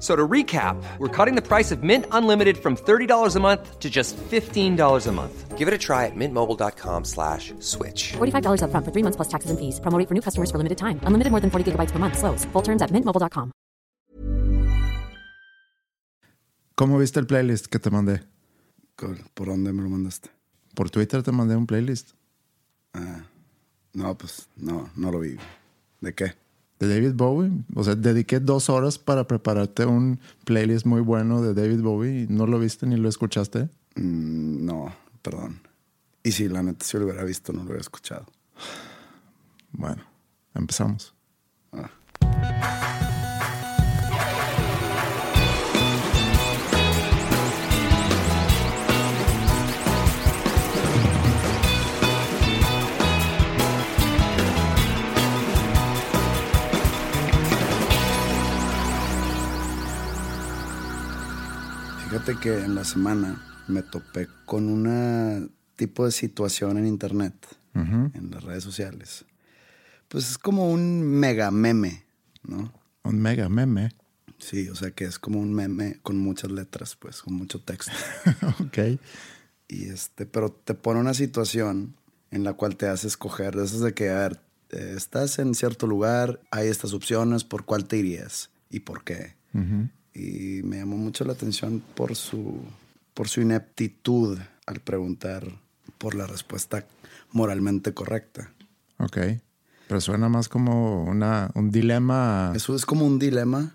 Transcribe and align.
F- 0.00 0.02
So 0.02 0.16
to 0.16 0.26
recap, 0.26 0.76
we're 0.98 1.08
cutting 1.12 1.34
the 1.36 1.46
price 1.46 1.70
of 1.70 1.82
Mint 1.82 2.06
Unlimited 2.10 2.56
from 2.56 2.74
$30 2.74 3.36
a 3.36 3.40
month 3.40 3.78
to 3.80 3.90
just 3.90 4.16
$15 4.30 5.06
a 5.06 5.12
month. 5.12 5.58
Give 5.58 5.68
it 5.68 5.74
a 5.74 5.78
try 5.78 6.06
at 6.06 6.16
mintmobile.com 6.16 7.04
slash 7.04 7.52
switch. 7.60 8.14
$45 8.16 8.62
upfront 8.64 8.84
for 8.86 8.92
three 8.92 9.02
months 9.04 9.16
plus 9.16 9.28
taxes 9.28 9.50
and 9.50 9.58
fees. 9.58 9.78
Promo 9.80 9.98
rate 9.98 10.08
for 10.08 10.14
new 10.14 10.22
customers 10.22 10.50
for 10.50 10.56
limited 10.56 10.78
time. 10.78 10.98
Unlimited 11.04 11.30
more 11.30 11.40
than 11.40 11.50
40 11.50 11.72
gigabytes 11.72 11.92
per 11.92 11.98
month. 11.98 12.16
Slows. 12.16 12.46
Full 12.54 12.62
terms 12.62 12.80
at 12.80 12.90
mintmobile.com. 12.92 13.52
¿Cómo 16.74 16.98
viste 16.98 17.20
el 17.20 17.26
playlist 17.26 17.66
que 17.66 17.78
te 17.78 17.90
mandé? 17.90 18.22
¿Por 18.96 19.16
por 19.34 19.48
dónde 19.48 19.72
me 19.72 19.82
lo 19.82 19.88
mandaste? 19.90 20.30
Por 20.74 20.88
Twitter 20.90 21.22
te 21.22 21.30
mandé 21.32 21.56
un 21.56 21.66
playlist 21.66 22.12
Ah, 22.94 23.22
no, 23.92 24.16
pues 24.16 24.48
no, 24.56 24.88
no 24.96 25.10
lo 25.12 25.20
vi. 25.20 25.36
¿De 26.00 26.14
qué? 26.14 26.32
De 26.80 26.88
David 26.88 27.12
Bowie. 27.14 27.52
O 27.74 27.84
sea, 27.84 27.94
dediqué 27.94 28.40
dos 28.40 28.68
horas 28.68 28.98
para 28.98 29.28
prepararte 29.28 29.86
un 29.86 30.18
playlist 30.44 30.86
muy 30.86 31.02
bueno 31.02 31.42
de 31.42 31.54
David 31.54 31.82
Bowie 31.82 32.22
y 32.22 32.26
no 32.26 32.46
lo 32.46 32.58
viste 32.58 32.86
ni 32.86 32.96
lo 32.96 33.08
escuchaste. 33.08 33.68
Mm, 33.94 34.64
no, 34.64 34.92
perdón. 35.22 35.60
Y 36.22 36.32
si 36.32 36.48
la 36.48 36.62
neta 36.62 36.84
si 36.84 36.98
lo 36.98 37.04
hubiera 37.04 37.22
visto, 37.22 37.52
no 37.52 37.60
lo 37.60 37.66
hubiera 37.66 37.82
escuchado. 37.82 38.26
Bueno, 39.72 40.02
empezamos. 40.54 41.14
Ah. 41.72 42.79
Fíjate 62.20 62.38
que 62.38 62.64
en 62.64 62.74
la 62.74 62.84
semana 62.84 63.42
me 63.66 63.82
topé 63.82 64.28
con 64.44 64.68
una 64.68 65.40
tipo 65.76 66.04
de 66.04 66.12
situación 66.12 66.76
en 66.76 66.86
internet, 66.86 67.34
en 67.72 68.30
las 68.30 68.44
redes 68.44 68.62
sociales. 68.62 69.24
Pues 70.06 70.32
es 70.32 70.36
como 70.36 70.70
un 70.70 71.00
mega 71.00 71.50
meme, 71.50 72.04
¿no? 72.42 72.74
Un 73.04 73.22
mega 73.22 73.48
meme. 73.48 73.92
Sí, 74.36 74.68
o 74.68 74.74
sea 74.74 74.90
que 74.90 75.06
es 75.06 75.18
como 75.18 75.40
un 75.40 75.54
meme 75.54 75.98
con 76.02 76.18
muchas 76.18 76.50
letras, 76.50 76.94
pues, 76.94 77.22
con 77.22 77.32
mucho 77.32 77.62
texto. 77.62 77.92
ok. 78.60 79.00
Y 79.68 79.84
este, 79.84 80.26
pero 80.26 80.50
te 80.52 80.74
pone 80.74 81.00
una 81.00 81.14
situación 81.14 81.96
en 82.30 82.44
la 82.44 82.52
cual 82.52 82.76
te 82.76 82.86
hace 82.86 83.06
escoger, 83.08 83.56
de 83.56 83.64
esas 83.64 83.80
de 83.80 83.94
que, 83.94 84.10
a 84.10 84.18
ver, 84.18 84.42
estás 84.68 85.38
en 85.38 85.54
cierto 85.54 85.86
lugar, 85.86 86.42
hay 86.50 86.68
estas 86.68 86.92
opciones, 86.92 87.44
¿por 87.44 87.64
cuál 87.64 87.86
te 87.86 87.96
irías? 87.96 88.50
¿Y 88.68 88.80
por 88.80 89.04
qué? 89.04 89.36
Y 90.14 90.62
me 90.64 90.78
llamó 90.78 90.96
mucho 90.96 91.24
la 91.24 91.32
atención 91.32 91.82
por 91.94 92.16
su, 92.16 92.62
por 93.14 93.28
su 93.28 93.40
ineptitud 93.40 94.38
al 94.66 94.80
preguntar 94.80 95.46
por 95.98 96.14
la 96.14 96.26
respuesta 96.26 96.86
moralmente 97.32 97.94
correcta. 97.94 98.52
Ok. 98.98 99.18
Pero 99.88 100.00
suena 100.00 100.28
más 100.28 100.48
como 100.48 101.04
una, 101.04 101.50
un 101.54 101.70
dilema. 101.70 102.52
Eso 102.54 102.74
es 102.74 102.86
como 102.86 103.06
un 103.06 103.18
dilema 103.18 103.74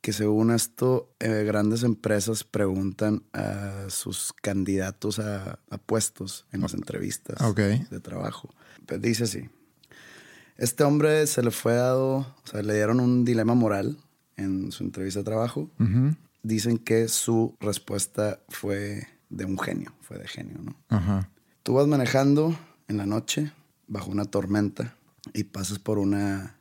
que 0.00 0.12
según 0.12 0.50
esto 0.50 1.12
eh, 1.20 1.44
grandes 1.46 1.82
empresas 1.82 2.44
preguntan 2.44 3.22
a 3.32 3.84
sus 3.88 4.32
candidatos 4.32 5.18
a, 5.18 5.58
a 5.70 5.78
puestos 5.78 6.46
en 6.52 6.62
las 6.62 6.74
entrevistas 6.74 7.38
de 7.54 8.00
trabajo. 8.00 8.48
Pues 8.86 9.02
dice 9.02 9.24
así, 9.24 9.48
este 10.56 10.82
hombre 10.82 11.26
se 11.26 11.42
le 11.42 11.50
fue 11.50 11.74
dado, 11.74 12.16
o 12.16 12.42
sea, 12.44 12.62
le 12.62 12.74
dieron 12.74 13.00
un 13.00 13.24
dilema 13.24 13.54
moral 13.54 13.98
en 14.38 14.72
su 14.72 14.84
entrevista 14.84 15.20
de 15.20 15.24
trabajo. 15.24 15.70
Dicen 16.42 16.78
que 16.78 17.08
su 17.08 17.54
respuesta 17.60 18.40
fue 18.48 19.06
de 19.28 19.44
un 19.44 19.58
genio, 19.58 19.92
fue 20.00 20.16
de 20.18 20.26
genio, 20.26 20.58
¿no? 20.62 20.74
Ajá. 20.88 21.28
Tú 21.62 21.74
vas 21.74 21.86
manejando 21.86 22.58
en 22.86 22.96
la 22.96 23.04
noche 23.04 23.52
bajo 23.86 24.10
una 24.10 24.24
tormenta 24.24 24.94
y 25.34 25.44
pasas 25.44 25.78
por 25.78 25.98
una 25.98 26.54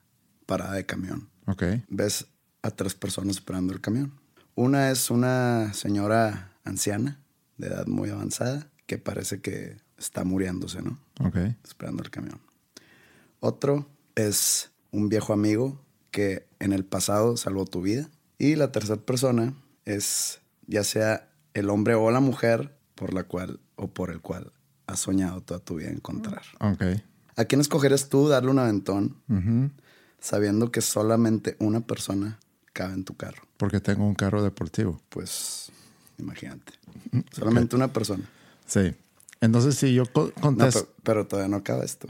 parada 0.46 0.74
de 0.74 0.86
camión 0.86 1.30
Ok. 1.46 1.64
ves 1.88 2.26
a 2.64 2.72
tres 2.72 2.96
personas 2.96 3.38
esperando 3.38 3.72
el 3.72 3.80
camión. 3.80 4.12
Una 4.56 4.90
es 4.92 5.10
una 5.12 5.72
señora 5.74 6.52
anciana, 6.66 7.20
de 7.58 7.68
edad 7.68 7.86
muy 7.88 8.10
avanzada, 8.10 8.70
que 8.88 8.98
parece 8.98 9.40
que 9.40 9.78
está 9.98 10.24
muriéndose, 10.26 10.82
¿no? 10.82 10.98
Ok. 11.22 11.38
Esperando 11.64 12.04
el 12.04 12.10
camión. 12.10 12.40
Otro 13.40 13.88
es 14.16 14.72
un 14.92 15.10
viejo 15.10 15.32
amigo 15.34 15.80
que 16.18 16.48
en 16.58 16.74
el 16.74 16.84
pasado 16.84 17.38
salvó 17.38 17.66
tu 17.66 17.84
vida. 17.84 18.10
Y 18.40 18.56
la 18.56 18.72
tercera 18.72 19.00
persona 19.00 19.54
es 19.86 20.40
ya 20.66 20.84
sea 20.84 21.30
el 21.54 21.70
hombre 21.70 21.94
o 21.94 22.10
la 22.10 22.20
mujer 22.22 22.76
por 22.96 23.14
la 23.14 23.24
cual 23.26 23.60
o 23.76 23.88
por 23.88 24.10
el 24.10 24.20
cual 24.20 24.52
has 24.88 25.00
soñado 25.02 25.42
toda 25.42 25.60
tu 25.60 25.76
vida 25.76 25.92
encontrar. 25.92 26.42
Ok. 26.60 26.82
¿A 27.36 27.46
quién 27.46 27.62
escogerías 27.62 28.10
tú 28.10 28.28
darle 28.28 28.50
un 28.50 28.58
aventón 28.58 29.18
sabiendo 30.20 30.72
que 30.72 30.82
solamente 30.82 31.56
una 31.60 31.82
persona 31.82 32.40
cabe 32.74 32.96
en 32.96 33.04
tu 33.04 33.16
carro. 33.16 33.44
Porque 33.58 33.80
tengo 33.80 34.08
un 34.08 34.16
carro 34.16 34.42
deportivo. 34.42 35.00
Pues 35.10 35.72
imagínate. 36.18 36.74
Solamente 37.32 37.76
una 37.76 37.94
persona. 37.94 38.28
Sí. 38.66 38.96
Entonces, 39.40 39.76
si 39.76 39.94
yo 39.94 40.12
co- 40.12 40.32
No, 40.38 40.42
contesto. 40.42 40.86
pero, 40.86 40.96
pero 41.04 41.28
todavía 41.28 41.50
no 41.50 41.58
acaba 41.58 41.84
esto. 41.86 42.08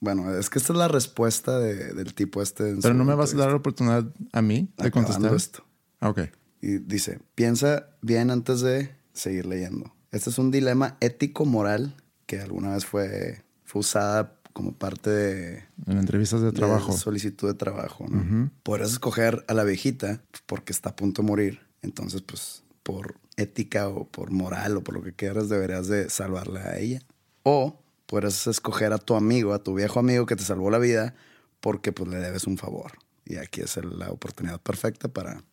Bueno, 0.00 0.34
es 0.34 0.48
que 0.50 0.58
esta 0.58 0.72
es 0.72 0.78
la 0.78 0.88
respuesta 0.88 1.58
de- 1.58 1.92
del 1.92 2.14
tipo 2.14 2.40
este. 2.42 2.70
en 2.70 2.80
pero 2.80 2.94
no 2.94 3.04
me 3.04 3.14
vas 3.14 3.34
a 3.34 3.36
dar 3.36 3.50
la 3.50 3.56
oportunidad 3.56 4.04
a 4.32 4.42
mí 4.42 4.72
de 4.78 4.86
Acabando 4.86 5.12
contestar. 5.12 5.34
esto. 5.36 5.64
Ah, 6.00 6.08
Ok. 6.10 6.20
Y 6.62 6.78
dice, 6.78 7.20
piensa 7.34 7.86
bien 8.02 8.30
antes 8.30 8.60
de 8.60 8.94
seguir 9.14 9.46
leyendo. 9.46 9.94
Este 10.10 10.28
es 10.30 10.38
un 10.38 10.50
dilema 10.50 10.96
ético-moral 11.00 11.94
que 12.26 12.40
alguna 12.40 12.74
vez 12.74 12.84
fue, 12.84 13.42
fue 13.64 13.80
usada 13.80 14.36
como 14.52 14.72
parte 14.72 15.08
de, 15.10 15.64
En 15.86 15.98
entrevistas 15.98 16.42
de 16.42 16.52
trabajo. 16.52 16.92
de 16.92 16.98
solicitud 16.98 17.48
de 17.48 17.54
trabajo. 17.54 18.06
¿no? 18.08 18.50
Podrás 18.62 18.90
escoger 18.92 19.44
a 19.48 19.54
la 19.54 19.64
viejita 19.64 20.22
porque 20.46 20.72
está 20.72 20.90
a 20.90 20.96
punto 20.96 21.22
de 21.22 21.28
morir. 21.28 21.60
Entonces, 21.82 22.20
pues, 22.22 22.62
por 22.82 23.14
ética 23.36 23.88
o 23.88 24.06
por 24.08 24.30
moral 24.30 24.76
o 24.76 24.82
por 24.84 24.94
lo 24.94 25.02
que 25.02 25.12
quieras, 25.14 25.48
deberías 25.48 25.86
de 25.86 26.10
salvarla 26.10 26.60
a 26.60 26.78
ella. 26.78 27.00
O 27.42 27.80
puedes 28.10 28.48
escoger 28.48 28.92
a 28.92 28.98
tu 28.98 29.14
amigo, 29.14 29.54
a 29.54 29.62
tu 29.62 29.72
viejo 29.74 30.00
amigo 30.00 30.26
que 30.26 30.34
te 30.34 30.42
salvó 30.42 30.68
la 30.68 30.78
vida 30.80 31.14
porque 31.60 31.92
pues 31.92 32.08
le 32.10 32.16
debes 32.18 32.44
un 32.48 32.58
favor. 32.58 32.92
Y 33.24 33.36
aquí 33.36 33.60
es 33.60 33.76
la 33.84 34.10
oportunidad 34.10 34.60
perfecta 34.60 35.06
para 35.06 35.44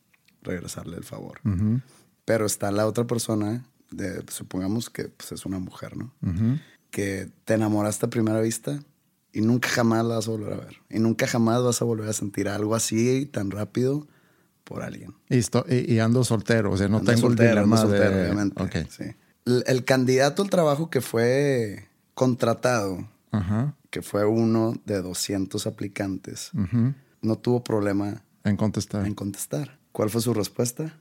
regresarle 0.42 0.96
el 0.96 1.04
favor. 1.04 1.38
Pero 2.24 2.46
está 2.46 2.72
la 2.72 2.86
otra 2.88 3.06
persona, 3.06 3.64
de, 3.92 4.24
supongamos 4.28 4.90
que 4.90 5.04
pues, 5.04 5.30
es 5.32 5.46
una 5.46 5.60
mujer, 5.60 5.96
¿no? 5.96 6.12
Que 6.90 7.30
te 7.44 7.54
enamoraste 7.54 8.06
a 8.06 8.10
primera 8.10 8.40
vista 8.40 8.80
y 9.32 9.40
nunca 9.42 9.68
jamás 9.68 10.04
la 10.04 10.16
vas 10.16 10.26
a 10.26 10.30
volver 10.32 10.52
a 10.54 10.56
ver. 10.56 10.76
Y 10.90 10.98
nunca 10.98 11.26
jamás 11.28 11.62
vas 11.62 11.80
a 11.80 11.84
volver 11.84 12.08
a 12.08 12.12
sentir 12.12 12.48
algo 12.48 12.74
así 12.74 13.26
tan 13.26 13.50
rápido 13.52 14.08
por 14.64 14.82
alguien. 14.82 15.14
Y, 15.28 15.38
esto- 15.38 15.64
y- 15.68 15.94
y 15.94 15.98
ando 16.00 16.24
soltero. 16.24 16.72
O 16.72 16.76
sea, 16.76 16.88
no 16.88 17.02
tengo 17.02 17.20
soltero, 17.20 17.50
el 17.50 17.54
dilema 17.56 17.76
soltero, 17.76 18.10
de... 18.16 18.22
obviamente. 18.24 18.62
Ok. 18.62 18.76
Sí. 18.90 19.04
El, 19.46 19.62
el 19.66 19.84
candidato 19.84 20.42
al 20.42 20.50
trabajo 20.50 20.90
que 20.90 21.00
fue 21.00 21.88
contratado, 22.18 23.08
Ajá. 23.30 23.74
que 23.90 24.02
fue 24.02 24.26
uno 24.26 24.74
de 24.84 25.00
200 25.00 25.66
aplicantes, 25.68 26.50
no 27.22 27.36
tuvo 27.38 27.62
problema 27.62 28.22
En 28.42 28.56
contestar. 28.56 29.06
en 29.06 29.14
contestar. 29.14 29.78
¿Cuál 29.92 30.10
fue 30.10 30.20
su 30.20 30.34
respuesta? 30.34 30.98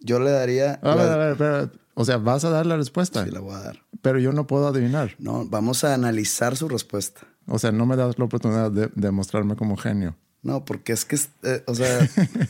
Yo 0.00 0.18
le 0.18 0.30
daría... 0.30 0.80
A 0.82 0.94
ver, 0.94 1.06
la- 1.06 1.12
a 1.14 1.16
ver, 1.18 1.32
espera. 1.32 1.70
O 1.94 2.04
sea, 2.06 2.16
vas 2.16 2.44
a 2.44 2.50
dar 2.50 2.64
la 2.66 2.76
respuesta. 2.76 3.24
Sí, 3.24 3.30
la 3.30 3.40
voy 3.40 3.54
a 3.54 3.58
dar. 3.60 3.82
Pero 4.02 4.18
yo 4.18 4.32
no 4.32 4.46
puedo 4.46 4.66
adivinar. 4.68 5.14
No, 5.18 5.44
vamos 5.46 5.84
a 5.84 5.92
analizar 5.94 6.56
su 6.56 6.68
respuesta. 6.68 7.20
O 7.46 7.58
sea, 7.58 7.70
no 7.72 7.84
me 7.86 7.96
das 7.96 8.18
la 8.18 8.24
oportunidad 8.24 8.70
de, 8.70 8.90
de 8.94 9.10
mostrarme 9.10 9.56
como 9.56 9.76
genio. 9.76 10.16
No, 10.42 10.64
porque 10.64 10.92
es 10.92 11.04
que, 11.04 11.16
eh, 11.42 11.62
o 11.66 11.74
sea, 11.74 12.08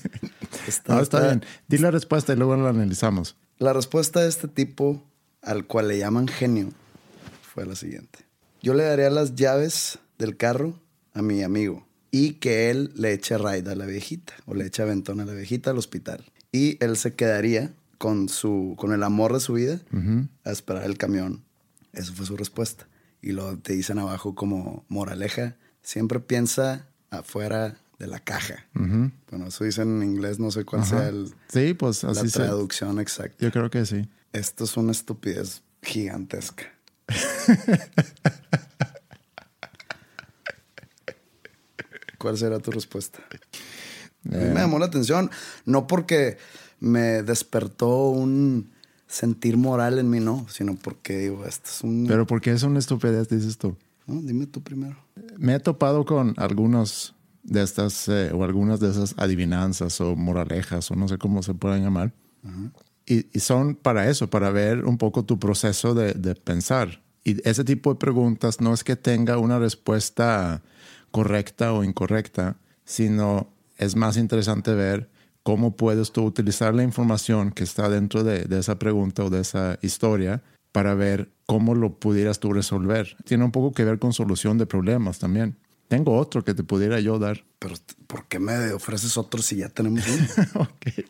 No, 0.88 1.00
está 1.00 1.20
bien. 1.22 1.44
Di 1.68 1.78
la 1.78 1.90
respuesta 1.90 2.32
y 2.32 2.36
luego 2.36 2.56
la 2.56 2.70
analizamos. 2.70 3.36
La 3.58 3.72
respuesta 3.72 4.20
de 4.20 4.28
este 4.28 4.48
tipo, 4.48 5.02
al 5.42 5.66
cual 5.66 5.88
le 5.88 5.98
llaman 5.98 6.28
genio, 6.28 6.70
fue 7.56 7.64
la 7.64 7.74
siguiente. 7.74 8.18
Yo 8.60 8.74
le 8.74 8.84
daría 8.84 9.08
las 9.08 9.34
llaves 9.34 9.98
del 10.18 10.36
carro 10.36 10.78
a 11.14 11.22
mi 11.22 11.42
amigo 11.42 11.86
y 12.10 12.34
que 12.34 12.70
él 12.70 12.92
le 12.94 13.14
eche 13.14 13.38
ride 13.38 13.72
a 13.72 13.74
la 13.74 13.86
viejita 13.86 14.34
o 14.44 14.52
le 14.52 14.66
eche 14.66 14.82
aventón 14.82 15.20
a 15.20 15.24
la 15.24 15.32
viejita 15.32 15.70
al 15.70 15.78
hospital. 15.78 16.22
Y 16.52 16.76
él 16.84 16.98
se 16.98 17.14
quedaría 17.14 17.72
con, 17.96 18.28
su, 18.28 18.74
con 18.76 18.92
el 18.92 19.02
amor 19.02 19.32
de 19.32 19.40
su 19.40 19.54
vida 19.54 19.80
a 20.44 20.50
esperar 20.50 20.84
el 20.84 20.98
camión. 20.98 21.44
Eso 21.94 22.12
fue 22.12 22.26
su 22.26 22.36
respuesta. 22.36 22.88
Y 23.22 23.32
lo 23.32 23.56
te 23.56 23.72
dicen 23.72 23.98
abajo 23.98 24.34
como 24.34 24.84
moraleja, 24.88 25.56
siempre 25.82 26.20
piensa 26.20 26.88
afuera 27.08 27.78
de 27.98 28.06
la 28.06 28.20
caja. 28.20 28.66
Bueno, 28.74 29.46
eso 29.46 29.64
dicen 29.64 30.02
en 30.02 30.10
inglés, 30.10 30.38
no 30.38 30.50
sé 30.50 30.66
cuál 30.66 30.84
sea 30.84 31.08
el, 31.08 31.32
Sí, 31.48 31.72
pues 31.72 32.02
la 32.02 32.10
así 32.10 32.28
se... 32.28 32.40
traducción 32.40 33.00
exacta. 33.00 33.42
Yo 33.42 33.50
creo 33.50 33.70
que 33.70 33.86
sí. 33.86 34.06
Esto 34.34 34.64
es 34.64 34.76
una 34.76 34.92
estupidez 34.92 35.62
gigantesca. 35.80 36.75
¿Cuál 42.18 42.38
será 42.38 42.58
tu 42.58 42.70
respuesta? 42.70 43.18
A 44.32 44.36
mí 44.36 44.44
me 44.52 44.60
llamó 44.60 44.78
la 44.78 44.86
atención, 44.86 45.30
no 45.64 45.86
porque 45.86 46.38
me 46.80 47.22
despertó 47.22 48.08
un 48.08 48.70
sentir 49.06 49.56
moral 49.56 49.98
en 49.98 50.10
mí, 50.10 50.20
no, 50.20 50.46
sino 50.48 50.76
porque 50.76 51.18
digo, 51.18 51.44
esto 51.44 51.70
es 51.70 51.82
un... 51.82 52.06
Pero 52.08 52.26
¿por 52.26 52.40
qué 52.40 52.52
es 52.52 52.62
una 52.62 52.78
estupidez, 52.78 53.28
dices 53.28 53.58
tú? 53.58 53.76
No, 54.06 54.20
dime 54.20 54.46
tú 54.46 54.62
primero. 54.62 54.96
Me 55.36 55.54
he 55.54 55.60
topado 55.60 56.04
con 56.04 56.34
algunos 56.36 57.14
de 57.42 57.62
estas, 57.62 58.08
eh, 58.08 58.30
o 58.32 58.44
algunas 58.44 58.80
de 58.80 58.90
esas 58.90 59.14
adivinanzas 59.16 60.00
o 60.00 60.16
moralejas, 60.16 60.90
o 60.90 60.96
no 60.96 61.08
sé 61.08 61.18
cómo 61.18 61.42
se 61.42 61.54
puedan 61.54 61.82
llamar. 61.82 62.12
Y, 63.06 63.26
y 63.32 63.40
son 63.40 63.74
para 63.76 64.08
eso, 64.10 64.28
para 64.28 64.50
ver 64.50 64.84
un 64.84 64.98
poco 64.98 65.24
tu 65.24 65.38
proceso 65.38 65.94
de, 65.94 66.12
de 66.14 66.34
pensar. 66.34 67.02
Y 67.24 67.46
ese 67.48 67.64
tipo 67.64 67.92
de 67.92 67.98
preguntas 67.98 68.60
no 68.60 68.74
es 68.74 68.84
que 68.84 68.96
tenga 68.96 69.38
una 69.38 69.58
respuesta 69.58 70.62
correcta 71.10 71.72
o 71.72 71.82
incorrecta, 71.84 72.56
sino 72.84 73.48
es 73.78 73.96
más 73.96 74.16
interesante 74.16 74.74
ver 74.74 75.08
cómo 75.42 75.76
puedes 75.76 76.12
tú 76.12 76.24
utilizar 76.24 76.74
la 76.74 76.82
información 76.82 77.52
que 77.52 77.64
está 77.64 77.88
dentro 77.88 78.24
de, 78.24 78.44
de 78.44 78.58
esa 78.58 78.78
pregunta 78.78 79.24
o 79.24 79.30
de 79.30 79.40
esa 79.40 79.78
historia 79.82 80.42
para 80.72 80.94
ver 80.94 81.30
cómo 81.46 81.74
lo 81.74 81.98
pudieras 81.98 82.40
tú 82.40 82.52
resolver. 82.52 83.16
Tiene 83.24 83.44
un 83.44 83.52
poco 83.52 83.72
que 83.72 83.84
ver 83.84 83.98
con 83.98 84.12
solución 84.12 84.58
de 84.58 84.66
problemas 84.66 85.18
también. 85.18 85.56
Tengo 85.88 86.16
otro 86.16 86.42
que 86.44 86.52
te 86.54 86.62
pudiera 86.64 86.98
yo 87.00 87.18
dar. 87.18 87.44
Pero, 87.58 87.74
¿por 88.06 88.26
qué 88.26 88.38
me 88.38 88.72
ofreces 88.72 89.16
otro 89.16 89.40
si 89.42 89.56
ya 89.56 89.68
tenemos 89.70 90.04
uno? 90.06 90.26
ok, 90.66 91.04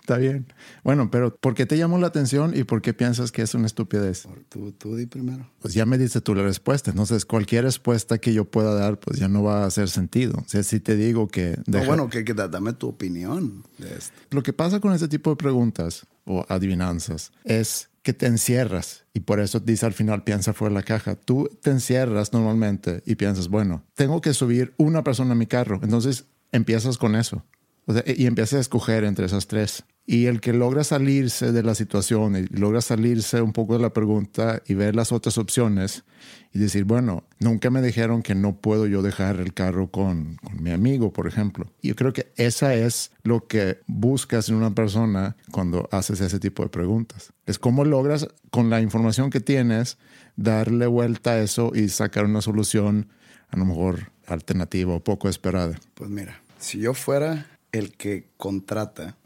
está 0.00 0.16
bien. 0.18 0.44
Bueno, 0.82 1.08
pero 1.10 1.34
¿por 1.36 1.54
qué 1.54 1.66
te 1.66 1.78
llamó 1.78 1.98
la 1.98 2.08
atención 2.08 2.52
y 2.54 2.64
por 2.64 2.82
qué 2.82 2.92
piensas 2.92 3.30
que 3.30 3.42
es 3.42 3.54
una 3.54 3.66
estupidez? 3.66 4.26
tú, 4.48 4.72
tú 4.72 4.96
di 4.96 5.06
primero. 5.06 5.48
Pues 5.60 5.72
ya 5.72 5.86
me 5.86 5.96
diste 5.96 6.20
tú 6.20 6.34
la 6.34 6.42
respuesta. 6.42 6.90
Entonces, 6.90 7.24
cualquier 7.24 7.62
respuesta 7.64 8.18
que 8.18 8.34
yo 8.34 8.44
pueda 8.44 8.74
dar, 8.74 8.98
pues 8.98 9.18
ya 9.20 9.28
no 9.28 9.44
va 9.44 9.62
a 9.62 9.66
hacer 9.66 9.88
sentido. 9.88 10.34
O 10.44 10.48
sea, 10.48 10.62
si 10.64 10.80
te 10.80 10.96
digo 10.96 11.28
que... 11.28 11.56
No, 11.66 11.78
deja- 11.78 11.86
bueno, 11.86 12.08
que, 12.10 12.24
que 12.24 12.34
da- 12.34 12.48
dame 12.48 12.72
tu 12.72 12.88
opinión 12.88 13.62
de 13.78 13.94
esto. 13.96 14.12
Lo 14.30 14.42
que 14.42 14.52
pasa 14.52 14.80
con 14.80 14.92
este 14.92 15.06
tipo 15.08 15.30
de 15.30 15.36
preguntas 15.36 16.06
o 16.24 16.44
adivinanzas 16.48 17.30
es 17.44 17.88
que 18.04 18.12
te 18.12 18.26
encierras 18.26 19.06
y 19.14 19.20
por 19.20 19.40
eso 19.40 19.58
dice 19.60 19.86
al 19.86 19.94
final 19.94 20.22
piensa 20.24 20.52
fuera 20.52 20.74
la 20.74 20.82
caja. 20.82 21.16
Tú 21.16 21.48
te 21.62 21.70
encierras 21.70 22.34
normalmente 22.34 23.02
y 23.06 23.16
piensas, 23.16 23.48
bueno, 23.48 23.82
tengo 23.94 24.20
que 24.20 24.34
subir 24.34 24.74
una 24.76 25.02
persona 25.02 25.32
a 25.32 25.34
mi 25.34 25.46
carro. 25.46 25.80
Entonces 25.82 26.26
empiezas 26.52 26.98
con 26.98 27.16
eso. 27.16 27.42
O 27.86 27.92
sea, 27.92 28.02
y 28.06 28.26
empiezas 28.26 28.54
a 28.54 28.60
escoger 28.60 29.04
entre 29.04 29.26
esas 29.26 29.46
tres. 29.46 29.84
Y 30.06 30.26
el 30.26 30.40
que 30.40 30.52
logra 30.52 30.84
salirse 30.84 31.50
de 31.52 31.62
la 31.62 31.74
situación 31.74 32.36
y 32.36 32.46
logra 32.58 32.82
salirse 32.82 33.40
un 33.40 33.52
poco 33.52 33.74
de 33.74 33.80
la 33.80 33.92
pregunta 33.92 34.62
y 34.66 34.74
ver 34.74 34.94
las 34.94 35.12
otras 35.12 35.38
opciones 35.38 36.04
y 36.52 36.58
decir, 36.58 36.84
bueno, 36.84 37.24
nunca 37.38 37.70
me 37.70 37.80
dijeron 37.80 38.22
que 38.22 38.34
no 38.34 38.56
puedo 38.56 38.86
yo 38.86 39.00
dejar 39.00 39.40
el 39.40 39.54
carro 39.54 39.90
con, 39.90 40.36
con 40.36 40.62
mi 40.62 40.72
amigo, 40.72 41.12
por 41.12 41.26
ejemplo. 41.26 41.72
Yo 41.82 41.96
creo 41.96 42.12
que 42.12 42.32
esa 42.36 42.74
es 42.74 43.12
lo 43.22 43.46
que 43.46 43.80
buscas 43.86 44.50
en 44.50 44.56
una 44.56 44.74
persona 44.74 45.36
cuando 45.50 45.88
haces 45.90 46.20
ese 46.20 46.38
tipo 46.38 46.62
de 46.62 46.68
preguntas. 46.68 47.32
Es 47.46 47.58
cómo 47.58 47.84
logras, 47.84 48.28
con 48.50 48.68
la 48.68 48.82
información 48.82 49.30
que 49.30 49.40
tienes, 49.40 49.96
darle 50.36 50.86
vuelta 50.86 51.32
a 51.32 51.40
eso 51.40 51.72
y 51.74 51.88
sacar 51.88 52.26
una 52.26 52.42
solución 52.42 53.08
a 53.48 53.56
lo 53.56 53.64
mejor 53.64 54.12
alternativa 54.26 54.94
o 54.94 55.00
poco 55.02 55.28
esperada. 55.28 55.78
Pues 55.94 56.10
mira, 56.10 56.42
si 56.58 56.78
yo 56.78 56.94
fuera 56.94 57.46
el 57.74 57.92
que 57.92 58.28
contrata, 58.36 59.16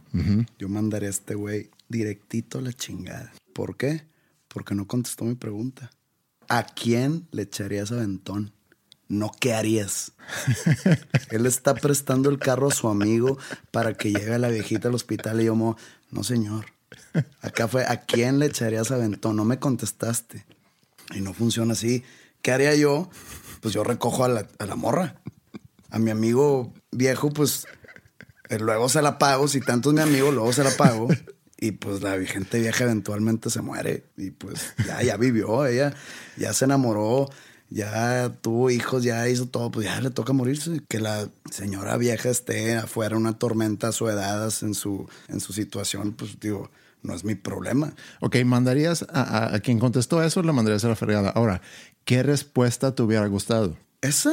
yo 0.58 0.70
mandaría 0.70 1.08
a 1.08 1.10
este 1.10 1.34
güey 1.34 1.70
directito 1.88 2.58
a 2.58 2.62
la 2.62 2.72
chingada. 2.72 3.30
¿Por 3.52 3.76
qué? 3.76 4.06
Porque 4.48 4.74
no 4.74 4.86
contestó 4.86 5.24
mi 5.24 5.34
pregunta. 5.34 5.90
¿A 6.48 6.64
quién 6.64 7.28
le 7.30 7.42
echarías 7.42 7.92
aventón? 7.92 8.52
No, 9.06 9.30
¿qué 9.38 9.52
harías? 9.52 10.12
Él 11.30 11.44
está 11.44 11.74
prestando 11.74 12.30
el 12.30 12.38
carro 12.38 12.68
a 12.68 12.74
su 12.74 12.88
amigo 12.88 13.38
para 13.70 13.92
que 13.92 14.12
llegue 14.12 14.38
la 14.38 14.48
viejita 14.48 14.88
al 14.88 14.94
hospital 14.94 15.42
y 15.42 15.44
yo, 15.44 15.54
mo, 15.54 15.76
no 16.10 16.24
señor. 16.24 16.66
Acá 17.42 17.68
fue, 17.68 17.84
¿a 17.84 18.00
quién 18.00 18.38
le 18.38 18.46
echarías 18.46 18.90
aventón? 18.90 19.36
No 19.36 19.44
me 19.44 19.58
contestaste. 19.58 20.46
Y 21.14 21.20
no 21.20 21.34
funciona 21.34 21.74
así. 21.74 22.02
¿Qué 22.40 22.52
haría 22.52 22.74
yo? 22.74 23.10
Pues 23.60 23.74
yo 23.74 23.84
recojo 23.84 24.24
a 24.24 24.28
la, 24.28 24.48
a 24.58 24.64
la 24.64 24.76
morra. 24.76 25.20
A 25.90 25.98
mi 25.98 26.10
amigo 26.10 26.72
viejo, 26.90 27.30
pues 27.30 27.66
luego 28.58 28.88
se 28.88 29.02
la 29.02 29.18
pago. 29.18 29.48
Si 29.48 29.60
tanto 29.60 29.90
es 29.90 29.94
mi 29.96 30.00
amigo, 30.02 30.30
luego 30.32 30.52
se 30.52 30.64
la 30.64 30.70
pago. 30.70 31.08
Y 31.60 31.72
pues 31.72 32.02
la 32.02 32.16
gente 32.24 32.60
vieja 32.60 32.84
eventualmente 32.84 33.50
se 33.50 33.60
muere. 33.62 34.04
Y 34.16 34.30
pues 34.30 34.74
ya, 34.86 35.02
ya 35.02 35.16
vivió, 35.16 35.66
ella 35.66 35.92
ya 36.36 36.52
se 36.52 36.66
enamoró, 36.66 37.28
ya 37.68 38.32
tuvo 38.42 38.70
hijos, 38.70 39.02
ya 39.02 39.28
hizo 39.28 39.46
todo, 39.48 39.68
pues 39.72 39.86
ya 39.86 40.00
le 40.00 40.10
toca 40.10 40.32
morirse. 40.32 40.82
Que 40.88 41.00
la 41.00 41.28
señora 41.50 41.96
vieja 41.96 42.28
esté 42.30 42.76
afuera, 42.76 43.16
una 43.16 43.38
tormenta 43.40 43.88
a 43.88 43.92
su 43.92 44.08
edad, 44.08 44.52
en 44.62 44.72
su, 44.74 45.08
en 45.26 45.40
su 45.40 45.52
situación, 45.52 46.12
pues 46.12 46.38
digo, 46.38 46.70
no 47.02 47.12
es 47.12 47.24
mi 47.24 47.34
problema. 47.34 47.92
Ok, 48.20 48.36
mandarías 48.44 49.04
a, 49.12 49.22
a- 49.22 49.54
a 49.56 49.58
quien 49.58 49.80
contestó 49.80 50.22
eso, 50.22 50.40
le 50.44 50.52
mandarías 50.52 50.84
a 50.84 50.88
la 50.90 50.94
fregada. 50.94 51.30
Ahora, 51.30 51.60
¿qué 52.04 52.22
respuesta 52.22 52.94
te 52.94 53.02
hubiera 53.02 53.26
gustado? 53.26 53.76
¿Esa? 54.00 54.32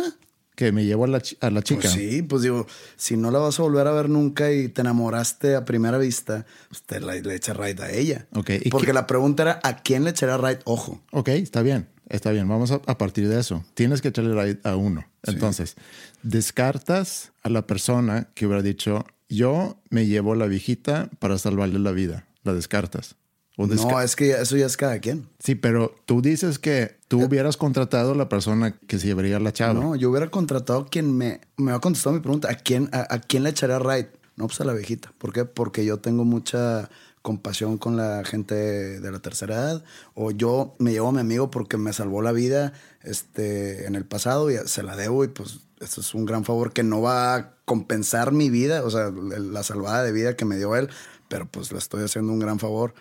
Que 0.56 0.72
me 0.72 0.86
llevo 0.86 1.04
a 1.04 1.07
la, 1.07 1.22
a 1.42 1.50
la 1.50 1.62
chica. 1.62 1.81
Pues 1.81 1.94
sí, 1.94 2.22
pues 2.22 2.42
digo, 2.42 2.66
si 2.96 3.18
no 3.18 3.30
la 3.31 3.40
vas 3.40 3.60
a 3.60 3.63
volver 3.63 3.88
a 3.88 3.92
ver 3.92 4.10
nunca 4.10 4.52
y 4.52 4.69
te 4.69 4.81
enamoraste 4.81 5.56
a 5.56 5.66
primera 5.66 5.98
vista, 5.98 6.46
pues 6.69 6.82
te 6.84 7.00
la, 7.01 7.13
le 7.15 7.36
echa 7.36 7.53
raid 7.53 7.79
a 7.82 7.91
ella. 7.91 8.27
Ok, 8.34 8.51
¿y 8.63 8.70
Porque 8.70 8.88
qué- 8.88 8.94
la 8.94 9.06
pregunta 9.06 9.44
era, 9.44 9.60
¿a 9.63 9.77
quién 9.82 10.03
le 10.06 10.12
echará 10.12 10.38
raid? 10.38 10.58
Ojo. 10.63 11.01
Ok, 11.12 11.27
está 11.29 11.62
bien, 11.62 11.88
está 12.10 12.32
bien. 12.32 12.48
Vamos 12.48 12.72
a, 12.72 12.82
a 12.86 12.98
partir 12.98 13.27
de 13.27 13.39
eso. 13.39 13.65
Tienes 13.74 14.01
que 14.01 14.08
echarle 14.10 14.34
raid 14.34 14.58
a 14.63 14.75
uno. 14.77 15.06
Entonces, 15.24 15.75
descartas 16.24 17.32
a 17.44 17.50
la 17.50 17.65
persona 17.65 18.29
que 18.36 18.46
hubiera 18.46 18.62
dicho, 18.62 19.06
yo 19.29 19.77
me 19.89 20.06
llevo 20.06 20.34
a 20.34 20.36
la 20.36 20.46
viejita 20.46 21.10
para 21.20 21.38
salvarle 21.38 21.79
la 21.79 21.91
vida. 21.91 22.27
La 22.44 22.53
descartas. 22.53 23.15
No, 23.57 24.01
es 24.01 24.15
que 24.15 24.31
eso 24.31 24.57
ya 24.57 24.65
es 24.65 24.75
cada 24.75 25.00
quien. 25.00 25.27
Sí, 25.39 25.55
pero 25.55 25.95
tú 26.05 26.21
dices 26.21 26.59
que 26.59 26.97
tú 27.07 27.24
hubieras 27.24 27.55
contratado 27.55 28.12
a 28.12 28.15
la 28.15 28.27
persona 28.27 28.77
que 28.88 29.00
se 29.00 29.07
llevaría 29.07 29.39
la 29.39 29.53
chava. 29.53 29.74
No, 29.74 29.95
yo 29.95 30.09
hubiera 30.09 30.29
contratado 30.29 30.79
a 30.79 30.88
quien 30.88 31.17
me, 31.17 31.39
me 31.55 31.71
ha 31.71 31.79
contestado 31.79 32.15
mi 32.15 32.21
pregunta. 32.21 32.50
¿A 32.51 32.55
quién, 32.55 32.89
a, 32.91 33.13
a 33.13 33.19
quién 33.19 33.43
le 33.43 33.51
echará 33.51 33.79
raid? 33.79 34.07
No, 34.35 34.47
pues 34.47 34.59
a 34.59 34.65
la 34.65 34.74
viejita. 34.74 35.13
¿Por 35.17 35.31
qué? 35.31 35.45
Porque 35.45 35.85
yo 35.85 36.00
tengo 36.00 36.25
mucha 36.25 36.89
compasión 37.21 37.77
con 37.77 37.97
la 37.97 38.24
gente 38.25 38.55
de 38.55 39.12
la 39.12 39.19
tercera 39.19 39.55
edad. 39.55 39.83
O 40.13 40.31
yo 40.31 40.75
me 40.77 40.91
llevo 40.91 41.07
a 41.07 41.12
mi 41.13 41.21
amigo 41.21 41.50
porque 41.50 41.77
me 41.77 41.93
salvó 41.93 42.21
la 42.21 42.33
vida 42.33 42.74
este, 43.03 43.88
en 43.88 43.95
el 43.95 44.05
pasado 44.05 44.51
y 44.51 44.57
se 44.65 44.83
la 44.83 44.97
debo. 44.97 45.24
Y 45.24 45.29
pues 45.29 45.62
eso 45.79 46.01
es 46.01 46.13
un 46.13 46.25
gran 46.25 46.43
favor 46.43 46.74
que 46.74 46.83
no 46.83 47.01
va 47.01 47.35
a 47.35 47.55
compensar 47.65 48.31
mi 48.31 48.50
vida, 48.50 48.83
o 48.83 48.91
sea, 48.91 49.12
la 49.12 49.63
salvada 49.63 50.03
de 50.03 50.12
vida 50.12 50.35
que 50.35 50.45
me 50.45 50.57
dio 50.57 50.75
él. 50.75 50.89
Pero 51.29 51.47
pues 51.47 51.71
le 51.71 51.77
estoy 51.79 52.03
haciendo 52.03 52.33
un 52.33 52.39
gran 52.39 52.59
favor. 52.59 52.93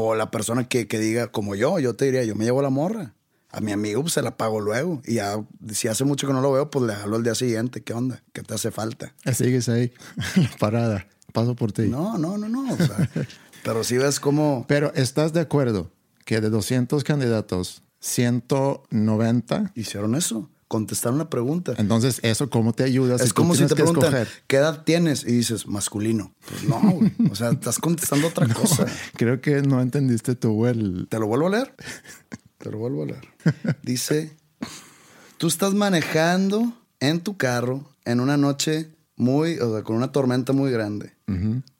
O 0.00 0.14
la 0.14 0.30
persona 0.30 0.68
que, 0.68 0.86
que 0.86 1.00
diga, 1.00 1.32
como 1.32 1.56
yo, 1.56 1.80
yo 1.80 1.96
te 1.96 2.04
diría, 2.04 2.22
yo 2.22 2.36
me 2.36 2.44
llevo 2.44 2.62
la 2.62 2.70
morra. 2.70 3.14
A 3.50 3.60
mi 3.60 3.72
amigo 3.72 4.02
pues, 4.02 4.12
se 4.12 4.22
la 4.22 4.36
pago 4.36 4.60
luego. 4.60 5.02
Y 5.04 5.14
ya, 5.14 5.44
si 5.72 5.88
hace 5.88 6.04
mucho 6.04 6.28
que 6.28 6.32
no 6.32 6.40
lo 6.40 6.52
veo, 6.52 6.70
pues 6.70 6.84
le 6.84 6.92
hablo 6.92 7.16
al 7.16 7.24
día 7.24 7.34
siguiente. 7.34 7.82
¿Qué 7.82 7.94
onda? 7.94 8.22
¿Qué 8.32 8.42
te 8.42 8.54
hace 8.54 8.70
falta? 8.70 9.12
Sigues 9.34 9.68
ahí, 9.68 9.92
la 10.36 10.50
parada. 10.60 11.08
Paso 11.32 11.56
por 11.56 11.72
ti. 11.72 11.88
No, 11.88 12.16
no, 12.16 12.38
no, 12.38 12.48
no. 12.48 12.72
o 12.72 12.76
sea, 12.76 13.10
pero 13.64 13.82
si 13.82 13.98
ves 13.98 14.20
cómo... 14.20 14.66
Pero 14.68 14.94
¿estás 14.94 15.32
de 15.32 15.40
acuerdo 15.40 15.90
que 16.24 16.40
de 16.40 16.48
200 16.48 17.02
candidatos, 17.02 17.82
190 17.98 19.72
Hicieron 19.74 20.14
eso. 20.14 20.48
Contestaron 20.68 21.18
la 21.18 21.30
pregunta. 21.30 21.72
Entonces, 21.78 22.20
¿eso 22.22 22.50
cómo 22.50 22.74
te 22.74 22.84
ayuda? 22.84 23.16
es 23.16 23.22
si 23.22 23.30
como 23.30 23.54
si 23.54 23.66
te 23.66 23.74
preguntan, 23.74 24.04
escoger? 24.04 24.28
¿qué 24.46 24.56
edad 24.56 24.84
tienes? 24.84 25.24
Y 25.24 25.32
dices, 25.32 25.66
masculino. 25.66 26.34
Pues 26.46 26.64
no, 26.64 26.78
güey. 26.78 27.12
O 27.30 27.34
sea, 27.34 27.50
estás 27.50 27.78
contestando 27.78 28.28
otra 28.28 28.46
cosa. 28.54 28.86
Creo 29.16 29.40
que 29.40 29.62
no 29.62 29.80
entendiste 29.80 30.34
tú 30.34 30.66
el... 30.66 31.06
¿Te 31.08 31.18
lo 31.18 31.26
vuelvo 31.26 31.46
a 31.46 31.50
leer? 31.50 31.74
Te 32.58 32.70
lo 32.70 32.78
vuelvo 32.78 33.04
a 33.04 33.06
leer. 33.06 33.28
Dice, 33.82 34.36
tú 35.38 35.46
estás 35.46 35.74
manejando 35.74 36.74
en 37.00 37.20
tu 37.20 37.36
carro 37.36 37.88
en 38.04 38.20
una 38.20 38.36
noche 38.36 38.90
muy, 39.16 39.58
o 39.58 39.72
sea, 39.72 39.82
con 39.82 39.96
una 39.96 40.12
tormenta 40.12 40.52
muy 40.52 40.70
grande. 40.70 41.14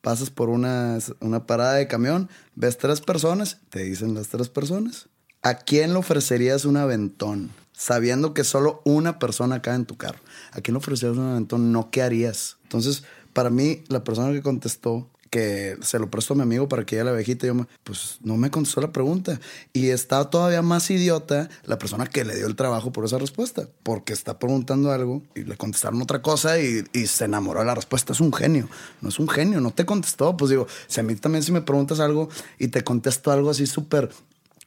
Pasas 0.02 0.30
por 0.30 0.50
una, 0.50 0.99
una 1.21 1.47
parada 1.47 1.75
de 1.75 1.88
camión, 1.88 2.28
ves 2.54 2.76
tres 2.76 3.00
personas, 3.00 3.61
te 3.71 3.83
dicen 3.83 4.14
las 4.14 4.28
tres 4.28 4.49
personas. 4.49 5.09
¿A 5.42 5.54
quién 5.54 5.92
le 5.92 5.99
ofrecerías 5.99 6.64
un 6.64 6.76
aventón? 6.76 7.50
Sabiendo 7.73 8.35
que 8.35 8.42
solo 8.42 8.83
una 8.85 9.21
persona 9.21 9.62
cae 9.62 9.76
en 9.76 9.87
tu 9.87 9.97
carro. 9.97 10.18
¿A 10.50 10.61
quién 10.61 10.75
le 10.75 10.78
ofrecerías 10.78 11.16
un 11.16 11.30
aventón? 11.30 11.71
No, 11.71 11.90
¿qué 11.90 12.02
harías? 12.02 12.57
Entonces, 12.64 13.04
para 13.33 13.50
mí, 13.50 13.85
la 13.88 14.02
persona 14.02 14.33
que 14.33 14.42
contestó 14.42 15.09
que 15.30 15.76
se 15.83 15.99
lo 15.99 16.11
prestó 16.11 16.35
a 16.35 16.37
mi 16.37 16.42
amigo 16.42 16.68
para 16.68 16.85
que 16.85 16.97
ella 16.97 17.04
la 17.04 17.11
abejita. 17.11 17.47
Yo, 17.47 17.54
pues 17.85 18.18
no 18.23 18.37
me 18.37 18.50
contestó 18.50 18.80
la 18.80 18.92
pregunta. 18.92 19.40
Y 19.73 19.88
está 19.88 20.28
todavía 20.30 20.62
más 20.62 20.90
idiota 20.90 21.49
la 21.64 21.78
persona 21.78 22.07
que 22.07 22.25
le 22.25 22.35
dio 22.37 22.47
el 22.47 22.57
trabajo 22.57 22.92
por 22.92 23.04
esa 23.04 23.18
respuesta, 23.18 23.68
porque 23.83 24.12
está 24.12 24.38
preguntando 24.38 24.90
algo 24.90 25.23
y 25.35 25.45
le 25.45 25.57
contestaron 25.57 26.00
otra 26.02 26.23
cosa 26.23 26.59
y, 26.61 26.85
y 26.92 27.07
se 27.07 27.26
enamoró 27.26 27.61
de 27.61 27.66
la 27.66 27.75
respuesta. 27.75 28.12
Es 28.12 28.21
un 28.21 28.33
genio, 28.33 28.68
no 29.00 29.09
es 29.09 29.18
un 29.18 29.28
genio, 29.28 29.61
no 29.61 29.71
te 29.71 29.85
contestó. 29.85 30.37
Pues 30.37 30.50
digo, 30.50 30.66
si 30.87 31.00
a 31.00 31.02
mí 31.02 31.14
también 31.16 31.42
si 31.42 31.52
me 31.52 31.62
preguntas 31.62 32.00
algo 32.00 32.28
y 32.59 32.68
te 32.68 32.83
contesto 32.83 33.30
algo 33.30 33.50
así 33.50 33.66
súper 33.66 34.11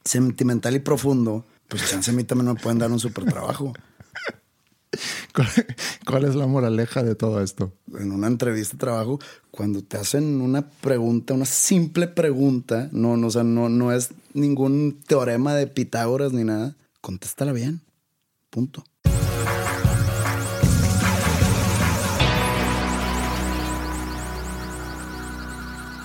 sentimental 0.04 0.74
y 0.74 0.80
profundo, 0.80 1.44
pues 1.68 1.88
chance 1.90 2.10
a 2.10 2.14
mí 2.14 2.24
también 2.24 2.52
me 2.54 2.60
pueden 2.60 2.78
dar 2.78 2.90
un 2.90 3.00
súper 3.00 3.24
trabajo. 3.24 3.72
¿Cuál, 5.34 5.48
cuál 6.06 6.24
es 6.24 6.34
la 6.34 6.46
moraleja 6.46 7.02
de 7.02 7.14
todo 7.14 7.42
esto? 7.42 7.72
en 7.98 8.12
una 8.12 8.26
entrevista 8.26 8.74
de 8.74 8.80
trabajo, 8.80 9.20
cuando 9.50 9.82
te 9.82 9.96
hacen 9.96 10.40
una 10.40 10.68
pregunta, 10.68 11.34
una 11.34 11.44
simple 11.44 12.08
pregunta, 12.08 12.88
no, 12.92 13.16
no, 13.16 13.26
o 13.28 13.30
sea, 13.30 13.42
no, 13.42 13.68
no 13.68 13.92
es 13.92 14.10
ningún 14.34 15.00
teorema 15.06 15.54
de 15.54 15.66
Pitágoras 15.66 16.32
ni 16.32 16.44
nada, 16.44 16.76
contéstala 17.00 17.52
bien. 17.52 17.80
Punto. 18.50 18.84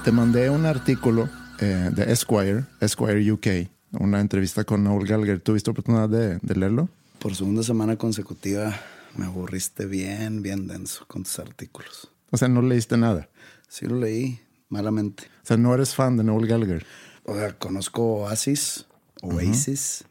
Te 0.04 0.12
mandé 0.14 0.50
un 0.50 0.66
artículo 0.66 1.30
eh, 1.60 1.90
de 1.94 2.14
Esquire, 2.14 2.66
Esquire 2.80 3.30
UK, 3.30 3.70
una 3.92 4.20
entrevista 4.20 4.64
con 4.64 4.84
Noel 4.84 5.08
Gallagher. 5.08 5.40
¿Tuviste 5.40 5.72
oportunidad 5.72 6.10
de, 6.10 6.40
de 6.42 6.56
leerlo? 6.56 6.90
Por 7.20 7.36
segunda 7.36 7.64
semana 7.64 7.98
consecutiva 7.98 8.80
me 9.16 9.26
aburriste 9.26 9.86
bien, 9.86 10.42
bien 10.42 10.68
denso 10.68 11.06
con 11.08 11.24
tus 11.24 11.40
artículos. 11.40 12.12
O 12.32 12.38
sea, 12.38 12.48
no 12.48 12.62
leíste 12.62 12.98
nada. 12.98 13.30
Sí 13.68 13.86
lo 13.86 14.00
leí, 14.00 14.40
malamente. 14.70 15.24
O 15.44 15.46
sea, 15.48 15.58
no 15.58 15.74
eres 15.74 15.96
fan 15.96 16.18
de 16.18 16.24
Noel 16.24 16.48
Gallagher. 16.48 16.86
O 17.24 17.36
sea, 17.36 17.58
conozco 17.58 18.22
Oasis, 18.22 18.86
Oasis, 19.22 20.06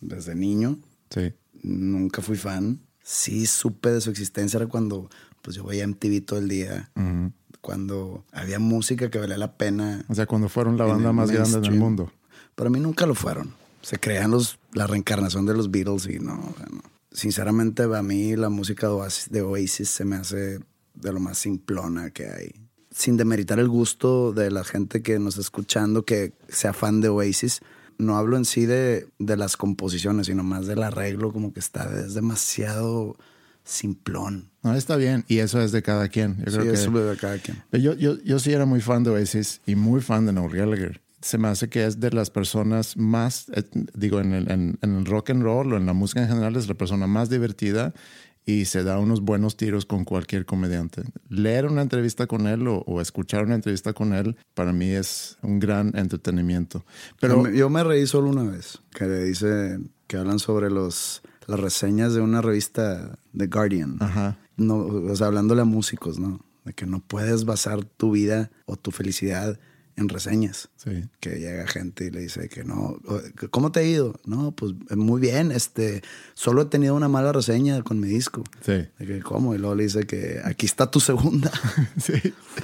desde 0.00 0.34
niño. 0.34 0.78
Sí. 1.10 1.32
Nunca 1.62 2.22
fui 2.22 2.36
fan. 2.36 2.80
Sí 3.02 3.46
supe 3.46 3.90
de 3.90 4.00
su 4.00 4.10
existencia 4.10 4.58
era 4.58 4.66
cuando 4.66 5.10
pues 5.42 5.56
yo 5.56 5.64
veía 5.64 5.86
MTV 5.86 6.24
todo 6.24 6.38
el 6.38 6.48
día. 6.48 6.90
Cuando 7.60 8.24
había 8.32 8.58
música 8.58 9.10
que 9.10 9.18
valía 9.18 9.38
la 9.38 9.56
pena. 9.56 10.04
O 10.08 10.14
sea, 10.14 10.26
cuando 10.26 10.48
fueron 10.48 10.76
la 10.76 10.84
banda 10.84 11.12
más 11.12 11.30
grande 11.30 11.60
del 11.60 11.74
mundo. 11.74 12.12
Para 12.54 12.70
mí 12.70 12.80
nunca 12.80 13.06
lo 13.06 13.14
fueron. 13.14 13.54
Se 13.82 13.98
crean 13.98 14.30
los, 14.30 14.58
la 14.72 14.86
reencarnación 14.86 15.46
de 15.46 15.54
los 15.54 15.70
Beatles 15.70 16.06
y 16.06 16.18
no, 16.18 16.34
o 16.34 16.56
sea, 16.56 16.66
no. 16.70 16.82
Sinceramente, 17.10 17.82
a 17.82 18.02
mí 18.02 18.36
la 18.36 18.48
música 18.48 18.86
de 18.86 18.92
Oasis, 18.94 19.30
de 19.30 19.42
Oasis 19.42 19.88
se 19.90 20.04
me 20.04 20.16
hace 20.16 20.60
de 20.94 21.12
lo 21.12 21.20
más 21.20 21.38
simplona 21.38 22.10
que 22.10 22.26
hay. 22.26 22.52
Sin 22.90 23.16
demeritar 23.16 23.58
el 23.58 23.68
gusto 23.68 24.32
de 24.32 24.50
la 24.50 24.64
gente 24.64 25.02
que 25.02 25.18
nos 25.18 25.34
está 25.34 25.42
escuchando, 25.42 26.04
que 26.04 26.32
sea 26.48 26.72
fan 26.72 27.00
de 27.00 27.08
Oasis, 27.08 27.60
no 27.98 28.16
hablo 28.16 28.36
en 28.36 28.44
sí 28.44 28.66
de, 28.66 29.08
de 29.18 29.36
las 29.36 29.56
composiciones, 29.56 30.26
sino 30.26 30.42
más 30.42 30.66
del 30.66 30.82
arreglo, 30.82 31.32
como 31.32 31.52
que 31.52 31.60
está, 31.60 31.90
es 32.00 32.14
demasiado 32.14 33.16
simplón. 33.64 34.50
No, 34.62 34.74
está 34.74 34.96
bien. 34.96 35.24
Y 35.28 35.38
eso 35.38 35.60
es 35.60 35.72
de 35.72 35.82
cada 35.82 36.08
quien. 36.08 36.38
Yo 36.38 36.50
Sí, 36.50 36.58
creo 36.58 36.64
que... 36.64 36.72
eso 36.72 36.90
lo 36.90 37.04
de 37.04 37.16
cada 37.16 37.38
quien. 37.38 37.62
Yo, 37.72 37.94
yo, 37.94 38.18
yo 38.22 38.38
sí 38.38 38.52
era 38.52 38.64
muy 38.66 38.80
fan 38.80 39.04
de 39.04 39.10
Oasis 39.10 39.60
y 39.66 39.74
muy 39.74 40.00
fan 40.00 40.26
de 40.26 40.32
Noel 40.32 40.56
Gallagher. 40.56 41.01
Se 41.22 41.38
me 41.38 41.48
hace 41.48 41.68
que 41.68 41.86
es 41.86 42.00
de 42.00 42.10
las 42.10 42.30
personas 42.30 42.96
más, 42.96 43.48
eh, 43.54 43.62
digo, 43.94 44.20
en 44.20 44.32
el, 44.32 44.50
en, 44.50 44.78
en 44.82 44.96
el 44.96 45.06
rock 45.06 45.30
and 45.30 45.42
roll 45.42 45.72
o 45.72 45.76
en 45.76 45.86
la 45.86 45.92
música 45.92 46.22
en 46.22 46.28
general, 46.28 46.56
es 46.56 46.68
la 46.68 46.74
persona 46.74 47.06
más 47.06 47.30
divertida 47.30 47.94
y 48.44 48.64
se 48.64 48.82
da 48.82 48.98
unos 48.98 49.20
buenos 49.20 49.56
tiros 49.56 49.86
con 49.86 50.04
cualquier 50.04 50.44
comediante. 50.46 51.02
Leer 51.28 51.66
una 51.66 51.82
entrevista 51.82 52.26
con 52.26 52.46
él 52.46 52.66
o, 52.66 52.78
o 52.86 53.00
escuchar 53.00 53.44
una 53.44 53.54
entrevista 53.54 53.92
con 53.92 54.12
él, 54.12 54.36
para 54.54 54.72
mí 54.72 54.90
es 54.90 55.38
un 55.42 55.60
gran 55.60 55.96
entretenimiento. 55.96 56.84
Pero 57.20 57.42
Pero 57.42 57.54
yo 57.54 57.70
me 57.70 57.84
reí 57.84 58.06
solo 58.06 58.30
una 58.30 58.44
vez, 58.44 58.80
que 58.92 59.06
le 59.06 59.24
dice 59.24 59.78
que 60.08 60.16
hablan 60.16 60.40
sobre 60.40 60.70
los, 60.70 61.22
las 61.46 61.60
reseñas 61.60 62.14
de 62.14 62.20
una 62.20 62.42
revista 62.42 63.18
The 63.36 63.46
Guardian. 63.46 63.96
Ajá. 64.00 64.38
No, 64.56 64.76
o 64.76 65.16
sea, 65.16 65.28
hablándole 65.28 65.62
a 65.62 65.64
músicos, 65.64 66.18
¿no? 66.18 66.44
De 66.64 66.72
que 66.74 66.86
no 66.86 67.00
puedes 67.00 67.44
basar 67.44 67.84
tu 67.84 68.12
vida 68.12 68.50
o 68.66 68.76
tu 68.76 68.90
felicidad 68.90 69.58
en 69.96 70.08
reseñas. 70.08 70.70
Sí. 70.76 71.04
Que 71.20 71.38
llega 71.38 71.66
gente 71.66 72.06
y 72.06 72.10
le 72.10 72.20
dice 72.20 72.48
que 72.48 72.64
no, 72.64 72.96
¿cómo 73.50 73.72
te 73.72 73.80
ha 73.80 73.82
ido? 73.84 74.18
No, 74.24 74.52
pues 74.52 74.72
muy 74.96 75.20
bien, 75.20 75.52
este, 75.52 76.02
solo 76.34 76.62
he 76.62 76.66
tenido 76.66 76.94
una 76.94 77.08
mala 77.08 77.32
reseña 77.32 77.82
con 77.82 78.00
mi 78.00 78.08
disco. 78.08 78.44
Sí. 78.64 78.86
De 78.98 79.06
que, 79.06 79.20
¿cómo? 79.20 79.54
Y 79.54 79.58
luego 79.58 79.74
le 79.74 79.84
dice 79.84 80.04
que 80.04 80.40
aquí 80.44 80.66
está 80.66 80.90
tu 80.90 81.00
segunda. 81.00 81.50
sí. 81.98 82.14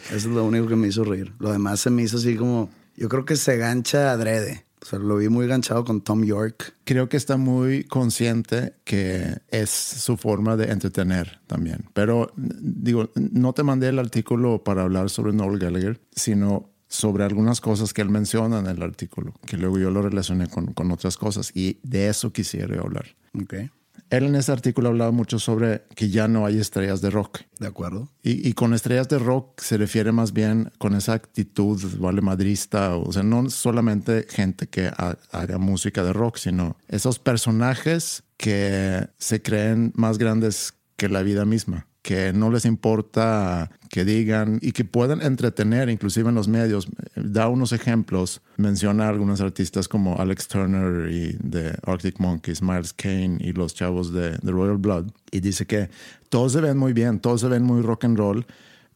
Eso 0.09 0.15
es 0.15 0.27
lo 0.27 0.45
único 0.45 0.67
que 0.67 0.77
me 0.77 0.89
hizo 0.89 1.05
reír. 1.05 1.33
Lo 1.39 1.53
demás 1.53 1.81
se 1.81 1.91
me 1.91 2.03
hizo 2.03 2.17
así 2.17 2.37
como. 2.37 2.71
Yo 2.97 3.09
creo 3.09 3.25
que 3.25 3.37
se 3.37 3.57
gancha 3.57 4.11
adrede. 4.11 4.65
O 4.83 4.87
sea, 4.87 4.99
lo 4.99 5.17
vi 5.17 5.29
muy 5.29 5.47
ganchado 5.47 5.85
con 5.85 6.01
Tom 6.01 6.25
York. 6.25 6.75
creo 6.85 7.09
que 7.09 7.17
está 7.17 7.37
muy 7.37 7.85
consciente 7.85 8.75
que 8.85 9.39
es 9.49 9.71
su 9.71 10.17
forma 10.17 10.57
de 10.57 10.71
entretener 10.73 11.41
también. 11.47 11.87
Pero 11.95 12.33
digo, 12.37 13.11
no 13.15 13.53
te 13.53 13.65
mandé 13.65 13.89
el 13.89 13.99
artículo 13.99 14.63
para 14.63 14.83
hablar 14.83 15.11
sobre 15.11 15.33
Noel 15.33 15.59
Gallagher, 15.59 16.01
sino 16.15 16.71
sobre 16.89 17.25
algunas 17.25 17.61
cosas 17.61 17.93
que 17.93 18.03
él 18.03 18.09
menciona 18.11 18.59
en 18.59 18.67
el 18.67 18.83
artículo, 18.83 19.35
que 19.47 19.57
luego 19.57 19.79
yo 19.79 19.91
lo 19.91 20.03
relacioné 20.03 20.49
con, 20.49 20.73
con 20.73 20.91
otras 20.91 21.17
cosas 21.17 21.51
y 21.55 21.79
de 21.83 22.09
eso 22.09 22.33
quisiera 22.33 22.81
hablar. 22.81 23.07
Ok. 23.41 23.55
Él 24.11 24.25
en 24.25 24.37
ese 24.37 24.53
artículo 24.53 24.89
hablaba 24.89 25.11
mucho 25.11 25.39
sobre 25.39 25.83
que 25.95 26.09
ya 26.09 26.29
no 26.29 26.47
hay 26.47 26.59
estrellas 26.59 27.03
de 27.03 27.11
rock. 27.11 27.41
De 27.59 27.67
acuerdo. 27.67 28.09
Y, 28.23 28.49
y 28.49 28.55
con 28.55 28.73
estrellas 28.73 29.09
de 29.09 29.19
rock 29.19 29.61
se 29.61 29.77
refiere 29.77 30.13
más 30.13 30.33
bien 30.33 30.71
con 30.79 30.95
esa 30.95 31.13
actitud 31.13 31.79
vale 31.99 32.23
madrista, 32.23 32.97
o 32.97 33.13
sea, 33.13 33.23
no 33.23 33.51
solamente 33.51 34.25
gente 34.31 34.67
que 34.69 34.87
ha- 34.87 35.19
haga 35.31 35.59
música 35.59 36.03
de 36.05 36.15
rock, 36.15 36.39
sino 36.39 36.79
esos 36.89 37.19
personajes 37.19 38.23
que 38.39 39.09
se 39.19 39.43
creen 39.43 39.93
más 39.95 40.17
grandes 40.17 40.73
que 40.97 41.09
la 41.11 41.23
vida 41.23 41.45
misma, 41.45 41.87
que 42.09 42.33
no 42.33 42.51
les 42.51 42.65
importa 42.65 43.71
que 43.91 44.03
digan 44.07 44.61
y 44.63 44.73
que 44.73 44.83
puedan 44.87 45.21
entretener 45.21 45.91
inclusive 45.91 46.31
en 46.31 46.37
los 46.37 46.49
medios. 46.49 46.89
Da 47.15 47.49
unos 47.49 47.73
ejemplos, 47.73 48.41
menciona 48.57 49.11
algunos 49.11 49.43
artistas 49.43 49.89
como 49.89 50.19
Alex 50.19 50.49
Turner 50.49 51.13
y 51.13 51.37
de 51.39 51.77
Arctic 51.83 52.19
Monkeys, 52.19 52.63
Miles 52.63 52.95
Kane 52.95 53.37
y 53.41 53.53
los 53.53 53.75
chavos 53.75 54.11
de, 54.11 54.39
de 54.39 54.51
Royal 54.51 54.79
Blood 54.79 55.11
y 55.31 55.41
dice 55.41 55.67
que 55.67 55.91
todos 56.31 56.53
se 56.55 56.63
ven 56.63 56.79
muy 56.79 56.95
bien, 56.95 57.21
todos 57.21 57.43
se 57.43 57.49
ven 57.49 57.63
muy 57.63 57.83
rock 57.83 58.07
and 58.07 58.17
roll, 58.17 58.47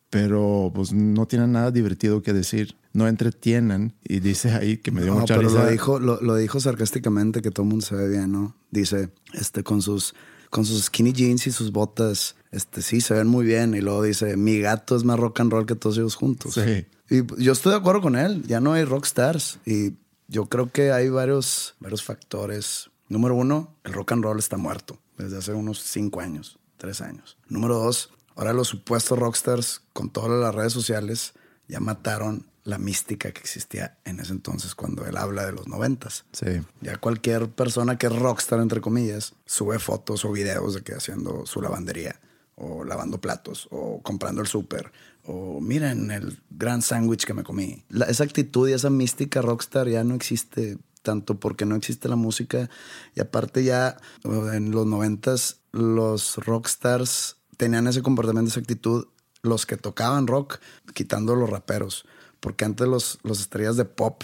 pero 0.09 0.73
pues 0.75 0.95
no 0.95 1.27
tienen 1.27 1.53
nada 1.53 1.71
divertido 1.71 2.23
que 2.23 2.33
decir, 2.33 2.77
no 2.95 3.09
entretienen 3.09 3.93
y 4.05 4.21
dice 4.21 4.53
ahí 4.53 4.79
que 4.79 4.91
me 4.91 5.03
dio 5.03 5.13
No, 5.13 5.21
mucha 5.21 5.37
pero 5.37 5.51
risa. 5.51 5.65
lo 5.65 5.71
dijo, 5.71 6.01
lo, 6.01 6.19
lo 6.23 6.35
dijo 6.37 6.61
sarcásticamente 6.61 7.43
que 7.43 7.51
todo 7.51 7.65
el 7.65 7.69
mundo 7.73 7.85
se 7.85 7.95
ve 7.95 8.09
bien, 8.09 8.33
¿no? 8.33 8.57
Dice, 8.71 9.11
este, 9.35 9.63
con 9.63 9.83
sus, 9.83 10.15
con 10.49 10.65
sus 10.65 10.85
skinny 10.85 11.13
jeans 11.13 11.47
y 11.47 11.53
sus 11.53 11.73
botas, 11.73 12.37
este, 12.53 12.83
sí, 12.83 13.01
se 13.01 13.15
ven 13.15 13.27
muy 13.27 13.45
bien. 13.45 13.75
Y 13.75 13.81
luego 13.81 14.03
dice, 14.03 14.37
mi 14.37 14.61
gato 14.61 14.95
es 14.95 15.05
más 15.05 15.19
rock 15.19 15.41
and 15.41 15.51
roll 15.51 15.67
que 15.67 15.75
todos 15.75 15.97
ellos 15.99 16.15
juntos. 16.15 16.55
Sí. 16.55 16.87
Y 17.11 17.43
yo 17.43 17.53
estoy 17.53 17.73
de 17.73 17.79
acuerdo 17.79 18.03
con 18.03 18.17
él. 18.17 18.45
Ya 18.47 18.61
no 18.61 18.75
hay 18.75 18.85
rockstars. 18.85 19.59
Y 19.67 19.95
yo 20.29 20.47
creo 20.47 20.71
que 20.71 20.93
hay 20.93 21.09
varios, 21.09 21.75
varios 21.81 22.05
factores. 22.05 22.91
Número 23.09 23.35
uno, 23.35 23.77
el 23.85 23.93
rock 23.93 24.13
and 24.13 24.25
roll 24.25 24.39
está 24.39 24.57
muerto 24.57 25.01
desde 25.19 25.39
hace 25.39 25.53
unos 25.53 25.81
cinco 25.81 26.21
años, 26.21 26.59
tres 26.77 27.01
años. 27.01 27.37
Número 27.49 27.79
dos, 27.79 28.11
ahora 28.35 28.53
los 28.53 28.69
supuestos 28.69 29.19
rockstars 29.19 29.83
con 29.93 30.11
todas 30.11 30.41
las 30.41 30.55
redes 30.55 30.73
sociales 30.73 31.35
ya 31.69 31.81
mataron 31.81 32.47
la 32.65 32.79
mística 32.79 33.33
que 33.33 33.41
existía 33.41 33.99
en 34.05 34.21
ese 34.21 34.33
entonces 34.33 34.75
cuando 34.75 35.05
él 35.05 35.17
habla 35.17 35.45
de 35.45 35.53
los 35.53 35.67
noventas. 35.67 36.25
Sí. 36.33 36.63
Ya 36.81 36.97
cualquier 36.97 37.49
persona 37.51 37.99
que 37.99 38.07
es 38.07 38.17
rockstar, 38.17 38.61
entre 38.61 38.81
comillas, 38.81 39.35
sube 39.47 39.79
fotos 39.79 40.25
o 40.25 40.33
videos 40.33 40.75
de 40.75 40.83
que 40.83 40.95
haciendo 40.95 41.45
su 41.47 41.61
lavandería, 41.61 42.21
o 42.55 42.85
lavando 42.85 43.21
platos, 43.21 43.69
o 43.71 44.03
comprando 44.03 44.41
el 44.41 44.47
súper, 44.47 44.93
o 45.25 45.61
miren 45.61 46.11
el 46.11 46.41
gran 46.51 46.83
sándwich 46.83 47.25
que 47.25 47.35
me 47.35 47.43
comí. 47.45 47.85
La- 47.89 48.07
esa 48.07 48.25
actitud 48.25 48.69
y 48.69 48.73
esa 48.73 48.91
mística 48.91 49.43
rockstar 49.43 49.89
ya 49.89 50.05
no 50.05 50.15
existe 50.15 50.79
tanto 51.03 51.41
porque 51.41 51.65
no 51.67 51.75
existe 51.75 52.09
la 52.09 52.17
música 52.17 52.71
y 53.17 53.21
aparte 53.21 53.65
ya 53.65 53.97
en 54.25 54.71
los 54.71 54.87
noventas 54.87 55.61
los 55.73 56.37
rockstars 56.37 57.37
tenían 57.57 57.87
ese 57.89 58.03
comportamiento, 58.03 58.51
esa 58.51 58.61
actitud, 58.61 59.07
los 59.43 59.67
que 59.67 59.77
tocaban 59.77 60.29
rock, 60.29 60.59
quitando 60.95 61.35
los 61.35 61.51
raperos, 61.51 62.05
porque 62.39 62.65
antes 62.65 62.87
los, 62.87 63.19
los 63.25 63.41
estrellas 63.41 63.77
de 63.77 63.85
pop 63.85 64.23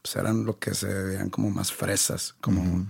pues 0.00 0.16
eran 0.16 0.44
lo 0.44 0.58
que 0.58 0.74
se 0.74 0.86
veían 0.86 1.30
como 1.30 1.50
más 1.50 1.72
fresas, 1.72 2.34
como 2.40 2.86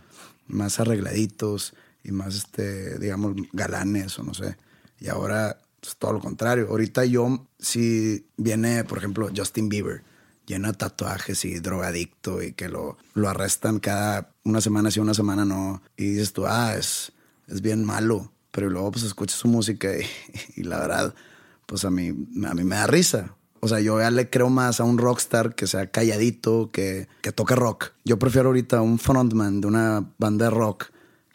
más 0.47 0.79
arregladitos 0.81 1.75
y 2.03 2.11
más, 2.13 2.35
este, 2.37 2.99
digamos, 2.99 3.35
galanes 3.53 4.19
o 4.19 4.23
no 4.25 4.35
sé. 4.35 4.57
Y 5.05 5.11
ahora 5.11 5.59
Es 5.83 5.97
todo 5.99 6.15
lo 6.15 6.21
contrario. 6.21 6.69
Ahorita 6.71 7.05
yo, 7.05 7.47
si 7.59 8.27
viene, 8.39 8.85
por 8.85 8.97
ejemplo, 8.97 9.29
Justin 9.37 9.69
Bieber, 9.69 10.03
lleno 10.47 10.69
de 10.69 10.79
tatuajes 10.79 11.45
y 11.45 11.61
drogadicto 11.61 12.43
y 12.43 12.55
que 12.55 12.71
lo, 12.71 12.97
lo 13.13 13.29
arrestan 13.29 13.81
cada 13.81 14.31
una 14.45 14.63
semana 14.63 14.91
sí, 14.91 15.01
una 15.01 15.13
semana 15.13 15.45
no. 15.45 15.83
Y 15.99 16.13
dices 16.13 16.33
tú, 16.33 16.47
ah, 16.47 16.75
es, 16.75 17.13
es 17.49 17.61
bien 17.61 17.85
malo. 17.85 18.33
Pero 18.51 18.71
luego 18.71 18.93
pues 18.93 19.05
escuchas 19.05 19.39
su 19.39 19.49
música 19.49 19.91
y, 19.95 20.07
y 20.57 20.63
la 20.63 20.79
verdad, 20.79 21.15
pues 21.67 21.85
a 21.85 21.91
mí, 21.91 22.09
a 22.09 22.55
mí 22.55 22.65
me 22.65 22.77
da 22.77 22.87
risa. 22.87 23.37
O 23.61 23.69
sea, 23.69 23.81
yo 23.81 24.01
ya 24.01 24.11
le 24.11 24.31
creo 24.31 24.49
más 24.49 24.81
a 24.81 24.85
un 24.85 24.97
rockstar 24.97 25.55
que 25.55 25.67
sea 25.67 25.91
calladito, 25.91 26.71
que, 26.71 27.09
que 27.21 27.33
toque 27.33 27.55
rock. 27.55 27.93
Yo 28.07 28.19
prefiero 28.19 28.49
ahorita 28.49 28.81
un 28.81 28.99
frontman 28.99 29.61
de 29.61 29.67
una 29.67 30.13
banda 30.17 30.47
de 30.47 30.51
rock 30.51 30.94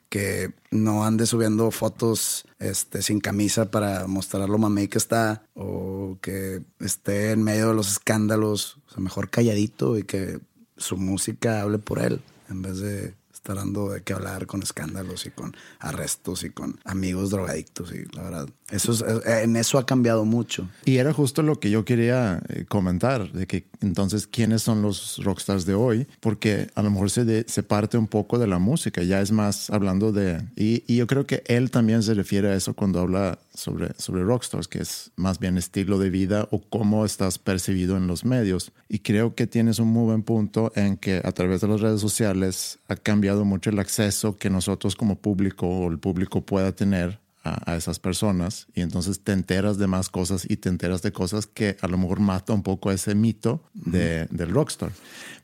que 0.10 0.54
no 0.72 1.06
ande 1.06 1.26
subiendo 1.26 1.70
fotos 1.72 2.46
este, 2.58 3.02
sin 3.02 3.20
camisa 3.20 3.70
para 3.72 4.08
mostrar 4.08 4.50
lo 4.50 4.58
mamey 4.58 4.88
que 4.88 4.98
está 4.98 5.44
o 5.54 6.18
que 6.22 6.64
esté 6.80 7.32
en 7.32 7.44
medio 7.44 7.70
de 7.70 7.76
los 7.76 7.92
escándalos. 7.92 8.80
O 8.88 8.92
sea, 8.92 9.04
mejor 9.04 9.30
calladito 9.30 9.98
y 9.98 10.04
que 10.04 10.40
su 10.78 10.98
música 10.98 11.62
hable 11.62 11.78
por 11.78 12.00
él 12.00 12.22
en 12.50 12.62
vez 12.62 12.80
de 12.80 13.14
estar 13.40 13.56
dando 13.56 13.90
de 13.90 14.02
qué 14.04 14.14
hablar 14.14 14.46
con 14.48 14.62
escándalos 14.62 15.26
y 15.26 15.32
con 15.32 15.56
arrestos 15.80 16.44
y 16.44 16.50
con 16.50 16.78
amigos 16.84 17.30
drogadictos 17.30 17.92
y 17.94 18.04
la 18.16 18.24
verdad 18.24 18.50
eso 18.70 18.92
es, 18.92 19.02
eh, 19.02 19.44
en 19.44 19.56
eso 19.56 19.78
ha 19.78 19.86
cambiado 19.86 20.26
mucho 20.26 20.70
Y 20.86 20.98
era 20.98 21.14
justo 21.14 21.42
lo 21.42 21.60
que 21.60 21.72
yo 21.72 21.86
quería 21.86 22.42
eh, 22.50 22.66
comentar, 22.68 23.32
de 23.32 23.48
que 23.48 23.66
entonces, 23.82 24.28
¿quiénes 24.28 24.62
son 24.62 24.82
los 24.82 25.20
rockstars 25.24 25.66
de 25.66 25.74
hoy? 25.74 26.06
Porque 26.20 26.70
a 26.76 26.82
lo 26.84 26.92
mejor 26.92 27.10
se, 27.10 27.24
de- 27.26 27.46
se 27.48 27.64
parte 27.64 27.98
un 27.98 28.08
poco 28.08 28.38
de 28.38 28.46
la 28.46 28.60
música, 28.60 29.02
ya 29.04 29.22
es 29.22 29.32
más 29.32 29.70
hablando 29.70 30.12
de... 30.12 30.44
Y, 30.58 30.84
y 30.86 30.98
yo 30.98 31.08
creo 31.08 31.26
que 31.26 31.44
él 31.48 31.72
también 31.72 32.04
se 32.04 32.14
refiere 32.14 32.50
a 32.50 32.56
eso 32.56 32.74
cuando 32.74 33.00
habla 33.00 33.40
sobre, 33.60 33.94
sobre 33.98 34.24
rockstars, 34.24 34.68
que 34.68 34.80
es 34.80 35.12
más 35.16 35.40
bien 35.40 35.58
estilo 35.58 36.00
de 36.00 36.10
vida 36.10 36.48
o 36.52 36.62
cómo 36.62 37.06
estás 37.06 37.38
percibido 37.38 37.98
en 37.98 38.08
los 38.08 38.26
medios. 38.26 38.72
Y 38.88 39.00
creo 39.00 39.36
que 39.36 39.48
tienes 39.48 39.80
un 39.80 39.90
muy 39.90 40.06
buen 40.06 40.24
punto 40.24 40.72
en 40.76 40.98
que 40.98 41.22
a 41.24 41.32
través 41.32 41.62
de 41.62 41.68
las 41.68 41.82
redes 41.82 42.02
sociales 42.02 42.80
ha 42.88 42.96
cambiado 42.96 43.46
mucho 43.46 43.70
el 43.70 43.80
acceso 43.80 44.38
que 44.38 44.50
nosotros 44.50 44.96
como 44.96 45.16
público 45.16 45.68
o 45.68 45.92
el 45.92 46.00
público 46.00 46.42
pueda 46.42 46.72
tener 46.72 47.20
a, 47.44 47.72
a 47.72 47.76
esas 47.76 48.00
personas 48.00 48.68
y 48.74 48.82
entonces 48.82 49.22
te 49.22 49.32
enteras 49.32 49.78
de 49.78 49.88
más 49.88 50.10
cosas 50.10 50.46
y 50.50 50.58
te 50.58 50.70
enteras 50.70 51.02
de 51.02 51.12
cosas 51.12 51.48
que 51.48 51.78
a 51.82 51.88
lo 51.88 51.98
mejor 51.98 52.20
mata 52.20 52.54
un 52.54 52.64
poco 52.64 52.92
ese 52.92 53.16
mito 53.16 53.64
de, 53.74 54.26
del 54.32 54.52
rockstar. 54.52 54.92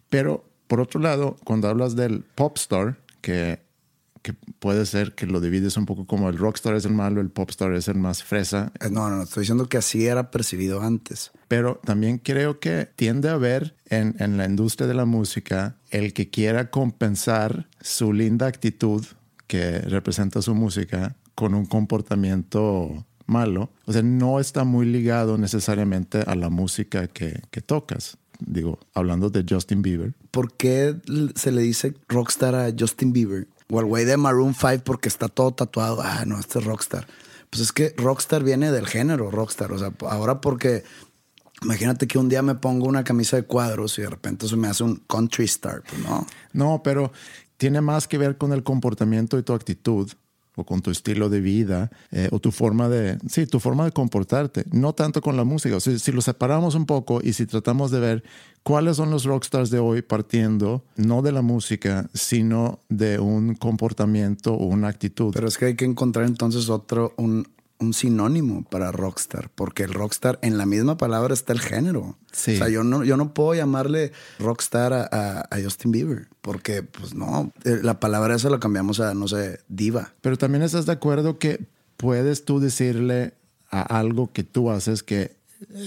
Pero 0.10 0.46
por 0.68 0.80
otro 0.80 1.00
lado, 1.00 1.38
cuando 1.44 1.68
hablas 1.68 1.96
del 1.96 2.24
popstar, 2.36 2.98
que, 3.22 3.60
que 4.26 4.34
puede 4.34 4.88
ser 4.88 5.14
que 5.14 5.28
lo 5.28 5.40
divides 5.40 5.78
un 5.78 5.86
poco 5.86 6.08
como 6.08 6.30
el 6.30 6.38
rockstar 6.40 6.74
es 6.74 6.86
el 6.86 6.94
malo, 6.94 7.22
el 7.22 7.30
popstar 7.30 7.74
es 7.74 7.88
el 7.88 7.98
más 7.98 8.24
fresa, 8.24 8.72
Eh, 8.80 8.90
no 8.90 9.08
no 9.08 9.18
no 9.18 9.24
estoy 9.24 9.42
diciendo 9.42 9.70
que 9.70 9.78
así 9.78 10.08
era 10.08 10.32
percibido 10.32 10.82
antes 10.82 11.32
pero 11.48 11.80
también 11.86 12.18
creo 12.18 12.60
que 12.60 12.90
tiende 12.96 13.30
a 13.30 13.34
haber 13.34 13.76
en, 13.86 14.16
en 14.18 14.38
la 14.38 14.46
industria 14.46 14.88
de 14.88 14.96
la 14.96 15.06
música 15.06 15.76
el 15.92 16.14
que 16.14 16.32
quiera 16.32 16.72
compensar 16.72 17.68
su 17.82 18.14
linda 18.14 18.48
actitud 18.48 19.06
que 19.46 19.78
representa 19.82 20.42
su 20.42 20.56
música 20.56 21.16
con 21.36 21.54
un 21.54 21.68
comportamiento 21.68 23.06
malo. 23.28 23.70
O 23.86 23.94
sea, 23.94 24.02
no 24.02 24.40
está 24.40 24.64
muy 24.64 24.86
ligado 24.86 25.38
necesariamente 25.38 26.22
a 26.26 26.36
la 26.36 26.50
música 26.50 27.08
que, 27.08 27.42
que 27.52 27.62
tocas. 27.62 28.18
Digo, 28.40 28.80
hablando 28.94 29.30
de 29.30 29.46
Justin 29.48 29.82
Bieber. 29.82 30.14
¿por 30.32 30.52
qué 30.52 30.98
se 31.36 31.54
le 31.54 31.62
dice 31.62 31.94
rockstar 32.10 32.56
a 32.56 32.74
Justin 32.78 33.14
Bieber 33.14 33.48
o 33.70 33.80
al 33.80 33.86
güey 33.86 34.06
de 34.06 34.18
Maroon 34.18 34.54
5 34.54 34.84
porque 34.84 35.10
está 35.10 35.28
todo 35.28 35.52
tatuado 35.52 36.02
ah 36.02 36.24
no 36.26 36.40
este 36.40 36.60
es 36.60 36.66
rockstar 36.66 37.08
pues 37.50 37.62
es 37.62 37.72
que 37.72 37.94
rockstar 37.98 38.44
viene 38.44 38.72
del 38.72 38.88
género 38.88 39.32
rockstar 39.32 39.72
o 39.72 39.80
sea 39.80 39.92
ahora 40.02 40.42
porque 40.42 40.84
Imagínate 41.64 42.08
que 42.08 42.18
un 42.18 42.28
día 42.28 42.42
me 42.42 42.56
pongo 42.56 42.86
una 42.86 43.04
camisa 43.04 43.38
de 43.38 43.44
cuadros 43.44 43.98
y 43.98 44.02
de 44.02 44.10
repente 44.10 44.46
eso 44.46 44.58
me 44.58 44.68
hace 44.68 44.84
un 44.84 44.98
country 45.08 45.46
star. 45.46 45.84
Pues 45.84 46.02
no. 46.02 46.28
No, 46.54 46.82
pero 46.84 47.12
tiene 47.58 47.82
más 47.82 48.08
que 48.08 48.18
ver 48.18 48.38
con 48.38 48.52
el 48.52 48.64
comportamiento 48.64 49.38
y 49.38 49.44
tu 49.44 49.54
actitud 49.54 50.12
o 50.56 50.64
con 50.64 50.82
tu 50.82 50.92
estilo 50.92 51.30
de 51.30 51.42
vida 51.42 51.92
eh, 52.12 52.30
o 52.32 52.40
tu 52.40 52.52
forma 52.52 52.90
de, 52.90 53.18
sí, 53.28 53.46
tu 53.46 53.60
forma 53.60 53.86
de 53.86 53.92
comportarte, 53.92 54.66
no 54.72 54.94
tanto 54.94 55.22
con 55.22 55.38
la 55.38 55.44
música. 55.44 55.76
O 55.78 55.80
sea, 55.80 55.98
si 55.98 56.12
lo 56.12 56.22
separamos 56.22 56.76
un 56.76 56.86
poco 56.86 57.20
y 57.24 57.34
si 57.34 57.46
tratamos 57.46 57.92
de 57.92 58.00
ver 58.00 58.24
cuáles 58.64 58.98
son 58.98 59.12
los 59.12 59.26
rockstars 59.26 59.70
de 59.70 59.80
hoy 59.80 60.02
partiendo 60.02 60.84
no 60.96 61.22
de 61.22 61.32
la 61.32 61.42
música, 61.42 62.10
sino 62.14 62.80
de 62.90 63.20
un 63.20 63.56
comportamiento 63.56 64.54
o 64.54 64.66
una 64.66 64.88
actitud. 64.88 65.32
Pero 65.34 65.48
es 65.48 65.58
que 65.58 65.66
hay 65.66 65.76
que 65.76 65.86
encontrar 65.86 66.26
entonces 66.26 66.70
otro, 66.70 67.14
un, 67.18 67.48
un 67.80 67.94
sinónimo 67.94 68.64
para 68.64 68.92
rockstar, 68.92 69.50
porque 69.54 69.84
el 69.84 69.94
rockstar 69.94 70.40
en 70.42 70.58
la 70.58 70.66
misma 70.66 70.98
palabra 70.98 71.34
está 71.34 71.52
el 71.54 71.60
género. 71.60 72.18
Sí. 72.32 72.56
O 72.56 72.58
sea, 72.58 72.70
yo 72.70 72.84
no, 72.84 73.04
yo 73.04 73.18
no 73.18 73.34
puedo 73.34 73.54
llamarle 73.54 74.12
rockstar 74.40 74.94
a, 74.94 75.10
a- 75.12 75.42
a 75.52 75.62
Justin 75.62 75.92
Bieber, 75.92 76.28
porque 76.42 76.84
pues 76.84 77.14
no, 77.14 77.52
eh, 77.64 77.80
la 77.84 78.00
palabra 78.00 78.36
esa 78.36 78.50
la 78.50 78.60
cambiamos 78.60 79.00
a, 79.00 79.14
no 79.14 79.28
sé, 79.28 79.60
diva. 79.68 80.14
Pero 80.22 80.38
también 80.38 80.64
estás 80.64 80.86
de 80.86 80.94
acuerdo 80.94 81.38
que 81.40 81.68
puedes 81.98 82.46
tú 82.46 82.60
decirle 82.60 83.34
a 83.72 83.82
algo 84.00 84.32
que 84.32 84.44
tú 84.44 84.70
haces 84.72 85.04
que 85.04 85.36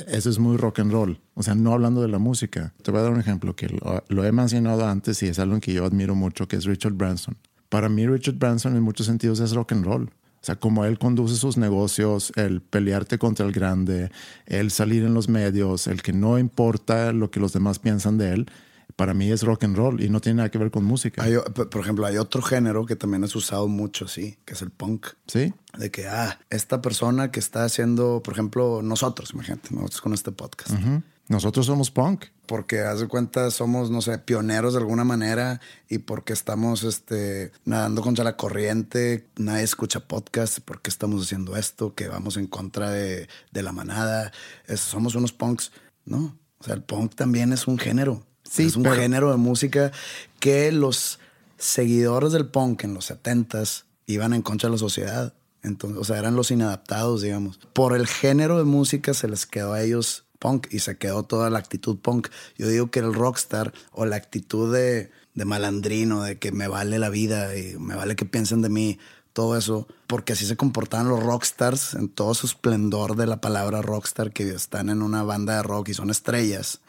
eso 0.09 0.29
es 0.31 0.39
muy 0.39 0.57
rock 0.57 0.81
and 0.81 0.93
roll. 0.93 1.21
O 1.35 1.43
sea, 1.43 1.55
no 1.55 1.73
hablando 1.73 2.03
de 2.03 2.09
la 2.09 2.19
música. 2.19 2.75
Te 2.83 2.91
voy 2.91 3.01
a 3.01 3.05
dar 3.05 3.13
un 3.13 3.21
ejemplo 3.21 3.55
que 3.55 3.69
lo, 3.69 4.03
lo 4.09 4.25
he 4.25 4.33
mencionado 4.33 4.87
antes 4.87 5.23
y 5.23 5.29
es 5.29 5.39
algo 5.39 5.61
que 5.61 5.73
yo 5.73 5.85
admiro 5.85 6.15
mucho, 6.15 6.49
que 6.49 6.57
es 6.57 6.65
Richard 6.65 6.95
Branson. 6.95 7.37
Para 7.69 7.89
mí 7.91 8.07
Richard 8.07 8.37
Branson 8.37 8.77
en 8.77 8.83
muchos 8.83 9.07
sentidos 9.07 9.41
es 9.41 9.53
rock 9.53 9.73
and 9.73 9.85
roll. 9.85 10.11
O 10.41 10.45
sea, 10.49 10.57
como 10.57 10.85
él 10.85 10.99
conduce 10.99 11.37
sus 11.37 11.57
negocios, 11.57 12.33
el 12.37 12.61
pelearte 12.61 13.19
contra 13.19 13.45
el 13.45 13.53
grande, 13.53 14.11
el 14.47 14.71
salir 14.71 15.05
en 15.05 15.15
los 15.15 15.29
medios, 15.29 15.87
el 15.87 16.03
que 16.03 16.13
no 16.13 16.39
importa 16.39 17.13
lo 17.13 17.31
que 17.31 17.41
los 17.41 17.53
demás 17.53 17.79
piensan 17.79 18.19
de 18.19 18.33
él, 18.33 18.51
para 18.97 19.15
mí 19.15 19.31
es 19.31 19.43
rock 19.43 19.65
and 19.65 19.77
roll 19.77 20.03
y 20.03 20.09
no 20.09 20.21
tiene 20.21 20.39
nada 20.39 20.51
que 20.51 20.59
ver 20.59 20.71
con 20.71 20.85
música. 20.85 21.23
Hay 21.23 21.35
por 21.55 21.81
ejemplo, 21.81 22.07
hay 22.07 22.17
otro 22.17 22.43
género 22.43 22.87
que 22.87 22.97
también 22.97 23.23
es 23.25 23.37
usado 23.37 23.69
mucho, 23.69 24.09
sí, 24.09 24.39
que 24.45 24.55
es 24.55 24.63
el 24.63 24.71
punk. 24.71 25.09
¿Sí? 25.27 25.53
De 25.79 25.91
que, 25.91 26.09
ah, 26.09 26.39
esta 26.51 26.83
persona 26.83 27.31
que 27.31 27.39
está 27.39 27.65
haciendo, 27.65 28.23
por 28.25 28.35
ejemplo, 28.35 28.81
nosotros, 28.83 29.31
imagínate, 29.35 29.69
nosotros 29.73 30.01
con 30.01 30.15
este 30.15 30.33
podcast. 30.33 30.73
Ujú. 30.73 31.03
Nosotros 31.29 31.67
somos 31.67 31.91
punk. 31.91 32.25
porque 32.47 32.81
haz 32.81 33.01
de 33.01 33.07
cuenta 33.09 33.51
somos, 33.51 33.91
no 33.91 34.01
sé, 34.01 34.17
pioneros 34.19 34.73
de 34.73 34.79
alguna 34.81 35.05
manera 35.05 35.61
y 35.89 35.99
porque 35.99 36.33
estamos 36.33 36.83
este, 36.85 37.53
nadando 37.67 38.01
contra 38.01 38.25
la 38.25 38.37
corriente, 38.39 39.27
nadie 39.37 39.65
escucha 39.65 40.01
podcast, 40.01 40.61
porque 40.65 40.89
estamos 40.89 41.23
haciendo 41.23 41.57
esto, 41.57 41.95
que 41.95 42.09
vamos 42.09 42.39
en 42.39 42.47
contra 42.47 42.91
de, 42.91 43.29
de 43.53 43.63
la 43.63 43.73
manada, 43.73 44.33
es- 44.67 44.81
somos 44.81 45.15
unos 45.15 45.33
punks, 45.35 45.73
¿no? 46.07 46.39
O 46.61 46.65
sea, 46.65 46.75
el 46.75 46.83
punk 46.83 47.15
también 47.15 47.53
es 47.53 47.67
un 47.69 47.79
género, 47.79 48.25
Sí, 48.51 48.65
es 48.65 48.77
un 48.77 48.85
pero- 48.85 48.95
género 48.97 49.31
de 49.31 49.37
música 49.37 49.93
que 50.41 50.73
los 50.73 51.19
seguidores 51.59 52.33
del 52.33 52.47
punk 52.47 52.85
en 52.85 52.95
los 52.95 53.11
70s 53.11 53.85
iban 54.07 54.33
en 54.33 54.41
contra 54.41 54.69
de 54.69 54.73
la 54.77 54.79
sociedad. 54.79 55.35
Entonces, 55.63 55.99
o 55.99 56.05
sea, 56.05 56.19
eran 56.19 56.35
los 56.37 56.51
inadaptados, 56.51 57.21
digamos. 57.21 57.59
Por 57.75 57.95
el 57.95 58.07
género 58.07 58.57
de 58.57 58.65
música 58.65 59.13
se 59.13 59.29
les 59.29 59.45
quedó 59.45 59.75
a 59.75 59.83
ellos 59.83 60.25
punk 60.39 60.69
y 60.71 60.81
se 60.81 60.99
quedó 60.99 61.23
toda 61.23 61.51
la 61.51 61.59
actitud 61.59 61.99
punk. 61.99 62.29
Yo 62.57 62.69
digo 62.69 62.91
que 62.91 63.01
el 63.01 63.15
rockstar 63.15 63.73
o 63.93 64.07
la 64.07 64.17
actitud 64.17 64.73
de, 64.73 65.11
de 65.35 65.45
malandrino, 65.45 66.23
de 66.23 66.39
que 66.39 66.53
me 66.53 66.69
vale 66.69 66.99
la 66.99 67.09
vida 67.09 67.57
y 67.57 67.77
me 67.79 67.95
vale 67.95 68.17
que 68.17 68.25
piensen 68.25 68.63
de 68.63 68.69
mí, 68.69 68.99
todo 69.39 69.57
eso, 69.57 69.87
porque 70.09 70.33
así 70.33 70.47
se 70.47 70.57
comportaban 70.57 71.09
los 71.09 71.23
rockstars 71.23 71.95
en 71.95 72.09
todo 72.09 72.35
su 72.35 72.47
esplendor 72.47 73.15
de 73.15 73.27
la 73.27 73.41
palabra 73.41 73.83
rockstar, 73.83 74.33
que 74.33 74.49
están 74.49 74.89
en 74.89 75.01
una 75.01 75.23
banda 75.23 75.55
de 75.55 75.63
rock 75.63 75.91
y 75.91 75.95
son 75.95 76.11
estrellas. 76.11 76.81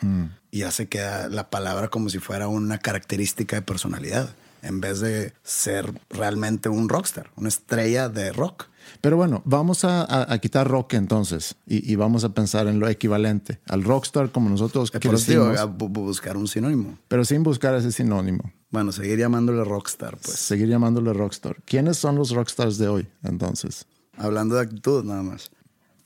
Y 0.50 0.60
ya 0.60 0.72
se 0.72 0.88
queda 0.88 1.30
la 1.30 1.52
palabra 1.52 1.90
como 1.90 2.10
si 2.10 2.18
fuera 2.18 2.48
una 2.48 2.80
característica 2.80 3.56
de 3.56 3.62
personalidad, 3.62 4.34
en 4.62 4.82
vez 4.82 5.00
de 5.00 5.34
ser 5.44 5.94
realmente 6.10 6.70
un 6.70 6.90
rockstar, 6.90 7.32
una 7.36 7.50
estrella 7.50 8.10
de 8.10 8.32
rock. 8.32 8.66
Pero 9.02 9.18
bueno, 9.18 9.42
vamos 9.46 9.86
a, 9.86 10.02
a- 10.02 10.34
a 10.34 10.38
quitar 10.40 10.68
rock 10.68 10.96
entonces 10.96 11.56
y, 11.68 11.92
y 11.92 11.96
vamos 11.96 12.24
a 12.24 12.30
pensar 12.34 12.68
en 12.68 12.80
lo 12.80 12.88
equivalente 12.90 13.60
al 13.68 13.84
rockstar 13.84 14.32
como 14.32 14.50
nosotros 14.50 14.92
Eh, 14.94 15.00
crecimos, 15.00 15.60
a 15.60 15.66
bu- 15.68 15.90
bu- 15.90 16.06
buscar 16.06 16.36
un 16.38 16.48
sinónimo. 16.48 16.98
pero 17.08 17.24
sin 17.24 17.44
buscar 17.44 17.76
ese 17.76 17.92
sinónimo. 17.92 18.52
Bueno, 18.72 18.92
seguir 18.92 19.18
llamándole 19.20 19.64
rockstar, 19.64 20.18
pues. 20.18 20.38
Seguir 20.38 20.68
llamándole 20.68 21.14
rockstar. 21.14 21.58
¿Quiénes 21.66 21.98
son 21.98 22.16
los 22.16 22.32
rockstars 22.32 22.78
de 22.78 22.88
hoy 22.88 23.08
entonces? 23.24 23.86
Hablando 24.18 24.56
de 24.56 24.62
actitud, 24.62 25.04
nada 25.04 25.22
más. 25.24 25.52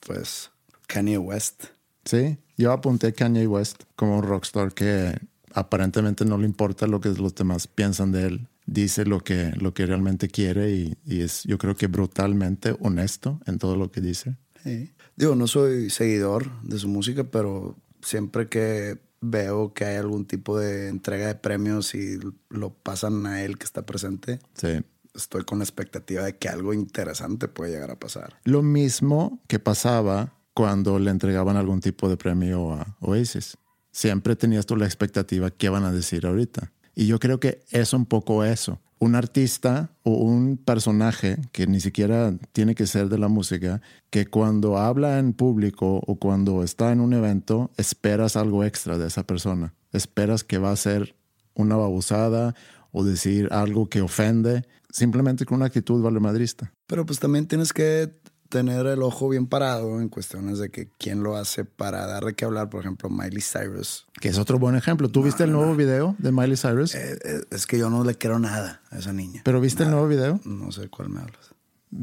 Pues 0.05 0.51
Kanye 0.87 1.17
West. 1.17 1.65
Sí, 2.05 2.37
yo 2.57 2.71
apunté 2.73 3.13
Kanye 3.13 3.47
West 3.47 3.83
como 3.95 4.17
un 4.17 4.23
rockstar 4.23 4.73
que 4.73 5.17
aparentemente 5.53 6.25
no 6.25 6.37
le 6.37 6.45
importa 6.45 6.87
lo 6.87 6.99
que 7.01 7.09
los 7.09 7.35
demás 7.35 7.67
piensan 7.67 8.11
de 8.11 8.27
él. 8.27 8.47
Dice 8.65 9.05
lo 9.05 9.19
que, 9.21 9.51
lo 9.57 9.73
que 9.73 9.85
realmente 9.85 10.27
quiere 10.29 10.71
y, 10.71 10.97
y 11.05 11.21
es, 11.21 11.43
yo 11.43 11.57
creo 11.57 11.75
que 11.75 11.87
brutalmente 11.87 12.75
honesto 12.79 13.39
en 13.45 13.57
todo 13.59 13.75
lo 13.75 13.91
que 13.91 13.99
dice. 14.01 14.37
Sí. 14.63 14.93
Digo, 15.17 15.35
no 15.35 15.47
soy 15.47 15.89
seguidor 15.89 16.49
de 16.61 16.79
su 16.79 16.87
música, 16.87 17.25
pero 17.25 17.75
siempre 18.01 18.47
que 18.47 18.97
veo 19.19 19.73
que 19.73 19.85
hay 19.85 19.95
algún 19.97 20.25
tipo 20.25 20.57
de 20.57 20.87
entrega 20.89 21.27
de 21.27 21.35
premios 21.35 21.93
y 21.95 22.17
lo 22.49 22.73
pasan 22.73 23.25
a 23.25 23.41
él 23.43 23.57
que 23.57 23.65
está 23.65 23.85
presente, 23.85 24.39
Sí. 24.55 24.81
estoy 25.13 25.43
con 25.43 25.59
la 25.59 25.63
expectativa 25.65 26.23
de 26.23 26.37
que 26.37 26.49
algo 26.49 26.73
interesante 26.73 27.47
puede 27.47 27.71
llegar 27.71 27.91
a 27.91 27.99
pasar. 27.99 28.35
Lo 28.45 28.61
mismo 28.63 29.41
que 29.47 29.59
pasaba 29.59 30.33
cuando 30.53 30.99
le 30.99 31.11
entregaban 31.11 31.57
algún 31.57 31.79
tipo 31.81 32.09
de 32.09 32.17
premio 32.17 32.73
a 32.73 32.95
Oasis. 33.01 33.57
Siempre 33.93 34.35
tenías 34.35 34.65
tú 34.65 34.75
la 34.75 34.85
expectativa 34.85 35.51
qué 35.51 35.69
van 35.69 35.83
a 35.83 35.91
decir 35.91 36.25
ahorita. 36.25 36.71
Y 36.95 37.05
yo 37.05 37.19
creo 37.19 37.39
que 37.39 37.63
es 37.69 37.93
un 37.93 38.07
poco 38.07 38.43
eso. 38.43 38.81
Un 38.97 39.15
artista 39.15 39.91
o 40.01 40.11
un 40.15 40.57
personaje 40.57 41.37
que 41.51 41.67
ni 41.67 41.79
siquiera 41.79 42.33
tiene 42.53 42.73
que 42.73 42.87
ser 42.87 43.07
de 43.09 43.19
la 43.19 43.27
música, 43.27 43.81
que 44.09 44.25
cuando 44.25 44.79
habla 44.79 45.19
en 45.19 45.33
público 45.33 46.01
o 46.07 46.15
cuando 46.15 46.63
está 46.63 46.91
en 46.91 47.01
un 47.01 47.13
evento, 47.13 47.69
esperas 47.77 48.35
algo 48.35 48.63
extra 48.63 48.97
de 48.97 49.07
esa 49.07 49.27
persona. 49.27 49.75
Esperas 49.91 50.43
que 50.43 50.57
va 50.57 50.71
a 50.71 50.75
ser 50.75 51.15
una 51.53 51.75
babosada 51.75 52.55
o 52.91 53.03
decir 53.03 53.47
algo 53.51 53.89
que 53.89 54.01
ofende, 54.01 54.65
simplemente 54.89 55.45
con 55.45 55.57
una 55.57 55.65
actitud 55.65 56.01
valemadrista. 56.01 56.73
Pero 56.87 57.05
pues 57.05 57.19
también 57.19 57.47
tienes 57.47 57.73
que 57.73 58.11
tener 58.53 58.85
el 58.85 59.01
ojo 59.01 59.29
bien 59.29 59.47
parado 59.47 59.99
en 59.99 60.09
cuestiones 60.09 60.59
de 60.59 60.69
que 60.69 60.87
quién 60.99 61.23
lo 61.23 61.35
hace 61.35 61.65
para 61.65 62.05
darle 62.05 62.35
que 62.35 62.45
hablar, 62.45 62.69
por 62.69 62.81
ejemplo, 62.81 63.09
Miley 63.09 63.41
Cyrus. 63.41 64.05
Que 64.21 64.29
es 64.29 64.37
otro 64.37 64.59
buen 64.59 64.75
ejemplo. 64.75 65.09
¿Tú 65.09 65.23
viste 65.23 65.43
el 65.43 65.51
nuevo 65.51 65.75
video 65.75 66.15
de 66.19 66.31
Miley 66.31 66.55
Cyrus? 66.55 66.93
Eh, 66.93 67.17
eh, 67.25 67.41
es 67.49 67.65
que 67.65 67.79
yo 67.79 67.89
no 67.89 68.03
le 68.03 68.13
quiero 68.13 68.37
nada 68.37 68.83
a 68.91 68.99
esa 68.99 69.11
niña. 69.11 69.41
¿Pero 69.43 69.59
viste 69.59 69.81
el 69.81 69.89
nuevo 69.89 70.07
video? 70.07 70.39
No 70.45 70.71
sé 70.71 70.87
cuál 70.87 71.09
me 71.09 71.21
hablas. 71.21 71.55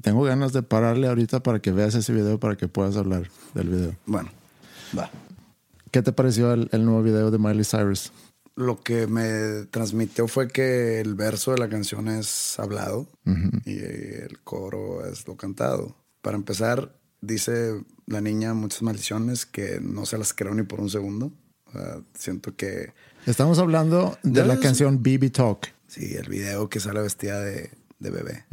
Tengo 0.03 0.25
ganas 0.25 0.53
de 0.53 0.65
pararle 0.65 1.07
ahorita 1.07 1.41
para 1.41 1.61
que 1.61 1.71
veas 1.71 1.95
ese 1.95 2.13
video 2.13 2.41
para 2.41 2.57
que 2.57 2.67
puedas 2.67 2.97
hablar 2.97 3.31
del 3.55 3.69
video. 3.69 3.95
Bueno, 4.07 4.31
va. 4.99 5.09
¿Qué 5.93 6.03
te 6.03 6.11
pareció 6.11 6.53
el, 6.53 6.69
el 6.73 6.85
nuevo 6.85 7.05
video 7.05 7.31
de 7.31 7.39
Miley 7.39 7.65
Cyrus? 7.65 8.11
Lo 8.57 8.81
que 8.81 9.07
me 9.07 9.67
transmitió 9.71 10.27
fue 10.27 10.49
que 10.49 11.01
el 11.01 11.15
verso 11.15 11.53
de 11.53 11.59
la 11.59 11.69
canción 11.69 12.09
es 12.09 12.59
hablado 12.59 13.07
y 13.65 13.79
el 13.79 14.41
coro 14.43 15.07
es 15.07 15.29
lo 15.29 15.37
cantado. 15.37 15.95
Para 16.23 16.37
empezar, 16.37 16.95
dice 17.21 17.83
la 18.07 18.21
niña 18.21 18.55
muchas 18.55 18.83
maldiciones 18.83 19.47
que 19.47 19.81
no 19.81 20.07
se 20.07 20.19
las 20.19 20.33
creo 20.35 20.55
ni 20.55 20.63
por 20.63 20.81
un 20.81 20.91
segundo. 20.91 21.33
Sea, 21.73 22.01
siento 22.15 22.57
que... 22.57 22.93
Estamos 23.27 23.59
hablando 23.59 24.19
de 24.23 24.45
la 24.45 24.55
Debes- 24.57 24.63
canción 24.63 25.03
BB 25.03 25.31
Talk. 25.31 25.69
Sí, 25.87 26.15
el 26.15 26.29
video 26.29 26.69
que 26.69 26.81
sale 26.81 27.01
vestida 27.01 27.41
de, 27.41 27.71
de 27.99 28.11
bebé. 28.11 28.45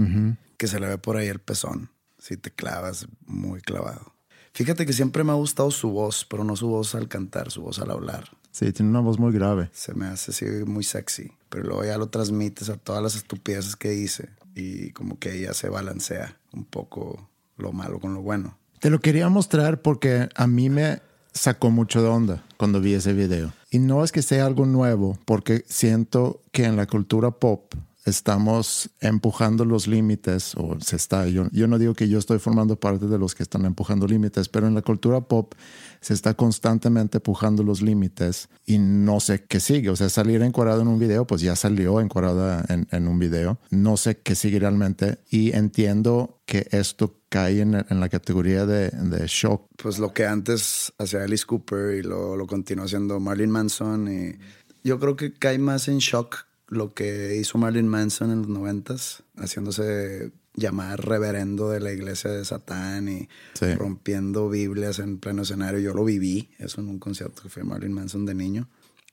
Que 0.58 0.68
se 0.68 0.80
le 0.80 0.88
ve 0.88 0.98
por 0.98 1.18
ahí 1.18 1.28
el 1.28 1.40
pezón. 1.40 1.90
Si 2.20 2.36
te 2.38 2.52
clavas, 2.52 3.08
muy 3.26 3.62
clavado. 3.62 4.14
Fíjate 4.54 4.86
que 4.88 4.94
siempre 4.94 5.24
me 5.24 5.32
ha 5.32 5.36
gustado 5.36 5.70
su 5.70 5.90
voz, 5.92 6.26
pero 6.28 6.44
no 6.44 6.56
su 6.56 6.68
voz 6.68 6.96
al 6.96 7.08
cantar, 7.08 7.52
su 7.52 7.62
voz 7.62 7.78
al 7.80 7.92
hablar. 7.92 8.32
Sí, 8.52 8.72
tiene 8.74 8.90
una 8.90 9.02
voz 9.02 9.20
muy 9.20 9.32
grave. 9.32 9.70
Se 9.72 9.94
me 9.94 10.08
hace 10.08 10.32
así 10.32 10.46
muy 10.66 10.84
sexy. 10.84 11.32
Pero 11.50 11.64
luego 11.66 11.86
ya 11.86 11.98
lo 12.00 12.10
transmites 12.10 12.70
a 12.70 12.78
todas 12.78 13.04
las 13.04 13.16
estupideces 13.16 13.76
que 13.76 13.90
dice. 13.92 14.30
Y 14.56 14.90
como 14.94 15.20
que 15.20 15.38
ella 15.38 15.54
se 15.54 15.70
balancea 15.70 16.40
un 16.54 16.66
poco 16.66 17.30
lo 17.58 17.72
malo 17.72 18.00
con 18.00 18.14
lo 18.14 18.22
bueno. 18.22 18.58
Te 18.80 18.90
lo 18.90 19.00
quería 19.00 19.30
mostrar 19.30 19.82
porque 19.82 20.30
a 20.36 20.48
mí 20.48 20.70
me 20.70 21.02
sacó 21.34 21.72
mucho 21.72 22.02
de 22.02 22.10
onda 22.10 22.44
cuando 22.58 22.82
vi 22.82 22.94
ese 22.94 23.14
video. 23.14 23.52
Y 23.70 23.80
no 23.80 24.04
es 24.04 24.12
que 24.12 24.22
sea 24.22 24.46
algo 24.46 24.66
nuevo, 24.66 25.18
porque 25.26 25.64
siento 25.68 26.42
que 26.52 26.66
en 26.66 26.76
la 26.76 26.86
cultura 26.86 27.32
pop 27.32 27.74
estamos 28.08 28.90
empujando 29.02 29.66
los 29.66 29.88
límites, 29.88 30.56
o 30.56 30.78
se 30.80 30.96
está, 30.96 31.28
yo, 31.28 31.48
yo 31.52 31.68
no 31.68 31.78
digo 31.78 31.94
que 31.94 32.08
yo 32.08 32.20
estoy 32.20 32.40
formando 32.40 32.80
parte 32.80 33.06
de 33.08 33.20
los 33.20 33.36
que 33.36 33.44
están 33.44 33.66
empujando 33.66 34.08
límites, 34.08 34.48
pero 34.48 34.66
en 34.66 34.76
la 34.76 34.82
cultura 34.82 35.22
pop 35.22 35.54
se 36.00 36.14
está 36.14 36.34
constantemente 36.34 37.18
empujando 37.18 37.64
los 37.64 37.82
límites 37.82 38.48
y 38.66 38.78
no 38.78 39.20
sé 39.20 39.44
qué 39.44 39.60
sigue. 39.60 39.90
O 39.90 39.96
sea, 39.96 40.10
salir 40.10 40.42
encuadrado 40.42 40.82
en 40.82 40.88
un 40.88 41.00
video, 41.00 41.28
pues 41.28 41.42
ya 41.42 41.56
salió 41.56 42.00
encuadrada 42.00 42.64
en, 42.70 42.88
en 42.92 43.08
un 43.08 43.20
video. 43.20 43.60
No 43.72 43.98
sé 43.98 44.20
qué 44.20 44.36
sigue 44.36 44.60
realmente 44.60 45.20
y 45.30 45.54
entiendo 45.54 46.40
que 46.46 46.68
esto 46.72 47.20
cae 47.28 47.60
en, 47.60 47.76
en 47.76 48.00
la 48.00 48.08
categoría 48.08 48.66
de, 48.66 48.90
de 48.90 49.28
shock. 49.28 49.68
Pues 49.76 50.00
lo 50.00 50.14
que 50.14 50.26
antes 50.26 50.94
hacía 50.98 51.24
Alice 51.24 51.46
Cooper 51.46 51.96
y 51.96 52.04
lo, 52.04 52.38
lo 52.38 52.48
continuó 52.48 52.86
haciendo 52.86 53.20
Marilyn 53.20 53.52
Manson. 53.52 54.08
Y 54.08 54.40
yo 54.84 54.98
creo 54.98 55.18
que 55.18 55.34
cae 55.34 55.60
más 55.60 55.90
en 55.90 55.98
shock 55.98 56.47
lo 56.68 56.94
que 56.94 57.36
hizo 57.38 57.58
Marilyn 57.58 57.88
Manson 57.88 58.32
en 58.32 58.40
los 58.40 58.50
noventas, 58.50 59.24
haciéndose 59.38 60.32
llamar 60.54 61.06
reverendo 61.06 61.70
de 61.70 61.80
la 61.80 61.92
iglesia 61.92 62.32
de 62.32 62.44
Satán 62.44 63.08
y 63.08 63.30
Sí. 63.54 63.74
rompiendo 63.76 64.50
Biblias 64.50 65.00
en 65.00 65.20
pleno 65.20 65.44
escenario. 65.44 65.80
Yo 65.80 65.94
lo 65.94 66.04
viví, 66.04 66.50
eso 66.58 66.82
en 66.82 66.90
un 66.90 67.00
concierto 67.00 67.44
que 67.44 67.50
fue 67.50 67.64
Marilyn 67.64 67.94
Manson 67.94 68.26
de 68.26 68.34
niño, 68.34 68.68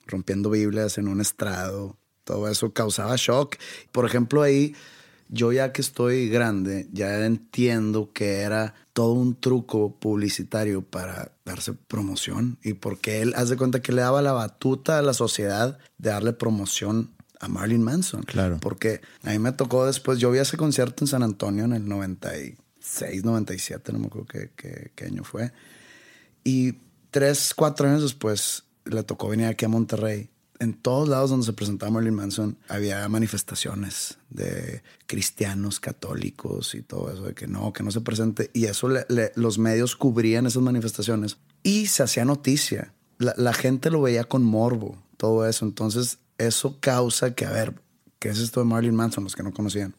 rompiendo 0.06 0.50
Biblias 0.50 0.98
en 0.98 1.06
un 1.08 1.20
estrado. 1.20 1.98
Todo 2.24 2.48
eso 2.48 2.72
causaba 2.72 3.14
shock. 3.16 3.56
Por 3.92 4.06
ejemplo, 4.06 4.42
ahí 4.42 4.74
yo 5.28 5.52
ya 5.52 5.72
que 5.72 5.82
estoy 5.82 6.28
grande, 6.28 6.88
ya 6.92 7.24
entiendo 7.26 8.10
que 8.12 8.40
era 8.40 8.74
todo 8.92 9.12
un 9.12 9.38
truco 9.38 9.98
publicitario 9.98 10.82
para 10.82 11.32
darse 11.44 11.72
promoción 11.72 12.58
y 12.62 12.74
porque 12.74 13.20
él 13.20 13.34
hace 13.36 13.56
cuenta 13.56 13.82
que 13.82 13.92
le 13.92 14.00
daba 14.02 14.22
la 14.22 14.32
batuta 14.32 14.98
a 14.98 15.02
la 15.02 15.12
sociedad 15.12 15.78
de 15.98 16.10
darle 16.10 16.32
promoción 16.32 17.10
a 17.44 17.48
Marilyn 17.48 17.82
Manson. 17.82 18.22
Claro. 18.22 18.58
Porque 18.60 19.00
a 19.22 19.30
mí 19.30 19.38
me 19.38 19.52
tocó 19.52 19.86
después, 19.86 20.18
yo 20.18 20.30
vi 20.30 20.38
ese 20.38 20.56
concierto 20.56 21.04
en 21.04 21.08
San 21.08 21.22
Antonio 21.22 21.64
en 21.64 21.72
el 21.72 21.86
96, 21.88 23.24
97, 23.24 23.92
no 23.92 23.98
me 23.98 24.06
acuerdo 24.06 24.26
qué, 24.28 24.50
qué- 24.56 24.92
qué 24.94 25.04
año 25.06 25.24
fue. 25.24 25.52
Y 26.42 26.74
tres, 27.10 27.52
cuatro 27.54 27.88
años 27.88 28.02
después 28.02 28.64
le 28.84 29.02
tocó 29.02 29.28
venir 29.28 29.46
aquí 29.46 29.64
a 29.64 29.68
Monterrey. 29.68 30.30
En 30.60 30.72
todos 30.74 31.08
lados 31.08 31.30
donde 31.30 31.44
se 31.46 31.52
presentaba 31.52 31.90
Marilyn 31.90 32.14
Manson 32.14 32.56
había 32.68 33.06
manifestaciones 33.08 34.18
de 34.30 34.82
cristianos, 35.06 35.80
católicos 35.80 36.74
y 36.74 36.82
todo 36.82 37.12
eso, 37.12 37.22
de 37.24 37.34
que 37.34 37.46
no, 37.48 37.72
que 37.72 37.82
no 37.82 37.90
se 37.90 38.00
presente. 38.00 38.50
Y 38.54 38.66
eso 38.66 38.88
le- 38.88 39.04
le- 39.08 39.32
los 39.34 39.58
medios 39.58 39.96
cubrían 39.96 40.46
esas 40.46 40.62
manifestaciones 40.62 41.38
y 41.62 41.86
se 41.86 42.02
hacía 42.04 42.24
noticia. 42.24 42.92
La, 43.18 43.34
la 43.36 43.52
gente 43.52 43.90
lo 43.90 44.00
veía 44.02 44.24
con 44.24 44.44
morbo, 44.44 45.02
todo 45.16 45.46
eso. 45.46 45.64
Entonces 45.64 46.18
eso 46.38 46.78
causa 46.80 47.34
que, 47.34 47.44
a 47.46 47.50
ver, 47.50 47.74
¿qué 48.18 48.28
es 48.30 48.38
esto 48.38 48.60
de 48.60 48.66
Marilyn 48.66 48.94
Manson? 48.96 49.24
Los 49.24 49.34
que 49.36 49.42
no 49.42 49.52
conocían. 49.52 49.94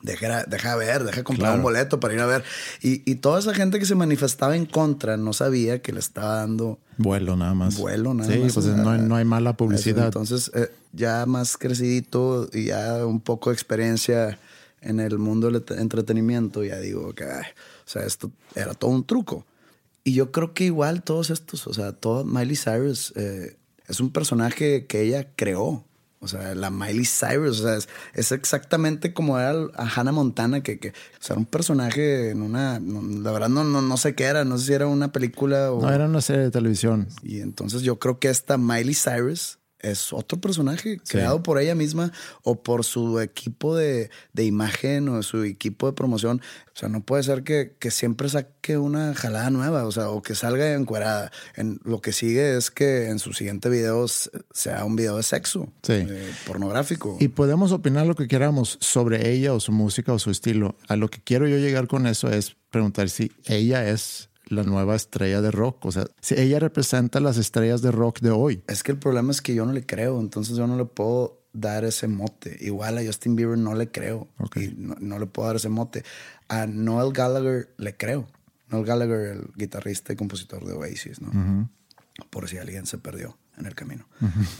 Deja, 0.00 0.44
deja 0.44 0.76
ver, 0.76 1.02
deja 1.02 1.24
comprar 1.24 1.48
Claro. 1.48 1.56
un 1.56 1.62
boleto 1.64 1.98
para 1.98 2.14
ir 2.14 2.20
a 2.20 2.26
ver. 2.26 2.44
Y, 2.82 3.02
y 3.10 3.16
toda 3.16 3.40
esa 3.40 3.52
gente 3.52 3.80
que 3.80 3.84
se 3.86 3.96
manifestaba 3.96 4.54
en 4.56 4.64
contra 4.64 5.16
no 5.16 5.32
sabía 5.32 5.82
que 5.82 5.92
le 5.92 5.98
estaba 5.98 6.36
dando 6.36 6.78
Vuelo 6.98 7.34
nada 7.36 7.54
más. 7.54 7.76
vuelo, 7.76 8.14
nada 8.14 8.32
sí, 8.32 8.38
más. 8.38 8.52
pues 8.54 8.66
a- 8.66 8.76
no, 8.76 8.90
hay, 8.90 9.00
no 9.00 9.16
hay 9.16 9.24
mala 9.24 9.56
publicidad. 9.56 10.04
Entonces, 10.06 10.52
eh, 10.54 10.70
ya 10.92 11.26
más 11.26 11.56
crecidito 11.56 12.48
y 12.52 12.66
ya 12.66 13.04
un 13.04 13.20
poco 13.20 13.50
de 13.50 13.54
experiencia 13.54 14.38
en 14.80 15.00
el 15.00 15.18
mundo 15.18 15.50
del 15.50 15.64
ent- 15.66 15.80
entretenimiento, 15.80 16.62
ya 16.62 16.78
digo 16.78 17.12
que, 17.14 17.24
ay, 17.24 17.42
o 17.84 17.88
sea, 17.90 18.02
esto 18.04 18.30
era 18.54 18.74
todo 18.74 18.92
un 18.92 19.04
truco. 19.04 19.46
Y 20.04 20.14
yo 20.14 20.30
creo 20.30 20.54
que 20.54 20.62
igual 20.64 21.02
todos 21.02 21.30
estos, 21.30 21.66
o 21.66 21.74
sea, 21.74 21.90
todo 21.92 22.24
Miley 22.24 22.54
Cyrus 22.56 23.12
eh, 23.16 23.56
es 23.88 24.00
un 24.00 24.10
personaje 24.10 24.86
que 24.86 25.02
ella 25.02 25.28
creó. 25.34 25.84
O 26.20 26.26
sea, 26.26 26.54
la 26.56 26.70
Miley 26.70 27.04
Cyrus, 27.04 27.60
o 27.60 27.62
sea, 27.62 27.76
es, 27.76 27.88
es 28.12 28.32
exactamente 28.32 29.12
como 29.12 29.38
era 29.38 29.52
a 29.76 29.88
Hannah 29.88 30.10
Montana, 30.10 30.64
que, 30.64 30.80
que, 30.80 30.88
o 30.88 30.92
sea, 31.20 31.34
era 31.34 31.38
un 31.38 31.46
personaje 31.46 32.30
en 32.30 32.42
una, 32.42 32.80
no, 32.80 33.02
la 33.22 33.30
verdad 33.30 33.48
no, 33.48 33.62
no, 33.62 33.82
no 33.82 33.96
sé 33.96 34.16
qué 34.16 34.24
era, 34.24 34.44
no 34.44 34.58
sé 34.58 34.66
si 34.66 34.72
era 34.72 34.88
una 34.88 35.12
película 35.12 35.70
o... 35.70 35.80
No, 35.80 35.92
era 35.92 36.06
una 36.06 36.20
serie 36.20 36.42
de 36.42 36.50
televisión. 36.50 37.06
Y 37.22 37.38
entonces 37.40 37.82
yo 37.82 38.00
creo 38.00 38.18
que 38.18 38.30
esta 38.30 38.58
Miley 38.58 38.96
Cyrus 38.96 39.57
es 39.80 40.12
otro 40.12 40.40
personaje 40.40 40.98
creado 41.08 41.42
por 41.42 41.58
ella 41.60 41.74
misma 41.74 42.12
o 42.42 42.62
por 42.62 42.84
su 42.84 43.20
equipo 43.20 43.76
de, 43.76 44.10
de 44.32 44.44
imagen 44.44 45.08
o 45.08 45.22
su 45.22 45.44
equipo 45.44 45.86
de 45.86 45.92
promoción. 45.92 46.40
O 46.74 46.78
sea, 46.78 46.88
no 46.88 47.00
puede 47.02 47.22
ser 47.24 47.42
que, 47.42 47.74
que 47.78 47.90
siempre 47.90 48.28
saque 48.28 48.78
una 48.78 49.14
jalada 49.14 49.50
nueva, 49.50 49.84
o 49.84 49.92
sea, 49.92 50.10
o 50.10 50.22
que 50.22 50.34
salga 50.34 50.74
encuerada. 50.74 51.30
En, 51.56 51.80
lo 51.84 52.00
que 52.00 52.12
sigue 52.12 52.56
es 52.56 52.70
que 52.70 53.08
en 53.08 53.18
su 53.18 53.32
siguiente 53.32 53.68
video 53.68 54.06
sea 54.08 54.84
un 54.84 54.94
video 54.96 55.16
de 55.16 55.22
sexo, 55.22 55.72
Sí. 55.82 55.94
eh, 55.94 56.32
pornográfico. 56.46 57.16
Y 57.20 57.28
podemos 57.28 57.72
opinar 57.72 58.06
lo 58.06 58.14
que 58.14 58.28
queramos 58.28 58.78
sobre 58.80 59.30
ella 59.30 59.52
o 59.54 59.60
su 59.60 59.72
música 59.72 60.12
o 60.12 60.18
su 60.18 60.30
estilo. 60.30 60.76
A 60.88 60.96
lo 60.96 61.08
que 61.08 61.20
quiero 61.22 61.48
yo 61.48 61.56
llegar 61.58 61.88
con 61.88 62.06
eso 62.06 62.30
es 62.30 62.56
preguntar 62.70 63.08
si 63.10 63.32
ella 63.46 63.88
es 63.88 64.27
la 64.48 64.62
nueva 64.62 64.96
estrella 64.96 65.40
de 65.40 65.50
rock. 65.50 65.84
O 65.86 65.92
sea, 65.92 66.06
si 66.20 66.34
ella 66.34 66.58
representa 66.58 67.20
las 67.20 67.36
estrellas 67.36 67.82
de 67.82 67.90
rock 67.90 68.20
de 68.20 68.30
hoy. 68.30 68.62
Es 68.66 68.82
que 68.82 68.92
el 68.92 68.98
problema 68.98 69.30
es 69.30 69.40
que 69.42 69.54
yo 69.54 69.64
no 69.66 69.72
le 69.72 69.84
creo, 69.84 70.20
entonces 70.20 70.56
yo 70.56 70.66
no 70.66 70.76
le 70.76 70.84
puedo 70.84 71.40
dar 71.52 71.84
ese 71.84 72.08
mote. 72.08 72.56
Igual 72.60 72.98
a 72.98 73.04
Justin 73.04 73.36
Bieber 73.36 73.58
no 73.58 73.74
le 73.74 73.90
creo. 73.90 74.28
Ok. 74.38 74.56
Y 74.56 74.74
no, 74.76 74.96
no 75.00 75.18
le 75.18 75.26
puedo 75.26 75.48
dar 75.48 75.56
ese 75.56 75.68
mote. 75.68 76.04
A 76.48 76.66
Noel 76.66 77.12
Gallagher 77.12 77.72
le 77.76 77.96
creo. 77.96 78.26
Noel 78.68 78.84
Gallagher, 78.84 79.20
el 79.20 79.50
guitarrista 79.56 80.12
y 80.12 80.16
compositor 80.16 80.64
de 80.64 80.72
Oasis, 80.72 81.20
¿no? 81.20 81.68
Por 82.30 82.48
si 82.48 82.58
alguien 82.58 82.86
se 82.86 82.98
perdió 82.98 83.38
en 83.56 83.66
el 83.66 83.74
camino. 83.74 84.06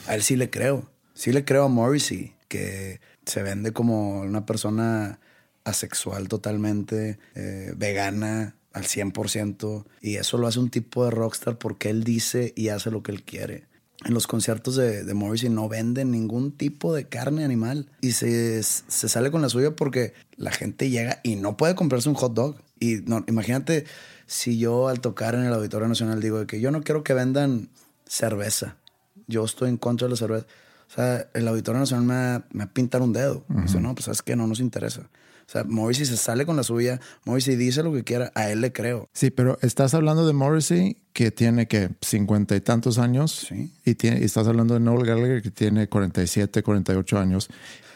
A 0.06 0.14
él 0.14 0.22
sí 0.22 0.36
le 0.36 0.50
creo. 0.50 0.90
Sí 1.14 1.32
le 1.32 1.44
creo 1.44 1.64
a 1.64 1.68
Morrissey, 1.68 2.34
que 2.48 3.00
se 3.26 3.42
vende 3.42 3.72
como 3.72 4.20
una 4.20 4.46
persona 4.46 5.18
asexual 5.64 6.28
totalmente, 6.28 7.18
eh, 7.34 7.74
vegana 7.76 8.54
al 8.72 8.84
100%. 8.84 9.84
Y 10.00 10.16
eso 10.16 10.38
lo 10.38 10.46
hace 10.46 10.58
un 10.58 10.70
tipo 10.70 11.04
de 11.04 11.10
rockstar 11.10 11.58
porque 11.58 11.90
él 11.90 12.04
dice 12.04 12.52
y 12.56 12.68
hace 12.68 12.90
lo 12.90 13.02
que 13.02 13.12
él 13.12 13.22
quiere. 13.22 13.64
en 14.04 14.14
los 14.14 14.26
conciertos 14.26 14.76
de, 14.76 15.04
de 15.04 15.14
Morrissey 15.14 15.48
no 15.48 15.68
venden 15.68 16.12
ningún 16.12 16.52
tipo 16.52 16.94
de 16.94 17.08
carne 17.08 17.44
animal 17.44 17.90
y 18.00 18.12
se, 18.12 18.62
se 18.62 19.08
sale 19.08 19.30
con 19.30 19.42
la 19.42 19.48
suya 19.48 19.74
porque 19.74 20.12
la 20.36 20.52
gente 20.52 20.88
llega 20.88 21.20
y 21.24 21.34
no 21.36 21.56
puede 21.56 21.74
comprarse 21.74 22.08
un 22.08 22.14
hot 22.14 22.34
dog. 22.34 22.56
Y 22.80 22.96
no, 23.06 23.24
imagínate 23.26 23.86
si 24.26 24.58
yo 24.58 24.88
al 24.88 25.00
tocar 25.00 25.34
en 25.34 25.44
el 25.44 25.52
Auditorio 25.52 25.88
Nacional 25.88 26.20
digo 26.20 26.46
que 26.46 26.60
yo 26.60 26.70
no 26.70 26.82
quiero 26.82 27.02
que 27.02 27.14
vendan 27.14 27.70
cerveza. 28.06 28.76
Yo 29.26 29.44
estoy 29.44 29.68
en 29.68 29.78
contra 29.78 30.06
de 30.06 30.10
la 30.12 30.16
cerveza. 30.16 30.46
O 30.88 30.94
sea, 30.94 31.28
el 31.34 31.48
Auditorio 31.48 31.80
Nacional 31.80 32.44
me 32.52 32.58
me 32.60 32.66
pintar 32.66 33.02
un 33.02 33.12
dedo. 33.12 33.44
Dice, 33.48 33.80
no, 33.80 33.94
pues 33.94 34.06
sabes 34.06 34.22
que 34.22 34.36
no 34.36 34.46
nos 34.46 34.60
interesa. 34.60 35.10
O 35.48 35.50
sea, 35.50 35.64
Morrissey 35.64 36.04
se 36.04 36.18
sale 36.18 36.44
con 36.44 36.56
la 36.56 36.62
suya, 36.62 37.00
Morrissey 37.24 37.56
dice 37.56 37.82
lo 37.82 37.90
que 37.94 38.04
quiera, 38.04 38.30
a 38.34 38.50
él 38.50 38.60
le 38.60 38.70
creo. 38.70 39.08
Sí, 39.14 39.30
pero 39.30 39.58
estás 39.62 39.94
hablando 39.94 40.26
de 40.26 40.34
Morrissey 40.34 40.98
que 41.14 41.30
tiene 41.30 41.66
que 41.66 41.88
cincuenta 42.02 42.54
y 42.54 42.60
tantos 42.60 42.98
años 42.98 43.46
Sí. 43.48 43.72
y, 43.86 43.94
tiene, 43.94 44.20
y 44.20 44.24
estás 44.24 44.46
hablando 44.46 44.74
de 44.74 44.80
Noel 44.80 45.06
Gallagher 45.06 45.40
que 45.42 45.50
tiene 45.50 45.88
47, 45.88 46.62
48 46.62 47.18
años. 47.18 47.48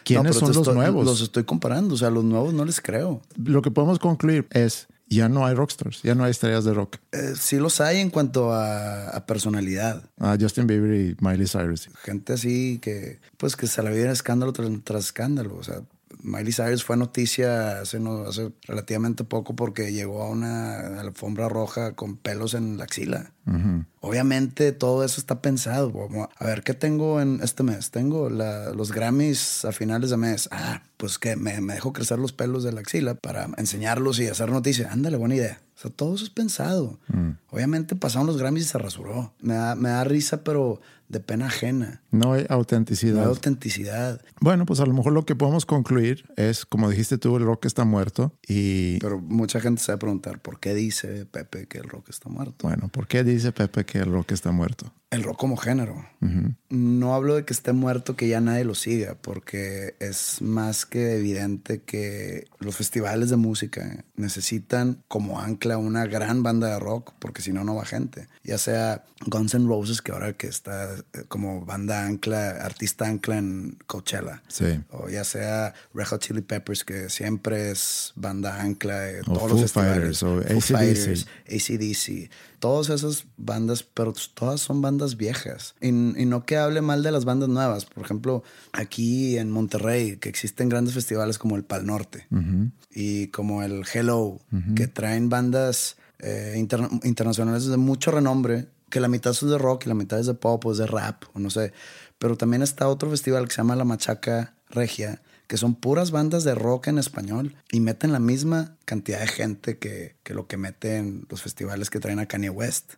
¿Quiénes 0.03 0.33
No, 0.33 0.39
son 0.39 0.47
los 0.49 0.57
estoy- 0.57 0.73
nuevos? 0.75 1.05
Los 1.05 1.21
estoy 1.21 1.43
comparando, 1.43 1.93
o 1.93 1.97
sea, 1.97 2.09
los 2.09 2.23
nuevos 2.23 2.53
no 2.55 2.65
les 2.65 2.81
creo. 2.81 3.21
Lo 3.41 3.61
que 3.61 3.69
podemos 3.71 3.99
concluir 3.99 4.47
es 4.49 4.87
ya 5.07 5.29
no 5.29 5.45
hay 5.45 5.53
rockstars, 5.53 6.01
ya 6.01 6.15
no 6.15 6.23
hay 6.23 6.31
estrellas 6.31 6.63
de 6.65 6.73
rock. 6.73 6.97
Eh, 7.11 7.33
sí 7.39 7.57
los 7.57 7.79
hay 7.81 7.99
en 7.99 8.09
cuanto 8.09 8.51
a, 8.51 9.09
a 9.09 9.25
personalidad. 9.27 10.09
Ah, 10.19 10.35
Justin 10.41 10.65
Bieber 10.65 10.93
y 10.99 11.15
Miley 11.23 11.45
Cyrus. 11.47 11.87
Gente 12.03 12.33
así 12.33 12.79
que, 12.81 13.19
pues, 13.37 13.55
que 13.55 13.67
se 13.67 13.83
la 13.83 13.91
vive 13.91 14.05
en 14.05 14.09
escándalo 14.11 14.51
tras, 14.53 14.69
tras 14.83 15.05
escándalo. 15.05 15.55
O 15.55 15.63
sea, 15.63 15.81
Miley 16.21 16.53
Cyrus 16.53 16.83
fue 16.83 16.97
noticia 16.97 17.79
hace, 17.81 17.99
no, 17.99 18.23
hace 18.27 18.51
relativamente 18.63 19.23
poco 19.23 19.55
porque 19.55 19.91
llegó 19.91 20.23
a 20.23 20.29
una 20.29 20.99
alfombra 20.99 21.49
roja 21.49 21.93
con 21.93 22.17
pelos 22.17 22.53
en 22.53 22.77
la 22.77 22.83
axila. 22.85 23.31
Obviamente 23.99 24.71
todo 24.71 25.03
eso 25.03 25.19
está 25.19 25.41
pensado. 25.41 25.91
A 26.37 26.45
ver, 26.45 26.63
¿qué 26.63 26.73
tengo 26.73 27.21
en 27.21 27.39
este 27.41 27.63
mes? 27.63 27.91
Tengo 27.91 28.29
la- 28.29 28.71
los 28.71 28.91
Grammys 28.91 29.65
a 29.65 29.71
finales 29.71 30.09
de 30.09 30.17
mes. 30.17 30.49
Ah, 30.51 30.83
pues 30.97 31.17
que 31.19 31.35
me, 31.35 31.59
me 31.61 31.73
dejo 31.73 31.93
crecer 31.93 32.19
los 32.19 32.31
pelos 32.33 32.63
de 32.63 32.71
la 32.73 32.81
axila 32.81 33.15
para 33.15 33.49
enseñarlos 33.57 34.19
y 34.19 34.27
hacer 34.27 34.49
noticia. 34.51 34.91
Ándale, 34.91 35.17
buena 35.17 35.35
idea. 35.35 35.61
O 35.75 35.79
sea, 35.79 35.91
todo 35.91 36.15
eso 36.15 36.23
es 36.23 36.29
pensado. 36.29 36.99
Obviamente 37.49 37.95
pasaron 37.95 38.27
los 38.27 38.37
Grammys 38.37 38.63
y 38.63 38.67
se 38.67 38.77
rasuró. 38.77 39.33
Me 39.41 39.53
da, 39.55 39.75
me 39.75 39.89
da 39.89 40.03
risa, 40.03 40.43
pero 40.43 40.79
de 41.13 41.21
pena 41.21 41.45
ajena. 41.45 42.01
No 42.11 42.33
hay 42.33 42.45
No 42.49 42.55
autenticidad. 42.55 43.21
hay 43.21 43.27
autenticidad. 43.29 44.21
Bueno, 44.41 44.65
pues 44.65 44.81
a 44.81 44.85
lo 44.85 44.93
mejor 44.93 45.13
lo 45.13 45.23
que 45.25 45.35
podemos 45.35 45.65
concluir 45.65 46.25
es, 46.35 46.65
como 46.65 46.89
dijiste 46.89 47.17
tú, 47.17 47.37
el 47.37 47.43
rock 47.45 47.65
está 47.65 47.85
muerto. 47.85 48.33
Y 48.47 48.99
Pero 48.99 49.19
mucha 49.19 49.61
gente 49.61 49.81
se 49.81 49.91
va 49.93 49.95
a 49.95 49.99
preguntar, 49.99 50.41
¿por 50.41 50.59
qué 50.59 50.73
dice 50.73 51.25
Pepe 51.25 51.67
que 51.67 51.77
el 51.77 51.87
rock 51.87 52.09
está 52.09 52.27
muerto? 52.29 52.67
bueno, 52.67 52.89
¿por 52.89 53.07
qué 53.07 53.23
dice 53.23 53.51
Pepe 53.53 53.85
que 53.85 53.99
el 53.99 54.11
rock 54.11 54.31
está 54.33 54.51
muerto? 54.51 54.91
El 55.13 55.23
rock 55.23 55.37
como 55.37 55.57
género. 55.57 56.05
No 56.69 57.13
hablo 57.13 57.35
de 57.35 57.43
que 57.43 57.53
esté 57.53 57.73
muerto, 57.73 58.15
que 58.15 58.27
ya 58.29 58.39
nadie 58.39 58.63
lo 58.63 58.75
siga, 58.75 59.15
porque 59.19 59.95
es 59.99 60.41
más 60.41 60.85
que 60.85 61.17
evidente 61.17 61.81
que 61.81 62.47
los 62.59 62.77
festivales 62.77 63.29
de 63.29 63.35
música 63.35 64.05
necesitan 64.15 65.03
como 65.09 65.39
ancla 65.41 65.77
una 65.77 66.05
gran 66.05 66.41
banda 66.41 66.69
de 66.69 66.79
rock, 66.79 67.13
porque 67.19 67.41
si 67.41 67.51
no, 67.51 67.63
no 67.63 67.75
va 67.75 67.85
gente. 67.85 68.27
Ya 68.43 68.57
sea 68.57 69.03
Guns 69.25 69.53
N' 69.53 69.67
Roses, 69.67 70.01
que 70.01 70.13
ahora 70.13 70.33
que 70.33 70.47
está 70.47 70.95
eh, 70.95 71.23
como 71.27 71.65
banda 71.65 72.05
ancla, 72.05 72.51
artista 72.51 73.05
ancla 73.05 73.37
en 73.37 73.77
Coachella. 73.85 74.41
Sí. 74.47 74.81
O 74.91 75.09
ya 75.09 75.25
sea 75.25 75.73
Red 75.93 76.05
Hot 76.05 76.21
Chili 76.21 76.41
Peppers, 76.41 76.85
que 76.85 77.09
siempre 77.09 77.71
es 77.71 78.13
banda 78.15 78.61
ancla 78.61 78.99
de 78.99 79.21
O 79.21 79.23
todos 79.25 79.39
Foo 79.39 79.49
los 79.49 79.61
festivales. 79.61 80.19
Fighters, 80.19 80.23
o 80.23 80.39
AC/DC. 80.39 80.73
Fighters, 80.73 81.27
ACDC. 81.47 82.29
Todas 82.59 82.89
esas 82.89 83.25
bandas, 83.35 83.83
pero 83.83 84.13
todas 84.33 84.61
son 84.61 84.81
bandas 84.81 85.02
viejas. 85.17 85.75
Y, 85.81 85.87
y 85.87 86.25
no 86.25 86.45
que 86.45 86.57
hable 86.57 86.81
mal 86.81 87.03
de 87.03 87.11
las 87.11 87.25
bandas 87.25 87.49
nuevas. 87.49 87.85
Por 87.85 88.03
ejemplo, 88.03 88.43
aquí 88.71 89.37
en 89.37 89.51
Monterrey, 89.51 90.17
que 90.17 90.29
existen 90.29 90.69
grandes 90.69 90.93
festivales 90.93 91.37
como 91.37 91.55
el 91.55 91.63
Pal 91.63 91.85
Norte 91.85 92.27
y 92.91 93.27
como 93.27 93.63
el 93.63 93.83
Hello, 93.91 94.39
que 94.75 94.87
traen 94.87 95.29
bandas 95.29 95.97
eh, 96.19 96.55
interna- 96.57 96.89
internacionales 97.03 97.65
de 97.65 97.77
mucho 97.77 98.11
renombre, 98.11 98.67
que 98.89 98.99
la 98.99 99.07
mitad 99.07 99.31
es 99.31 99.41
de 99.41 99.57
rock 99.57 99.85
y 99.85 99.89
la 99.89 99.95
mitad 99.95 100.19
es 100.19 100.27
de 100.27 100.35
pop 100.35 100.65
o 100.65 100.71
es 100.71 100.77
de 100.77 100.85
rap, 100.87 101.23
o 101.33 101.39
no 101.39 101.49
sé. 101.49 101.73
Pero 102.19 102.37
también 102.37 102.61
está 102.61 102.87
otro 102.87 103.09
festival 103.09 103.47
que 103.47 103.53
se 103.53 103.57
llama 103.57 103.75
La 103.75 103.83
Machaca 103.85 104.55
Regia, 104.69 105.21
que 105.47 105.57
son 105.57 105.75
puras 105.75 106.11
bandas 106.11 106.43
de 106.43 106.55
rock 106.55 106.87
en 106.87 106.97
español 106.97 107.55
y 107.71 107.79
meten 107.79 108.11
la 108.11 108.19
misma 108.19 108.75
cantidad 108.85 109.19
de 109.19 109.27
gente 109.27 109.77
que, 109.77 110.15
que 110.23 110.33
lo 110.33 110.47
que 110.47 110.57
meten 110.57 111.25
los 111.29 111.41
festivales 111.41 111.89
que 111.89 111.99
traen 111.99 112.19
a 112.19 112.25
Kanye 112.25 112.49
West. 112.49 112.93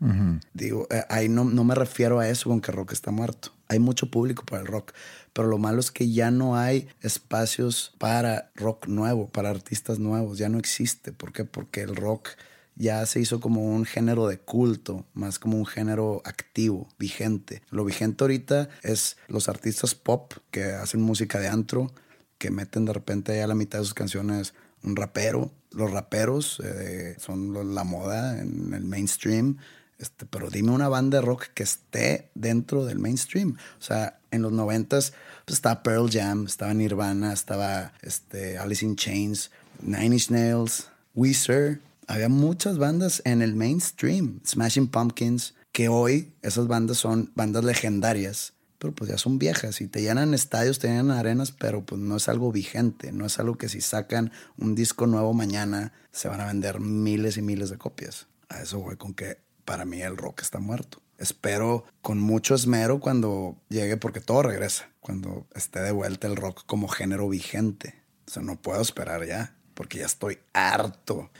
Digo, 0.53 0.87
eh, 0.89 1.03
ahí 1.09 1.29
no, 1.29 1.43
no 1.43 1.63
me 1.63 1.75
refiero 1.75 2.19
a 2.19 2.29
eso 2.29 2.49
con 2.49 2.61
que 2.61 2.71
rock 2.71 2.93
está 2.93 3.11
muerto. 3.11 3.51
Hay 3.67 3.79
mucho 3.79 4.11
público 4.11 4.43
para 4.45 4.61
el 4.61 4.67
rock, 4.67 4.93
pero 5.33 5.47
lo 5.47 5.57
malo 5.57 5.79
es 5.79 5.91
que 5.91 6.11
ya 6.11 6.31
no 6.31 6.55
hay 6.55 6.87
espacios 7.01 7.95
para 7.97 8.51
rock 8.55 8.87
nuevo, 8.87 9.27
para 9.27 9.49
artistas 9.49 9.99
nuevos, 9.99 10.37
ya 10.37 10.49
no 10.49 10.59
existe. 10.59 11.11
¿Por 11.11 11.33
qué? 11.33 11.45
Porque 11.45 11.81
el 11.81 11.95
rock 11.95 12.29
ya 12.75 13.05
se 13.05 13.19
hizo 13.19 13.39
como 13.39 13.75
un 13.75 13.85
género 13.85 14.27
de 14.27 14.37
culto, 14.37 15.05
más 15.13 15.39
como 15.39 15.57
un 15.57 15.65
género 15.65 16.21
activo, 16.25 16.87
vigente. 16.99 17.61
Lo 17.69 17.85
vigente 17.85 18.23
ahorita 18.23 18.69
es 18.83 19.17
los 19.27 19.49
artistas 19.49 19.95
pop 19.95 20.33
que 20.51 20.65
hacen 20.65 21.01
música 21.01 21.39
de 21.39 21.47
antro, 21.47 21.91
que 22.37 22.51
meten 22.51 22.85
de 22.85 22.93
repente 22.93 23.41
a 23.41 23.47
la 23.47 23.55
mitad 23.55 23.79
de 23.79 23.85
sus 23.85 23.93
canciones 23.93 24.53
un 24.83 24.95
rapero. 24.95 25.51
Los 25.71 25.91
raperos 25.91 26.61
eh, 26.63 27.15
son 27.19 27.75
la 27.75 27.83
moda 27.83 28.39
en 28.39 28.73
el 28.73 28.83
mainstream. 28.85 29.57
Este, 29.97 30.25
pero 30.25 30.49
dime 30.49 30.71
una 30.71 30.89
banda 30.89 31.19
de 31.19 31.25
rock 31.25 31.45
que 31.53 31.63
esté 31.63 32.29
dentro 32.35 32.85
del 32.85 32.99
mainstream. 32.99 33.57
O 33.79 33.81
sea, 33.81 34.19
en 34.31 34.41
los 34.41 34.51
noventas 34.51 35.13
pues, 35.45 35.57
estaba 35.57 35.83
Pearl 35.83 36.09
Jam, 36.11 36.45
estaba 36.45 36.73
Nirvana, 36.73 37.33
estaba 37.33 37.93
este, 38.01 38.57
Alice 38.57 38.85
in 38.85 38.95
Chains, 38.95 39.51
Nine 39.81 40.15
Inch 40.15 40.29
Nails, 40.29 40.89
Weezer. 41.13 41.81
Había 42.07 42.29
muchas 42.29 42.77
bandas 42.77 43.21
en 43.25 43.41
el 43.41 43.55
mainstream. 43.55 44.41
Smashing 44.45 44.87
Pumpkins, 44.89 45.55
que 45.71 45.89
hoy 45.89 46.33
esas 46.41 46.67
bandas 46.67 46.97
son 46.97 47.31
bandas 47.35 47.63
legendarias, 47.63 48.53
pues 48.93 49.09
ya 49.09 49.17
son 49.17 49.39
viejas 49.39 49.81
y 49.81 49.87
te 49.87 50.01
llenan 50.01 50.33
estadios, 50.33 50.79
te 50.79 50.87
llenan 50.87 51.11
arenas, 51.11 51.51
pero 51.51 51.85
pues 51.85 52.01
no 52.01 52.17
es 52.17 52.29
algo 52.29 52.51
vigente, 52.51 53.11
no 53.11 53.25
es 53.25 53.39
algo 53.39 53.57
que 53.57 53.69
si 53.69 53.81
sacan 53.81 54.31
un 54.57 54.75
disco 54.75 55.07
nuevo 55.07 55.33
mañana 55.33 55.93
se 56.11 56.27
van 56.27 56.41
a 56.41 56.45
vender 56.45 56.79
miles 56.79 57.37
y 57.37 57.41
miles 57.41 57.69
de 57.69 57.77
copias. 57.77 58.27
A 58.49 58.61
eso 58.61 58.79
voy 58.79 58.97
con 58.97 59.13
que 59.13 59.39
para 59.65 59.85
mí 59.85 60.01
el 60.01 60.17
rock 60.17 60.41
está 60.41 60.59
muerto. 60.59 61.01
Espero 61.17 61.85
con 62.01 62.19
mucho 62.19 62.55
esmero 62.55 62.99
cuando 62.99 63.55
llegue, 63.69 63.97
porque 63.97 64.19
todo 64.19 64.43
regresa, 64.43 64.89
cuando 64.99 65.47
esté 65.55 65.81
de 65.81 65.91
vuelta 65.91 66.27
el 66.27 66.35
rock 66.35 66.63
como 66.65 66.87
género 66.87 67.29
vigente. 67.29 68.03
O 68.27 68.31
sea, 68.31 68.43
no 68.43 68.61
puedo 68.61 68.81
esperar 68.81 69.25
ya, 69.25 69.55
porque 69.73 69.99
ya 69.99 70.05
estoy 70.05 70.39
harto. 70.53 71.31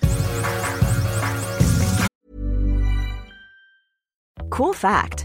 Cool 4.49 4.73
fact 4.73 5.24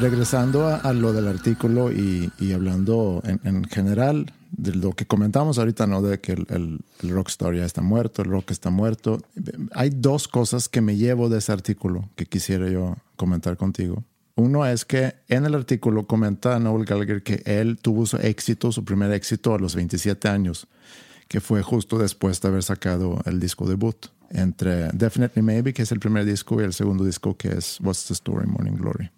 Regresando 0.00 0.66
a, 0.68 0.92
lo 0.92 1.12
del 1.12 1.28
artículo 1.28 1.92
y, 1.92 2.30
hablando 2.52 3.22
en, 3.24 3.40
en 3.44 3.64
general 3.64 4.32
de 4.52 4.74
lo 4.74 4.92
que 4.92 5.06
comentamos 5.06 5.58
ahorita, 5.58 5.86
¿no? 5.86 6.02
De 6.02 6.20
que 6.20 6.32
el, 6.32 6.46
el, 6.48 6.80
el 7.02 7.10
rockstar 7.10 7.54
ya 7.54 7.64
está 7.64 7.82
muerto, 7.82 8.22
el 8.22 8.30
rock 8.30 8.50
está 8.50 8.70
muerto. 8.70 9.20
Hay 9.72 9.90
dos 9.90 10.28
cosas 10.28 10.68
que 10.68 10.80
me 10.80 10.96
llevo 10.96 11.28
de 11.28 11.38
ese 11.38 11.52
artículo 11.52 12.08
que 12.16 12.26
quisiera 12.26 12.68
yo 12.68 12.96
comentar 13.16 13.56
contigo. 13.56 14.04
Uno 14.36 14.64
es 14.64 14.84
que 14.84 15.16
en 15.28 15.46
el 15.46 15.54
artículo 15.54 16.06
comenta 16.06 16.58
Noel 16.60 16.84
Gallagher 16.84 17.22
que 17.22 17.42
él 17.44 17.78
tuvo 17.80 18.06
su 18.06 18.18
éxito, 18.18 18.70
su 18.70 18.84
primer 18.84 19.10
éxito 19.12 19.54
a 19.54 19.58
los 19.58 19.74
27 19.74 20.28
años, 20.28 20.68
que 21.26 21.40
fue 21.40 21.62
justo 21.62 21.98
después 21.98 22.40
de 22.40 22.48
haber 22.48 22.62
sacado 22.62 23.20
el 23.26 23.40
disco 23.40 23.68
debut. 23.68 23.96
entre 24.30 24.90
Definitely 24.92 25.42
Maybe, 25.42 25.72
que 25.72 25.82
es 25.82 25.90
el 25.90 25.98
primer 25.98 26.24
disco, 26.24 26.60
y 26.60 26.64
el 26.64 26.72
segundo 26.72 27.04
disco, 27.04 27.36
que 27.36 27.48
es 27.48 27.80
What's 27.80 28.06
the 28.06 28.14
Story, 28.14 28.46
Morning 28.46 28.76
Glory. 28.76 29.10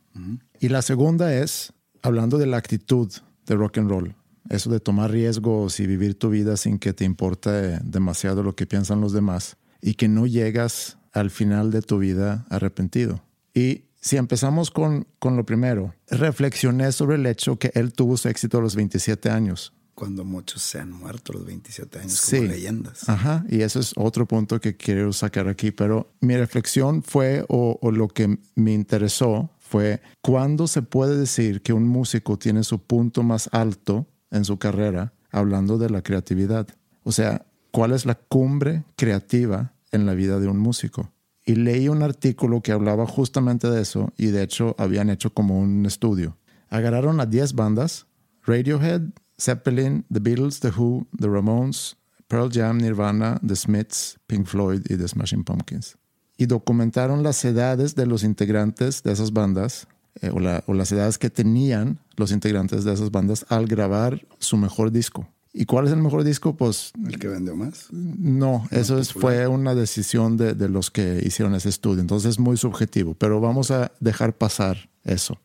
Y 0.61 0.69
la 0.69 0.83
segunda 0.83 1.35
es, 1.35 1.73
hablando 2.03 2.39
de 2.39 2.47
la 2.47 2.59
actitud 2.59 3.11
de 3.47 3.55
rock 3.57 3.79
and 3.79 3.91
roll, 3.91 4.15
eso 4.51 4.71
de 4.71 4.79
tomar 4.81 5.11
riesgos 5.11 5.81
y 5.81 5.87
vivir 5.87 6.19
tu 6.19 6.29
vida 6.31 6.57
sin 6.57 6.79
que 6.79 6.93
te 6.93 7.05
importe 7.05 7.51
demasiado 7.83 8.43
lo 8.43 8.55
que 8.55 8.67
piensan 8.67 9.01
los 9.01 9.13
demás 9.13 9.57
y 9.81 9.95
que 9.95 10.09
no 10.09 10.27
llegas 10.27 10.99
al 11.13 11.31
final 11.31 11.71
de 11.71 11.83
tu 11.83 11.99
vida 11.99 12.47
arrepentido. 12.51 13.23
Y 13.55 13.85
si 14.01 14.17
empezamos 14.17 14.71
con, 14.71 15.07
con 15.19 15.37
lo 15.37 15.45
primero, 15.45 15.95
reflexioné 16.09 16.93
sobre 16.93 17.17
el 17.17 17.27
hecho 17.27 17.59
que 17.59 17.71
él 17.75 17.93
tuvo 17.93 18.17
su 18.17 18.29
éxito 18.29 18.59
a 18.59 18.61
los 18.61 18.77
27 18.77 19.31
años. 19.31 19.73
Cuando 19.95 20.25
muchos 20.25 20.63
se 20.63 20.79
han 20.81 20.93
muerto 20.93 21.33
a 21.33 21.37
los 21.37 21.45
27 21.47 21.99
años 21.99 22.13
Sí. 22.13 22.37
como 22.39 22.49
leyendas. 22.49 23.07
Ajá, 23.09 23.45
y 23.51 23.61
ese 23.61 23.81
es 23.81 23.93
otro 23.97 24.27
punto 24.27 24.59
que 24.61 24.77
quiero 24.77 25.13
sacar 25.13 25.49
aquí, 25.49 25.71
pero 25.73 26.13
mi 26.21 26.37
reflexión 26.37 27.03
fue, 27.03 27.45
o, 27.49 27.79
o 27.83 27.91
lo 27.91 28.09
que 28.09 28.39
me 28.55 28.73
interesó, 28.73 29.51
fue 29.71 30.03
cuándo 30.21 30.67
se 30.67 30.83
puede 30.83 31.17
decir 31.17 31.63
que 31.63 31.73
un 31.73 31.87
músico 31.87 32.37
tiene 32.37 32.65
su 32.65 32.83
punto 32.83 33.23
más 33.23 33.49
alto 33.53 34.09
en 34.33 34.45
su 34.45 34.59
carrera, 34.59 35.13
hablando 35.31 35.79
de 35.79 35.89
la 35.89 36.03
creatividad. 36.03 36.67
O 37.05 37.13
sea, 37.13 37.47
¿cuál 37.71 37.93
es 37.93 38.05
la 38.05 38.17
cumbre 38.17 38.83
creativa 38.97 39.73
en 39.93 40.07
la 40.07 40.15
vida 40.15 40.41
de 40.41 40.49
un 40.49 40.59
músico? 40.59 41.13
Y 41.47 41.55
leí 41.55 41.89
un 41.89 42.03
artículo 42.03 42.63
que 42.63 42.73
hablaba 42.73 43.07
justamente 43.07 43.71
de 43.71 43.83
eso, 43.83 44.13
y 44.17 44.27
de 44.27 44.43
hecho 44.43 44.75
habían 44.77 45.09
hecho 45.09 45.33
como 45.33 45.61
un 45.61 45.87
estudio. 45.87 46.37
Agarraron 46.69 47.21
a 47.21 47.27
10 47.27 47.55
bandas, 47.55 48.09
Radiohead, 48.43 49.03
Zeppelin, 49.41 50.05
The 50.13 50.19
Beatles, 50.19 50.59
The 50.59 50.73
Who, 50.77 51.07
The 51.17 51.29
Ramones, 51.29 51.97
Pearl 52.27 52.51
Jam, 52.51 52.79
Nirvana, 52.79 53.41
The 53.47 53.55
Smiths, 53.55 54.19
Pink 54.27 54.49
Floyd 54.49 54.83
y 54.89 54.97
The 54.97 55.07
Smashing 55.07 55.45
Pumpkins. 55.45 55.97
Y 56.41 56.47
documentaron 56.47 57.23
las 57.23 57.45
edades 57.45 57.95
de 57.97 58.07
los 58.07 58.25
integrantes 58.25 59.03
de 59.03 59.13
esas 59.13 59.33
bandas, 59.35 59.87
eh, 60.23 60.31
o, 60.33 60.41
la- 60.41 60.65
o 60.67 60.73
las 60.73 60.91
edades 60.91 61.19
que 61.19 61.29
tenían 61.29 61.99
los 62.17 62.33
integrantes 62.33 62.83
de 62.85 62.95
esas 62.95 63.11
bandas 63.11 63.45
al 63.51 63.67
grabar 63.67 64.27
su 64.39 64.57
mejor 64.57 64.91
disco. 64.91 65.29
¿Y 65.53 65.67
cuál 65.67 65.87
es 65.87 65.93
el 65.93 65.99
mejor 66.01 66.23
disco? 66.25 66.57
Pues 66.57 66.93
El 67.07 67.19
que 67.19 67.27
vendió 67.29 67.57
más. 67.57 67.89
no, 67.91 68.67
eso 68.71 68.99
es, 68.99 69.13
fue 69.13 69.49
una 69.49 69.75
decisión 69.75 70.37
de, 70.37 70.55
de 70.55 70.69
los 70.69 70.91
que 70.91 71.21
hicieron 71.25 71.55
ese 71.57 71.69
estudio. 71.69 72.01
Entonces 72.01 72.31
es 72.31 72.39
muy 72.39 72.57
subjetivo, 72.57 73.15
pero 73.15 73.41
vamos 73.41 73.71
a 73.73 73.91
dejar 74.01 74.33
pasar 74.33 74.89
eso. 75.05 75.39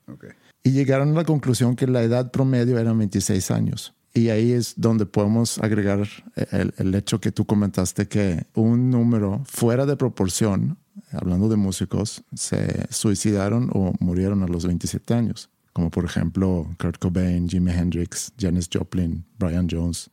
Y 0.63 0.71
llegaron 0.71 1.10
a 1.10 1.13
la 1.13 1.23
conclusión 1.25 1.75
que 1.75 1.88
la 1.88 2.03
edad 2.03 2.29
promedio 2.31 2.77
era 2.77 2.93
26 2.93 3.49
años. 3.51 3.94
Y 4.15 4.30
ahí 4.30 4.54
es 4.54 4.73
donde 4.78 5.06
podemos 5.06 5.60
agregar 5.60 6.08
el, 6.51 6.73
el 6.78 6.95
hecho 6.95 7.19
que 7.19 7.32
tú 7.32 7.45
comentaste 7.45 8.08
que 8.08 8.47
un 8.56 8.89
número 8.89 9.43
fuera 9.45 9.86
de 9.86 9.97
proporción, 9.97 10.78
hablando 11.12 11.49
de 11.49 11.58
músicos, 11.58 12.23
se 12.34 12.88
suicidaron 12.89 13.69
o 13.73 13.93
murieron 13.99 14.41
a 14.41 14.47
los 14.47 14.65
27 14.65 15.13
años. 15.13 15.49
Como 15.73 15.91
por 15.91 16.06
ejemplo 16.06 16.65
Kurt 16.80 16.97
Cobain, 16.99 17.49
Jimi 17.49 17.71
Hendrix, 17.71 18.32
Janis 18.39 18.69
Joplin, 18.73 19.25
Brian 19.38 19.67
Jones 19.69 20.10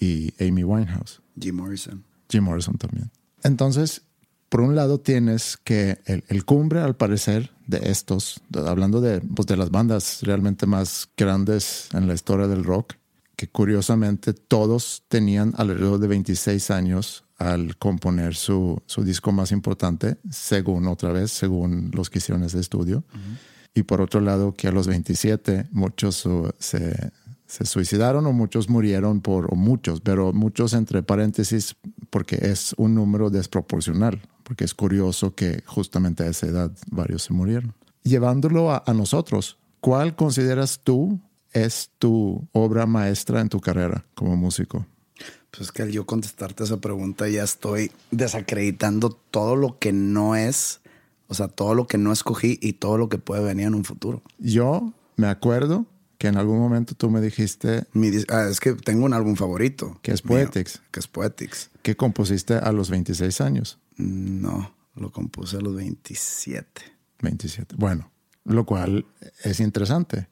y 0.00 0.34
Amy 0.44 0.64
Winehouse. 0.64 1.22
Jim 1.40 1.54
Morrison. 1.54 2.04
Jim 2.28 2.42
Morrison 2.42 2.76
también. 2.76 3.10
Entonces, 3.44 4.02
por 4.48 4.62
un 4.62 4.74
lado 4.74 4.98
tienes 4.98 5.56
que 5.62 5.98
el, 6.06 6.24
el 6.26 6.44
cumbre, 6.44 6.80
al 6.80 6.96
parecer, 6.96 7.52
de 7.68 7.78
estos, 7.90 8.40
de- 8.48 8.68
hablando 8.68 9.00
de, 9.00 9.20
pues, 9.20 9.46
de 9.46 9.56
las 9.56 9.70
bandas 9.70 10.18
realmente 10.22 10.66
más 10.66 11.08
grandes 11.16 11.88
en 11.94 12.08
la 12.08 12.14
historia 12.14 12.48
del 12.48 12.64
rock, 12.64 12.94
que 13.36 13.48
curiosamente 13.48 14.32
todos 14.32 15.04
tenían 15.08 15.52
alrededor 15.56 15.98
de 16.00 16.08
26 16.08 16.70
años 16.70 17.24
al 17.38 17.76
componer 17.76 18.34
su, 18.34 18.82
su 18.86 19.04
disco 19.04 19.30
más 19.30 19.52
importante, 19.52 20.16
según 20.30 20.86
otra 20.86 21.12
vez, 21.12 21.30
según 21.32 21.90
los 21.92 22.08
que 22.08 22.18
hicieron 22.18 22.42
ese 22.44 22.58
estudio. 22.58 23.04
Y 23.74 23.82
por 23.82 24.00
otro 24.00 24.22
lado, 24.22 24.54
que 24.54 24.68
a 24.68 24.72
los 24.72 24.86
27 24.86 25.68
muchos 25.70 26.24
uh, 26.24 26.50
se, 26.58 27.12
se 27.46 27.66
suicidaron 27.66 28.24
o 28.24 28.32
muchos 28.32 28.70
murieron 28.70 29.20
por, 29.20 29.52
o 29.52 29.54
muchos, 29.54 30.00
pero 30.00 30.32
muchos 30.32 30.72
entre 30.72 31.02
paréntesis, 31.02 31.76
porque 32.08 32.38
es 32.40 32.74
un 32.78 32.94
número 32.94 33.28
desproporcional, 33.28 34.22
porque 34.44 34.64
es 34.64 34.72
curioso 34.72 35.34
que 35.34 35.62
justamente 35.66 36.24
a 36.24 36.28
esa 36.28 36.46
edad 36.46 36.72
varios 36.90 37.24
se 37.24 37.34
murieron. 37.34 37.74
Llevándolo 38.02 38.70
a, 38.70 38.82
a 38.86 38.94
nosotros, 38.94 39.58
¿cuál 39.80 40.16
consideras 40.16 40.80
tú 40.82 41.20
es 41.56 41.90
tu 41.98 42.46
obra 42.52 42.84
maestra 42.84 43.40
en 43.40 43.48
tu 43.48 43.60
carrera 43.60 44.04
como 44.14 44.36
músico? 44.36 44.86
Pues 45.50 45.72
que 45.72 45.82
al 45.82 45.90
yo 45.90 46.04
contestarte 46.04 46.64
esa 46.64 46.82
pregunta 46.82 47.28
ya 47.28 47.42
estoy 47.42 47.90
desacreditando 48.10 49.10
todo 49.30 49.56
lo 49.56 49.78
que 49.78 49.92
no 49.92 50.36
es, 50.36 50.80
o 51.28 51.34
sea, 51.34 51.48
todo 51.48 51.74
lo 51.74 51.86
que 51.86 51.96
no 51.96 52.12
escogí 52.12 52.58
y 52.60 52.74
todo 52.74 52.98
lo 52.98 53.08
que 53.08 53.16
puede 53.16 53.42
venir 53.42 53.68
en 53.68 53.74
un 53.74 53.84
futuro. 53.84 54.22
Yo 54.38 54.92
me 55.16 55.28
acuerdo 55.28 55.86
que 56.18 56.28
en 56.28 56.36
algún 56.36 56.58
momento 56.58 56.94
tú 56.94 57.10
me 57.10 57.22
dijiste 57.22 57.86
Mi 57.94 58.10
ah, 58.28 58.48
es 58.50 58.60
que 58.60 58.74
tengo 58.74 59.06
un 59.06 59.14
álbum 59.14 59.34
favorito. 59.34 59.98
Que 60.02 60.12
es 60.12 60.26
mío, 60.26 60.36
Poetics. 60.36 60.82
que 60.90 61.00
es 61.00 61.08
Poetics. 61.08 61.70
que 61.80 61.96
compusiste 61.96 62.54
a 62.54 62.70
los 62.72 62.90
26 62.90 63.40
años. 63.40 63.78
No, 63.96 64.74
lo 64.94 65.10
compuse 65.10 65.56
a 65.56 65.60
los 65.60 65.74
27. 65.74 66.82
27. 67.22 67.76
Bueno, 67.78 68.10
lo 68.44 68.66
cual 68.66 69.06
es 69.42 69.60
interesante 69.60 70.28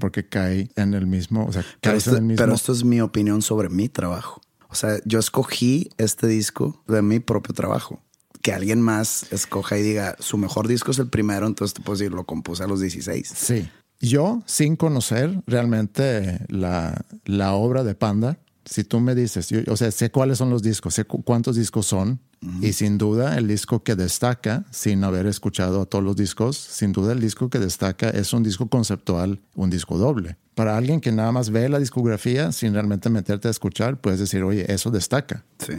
porque 0.00 0.26
cae 0.28 0.70
en 0.76 0.94
el 0.94 1.06
mismo, 1.06 1.44
o 1.46 1.52
sea, 1.52 1.64
Pero 1.80 1.96
esto, 1.96 2.10
en 2.10 2.16
el 2.16 2.22
mismo. 2.22 2.38
pero 2.38 2.54
esto 2.54 2.72
es 2.72 2.84
mi 2.84 3.00
opinión 3.00 3.42
sobre 3.42 3.68
mi 3.68 3.88
trabajo. 3.88 4.40
O 4.70 4.74
sea, 4.74 4.98
yo 5.04 5.18
escogí 5.18 5.90
este 5.98 6.26
disco 6.26 6.82
de 6.86 7.02
mi 7.02 7.20
propio 7.20 7.54
trabajo. 7.54 8.02
Que 8.42 8.52
alguien 8.52 8.80
más 8.80 9.30
escoja 9.32 9.76
y 9.78 9.82
diga, 9.82 10.16
su 10.20 10.38
mejor 10.38 10.68
disco 10.68 10.90
es 10.92 10.98
el 10.98 11.08
primero, 11.08 11.46
entonces 11.46 11.74
te 11.74 11.82
puedes 11.82 11.98
decir, 11.98 12.12
lo 12.12 12.24
compuse 12.24 12.62
a 12.62 12.66
los 12.66 12.80
16. 12.80 13.28
Sí. 13.34 13.68
Yo, 14.00 14.42
sin 14.46 14.76
conocer 14.76 15.42
realmente 15.46 16.40
la, 16.48 17.04
la 17.24 17.52
obra 17.54 17.82
de 17.82 17.94
Panda, 17.94 18.38
si 18.64 18.84
tú 18.84 19.00
me 19.00 19.14
dices, 19.14 19.48
yo- 19.48 19.60
o 19.68 19.76
sea, 19.76 19.90
sé 19.90 20.10
cuáles 20.10 20.38
son 20.38 20.50
los 20.50 20.62
discos, 20.62 20.94
sé 20.94 21.04
cu- 21.04 21.22
cuántos 21.24 21.56
discos 21.56 21.86
son, 21.86 22.20
y 22.40 22.72
sin 22.72 22.98
duda 22.98 23.36
el 23.36 23.48
disco 23.48 23.82
que 23.82 23.96
destaca, 23.96 24.64
sin 24.70 25.04
haber 25.04 25.26
escuchado 25.26 25.82
a 25.82 25.86
todos 25.86 26.04
los 26.04 26.16
discos, 26.16 26.56
sin 26.56 26.92
duda 26.92 27.12
el 27.12 27.20
disco 27.20 27.50
que 27.50 27.58
destaca 27.58 28.10
es 28.10 28.32
un 28.32 28.42
disco 28.42 28.68
conceptual, 28.68 29.40
un 29.54 29.70
disco 29.70 29.98
doble. 29.98 30.36
Para 30.54 30.76
alguien 30.76 31.00
que 31.00 31.12
nada 31.12 31.32
más 31.32 31.50
ve 31.50 31.68
la 31.68 31.78
discografía 31.78 32.52
sin 32.52 32.74
realmente 32.74 33.10
meterte 33.10 33.48
a 33.48 33.50
escuchar, 33.50 34.00
puedes 34.00 34.20
decir, 34.20 34.42
oye, 34.42 34.72
eso 34.72 34.90
destaca. 34.90 35.44
Sí, 35.58 35.74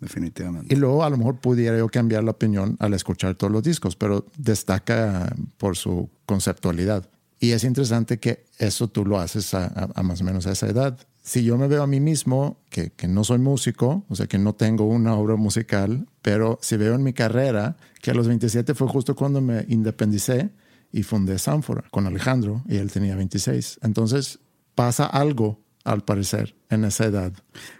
definitivamente. 0.00 0.74
Y 0.74 0.78
luego 0.78 1.04
a 1.04 1.10
lo 1.10 1.16
mejor 1.16 1.38
pudiera 1.38 1.76
yo 1.76 1.88
cambiar 1.88 2.24
la 2.24 2.32
opinión 2.32 2.76
al 2.80 2.94
escuchar 2.94 3.34
todos 3.34 3.52
los 3.52 3.62
discos, 3.62 3.96
pero 3.96 4.26
destaca 4.36 5.34
por 5.58 5.76
su 5.76 6.10
conceptualidad. 6.26 7.08
Y 7.42 7.50
es 7.50 7.64
interesante 7.64 8.20
que 8.20 8.44
eso 8.58 8.86
tú 8.86 9.04
lo 9.04 9.18
haces 9.18 9.52
a, 9.52 9.64
a- 9.66 9.88
a 9.96 10.02
más 10.04 10.20
o 10.20 10.24
menos 10.24 10.46
a 10.46 10.52
esa 10.52 10.68
edad. 10.68 10.96
Si 11.24 11.42
yo 11.42 11.58
me 11.58 11.66
veo 11.66 11.82
a 11.82 11.88
mí 11.88 11.98
mismo, 11.98 12.60
que, 12.70 12.90
que 12.92 13.08
no 13.08 13.24
soy 13.24 13.38
músico, 13.38 14.04
o 14.08 14.14
sea, 14.14 14.28
que 14.28 14.38
no 14.38 14.54
tengo 14.54 14.84
una 14.86 15.14
obra 15.16 15.34
musical, 15.34 16.06
pero 16.22 16.60
si 16.62 16.76
veo 16.76 16.94
en 16.94 17.02
mi 17.02 17.12
carrera 17.12 17.76
que 18.00 18.12
a 18.12 18.14
los 18.14 18.28
27 18.28 18.74
fue 18.74 18.86
justo 18.86 19.16
cuando 19.16 19.40
me 19.40 19.64
independicé 19.68 20.50
y 20.92 21.02
fundé 21.02 21.40
Sanfora 21.40 21.82
con 21.90 22.06
Alejandro 22.06 22.62
y 22.68 22.76
él 22.76 22.92
tenía 22.92 23.16
26. 23.16 23.80
Entonces 23.82 24.38
pasa 24.76 25.06
algo, 25.06 25.60
al 25.82 26.04
parecer, 26.04 26.54
en 26.70 26.84
esa 26.84 27.06
edad. 27.06 27.32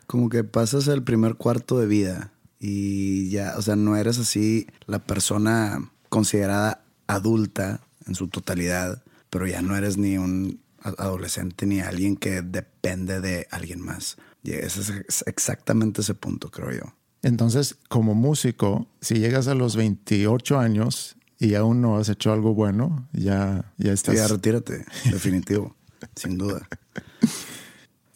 Como 0.08 0.28
que 0.28 0.42
pasas 0.42 0.88
el 0.88 1.04
primer 1.04 1.36
cuarto 1.36 1.78
de 1.78 1.86
vida 1.86 2.32
y 2.58 3.30
ya, 3.30 3.54
o 3.56 3.62
sea, 3.62 3.76
no 3.76 3.96
eres 3.96 4.18
así 4.18 4.66
la 4.86 4.98
persona 4.98 5.88
considerada 6.08 6.82
adulta 7.06 7.80
en 8.08 8.16
su 8.16 8.26
totalidad, 8.26 9.02
pero 9.32 9.46
ya 9.46 9.62
no 9.62 9.74
eres 9.74 9.96
ni 9.96 10.18
un 10.18 10.60
adolescente 10.82 11.64
ni 11.64 11.80
alguien 11.80 12.16
que 12.16 12.42
depende 12.42 13.22
de 13.22 13.46
alguien 13.50 13.80
más. 13.80 14.18
Y 14.42 14.50
ese 14.52 14.82
es 14.82 14.90
ex- 14.90 15.24
exactamente 15.26 16.02
ese 16.02 16.12
punto, 16.14 16.50
creo 16.50 16.70
yo. 16.70 16.92
Entonces, 17.22 17.78
como 17.88 18.14
músico, 18.14 18.86
si 19.00 19.14
llegas 19.14 19.48
a 19.48 19.54
los 19.54 19.74
28 19.74 20.58
años 20.58 21.16
y 21.38 21.54
aún 21.54 21.80
no 21.80 21.96
has 21.96 22.10
hecho 22.10 22.30
algo 22.30 22.52
bueno, 22.52 23.08
ya, 23.14 23.72
ya 23.78 23.92
estás. 23.94 24.16
ya 24.16 24.28
retírate, 24.28 24.84
definitivo, 25.10 25.74
sin 26.14 26.36
duda. 26.36 26.68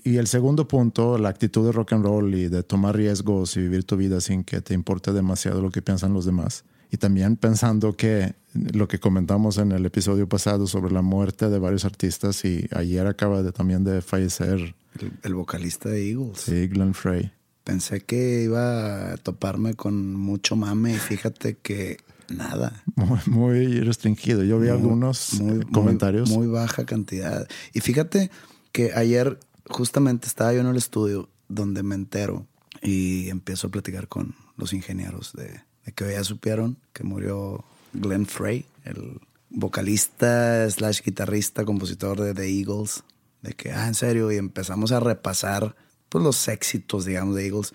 Y 0.04 0.18
el 0.18 0.26
segundo 0.26 0.68
punto, 0.68 1.16
la 1.18 1.30
actitud 1.30 1.64
de 1.64 1.72
rock 1.72 1.94
and 1.94 2.04
roll 2.04 2.34
y 2.34 2.48
de 2.48 2.62
tomar 2.62 2.94
riesgos 2.94 3.56
y 3.56 3.60
vivir 3.60 3.84
tu 3.84 3.96
vida 3.96 4.20
sin 4.20 4.44
que 4.44 4.60
te 4.60 4.74
importe 4.74 5.12
demasiado 5.12 5.62
lo 5.62 5.70
que 5.70 5.80
piensan 5.82 6.12
los 6.12 6.26
demás. 6.26 6.64
Y 6.90 6.98
también 6.98 7.36
pensando 7.36 7.96
que 7.96 8.34
lo 8.54 8.88
que 8.88 8.98
comentamos 8.98 9.58
en 9.58 9.72
el 9.72 9.84
episodio 9.86 10.28
pasado 10.28 10.66
sobre 10.66 10.92
la 10.92 11.02
muerte 11.02 11.48
de 11.50 11.58
varios 11.58 11.84
artistas 11.84 12.44
y 12.44 12.68
ayer 12.72 13.06
acaba 13.06 13.42
de, 13.42 13.52
también 13.52 13.84
de 13.84 14.00
fallecer 14.02 14.74
El, 15.00 15.12
el 15.22 15.34
vocalista 15.34 15.88
de 15.88 16.10
Eagles. 16.10 16.38
sí, 16.40 16.68
Glenn 16.68 16.94
Frey. 16.94 17.32
Pensé 17.64 18.00
que 18.02 18.44
iba 18.44 19.12
a 19.12 19.16
toparme 19.16 19.74
con 19.74 20.14
mucho 20.14 20.54
mame 20.56 20.92
y 20.94 20.98
fíjate 20.98 21.56
que 21.56 21.96
nada. 22.28 22.82
Muy, 22.94 23.18
muy 23.26 23.80
restringido. 23.80 24.44
Yo 24.44 24.58
vi 24.60 24.68
Muy- 24.68 24.76
algunos 24.76 25.34
muy- 25.40 25.64
comentarios. 25.66 26.30
Muy, 26.30 26.46
muy 26.46 26.54
baja 26.54 26.86
cantidad. 26.86 27.46
Y 27.74 27.80
fíjate 27.80 28.30
que 28.72 28.92
ayer 28.94 29.38
justamente 29.68 30.28
estaba 30.28 30.54
yo 30.54 30.60
en 30.60 30.66
el 30.68 30.76
estudio 30.76 31.28
donde 31.48 31.82
me 31.82 31.96
entero 31.96 32.46
y 32.82 33.28
empiezo 33.30 33.66
a 33.66 33.70
platicar 33.70 34.06
con 34.06 34.34
los 34.56 34.72
ingenieros 34.72 35.32
de, 35.32 35.60
de 35.86 35.92
que 35.92 36.12
ya 36.12 36.24
supieron 36.24 36.76
que 36.92 37.04
murió 37.04 37.64
Glenn 37.94 38.26
Frey, 38.26 38.66
el 38.84 39.20
vocalista 39.48 40.68
slash 40.68 41.00
guitarrista, 41.02 41.64
compositor 41.64 42.20
de 42.20 42.34
The 42.34 42.46
Eagles. 42.46 43.04
De 43.40 43.52
que, 43.52 43.72
ah, 43.72 43.86
en 43.86 43.94
serio, 43.94 44.32
y 44.32 44.36
empezamos 44.36 44.90
a 44.92 45.00
repasar 45.00 45.76
pues, 46.08 46.22
los 46.22 46.48
éxitos, 46.48 47.04
digamos, 47.04 47.36
de 47.36 47.46
Eagles. 47.46 47.72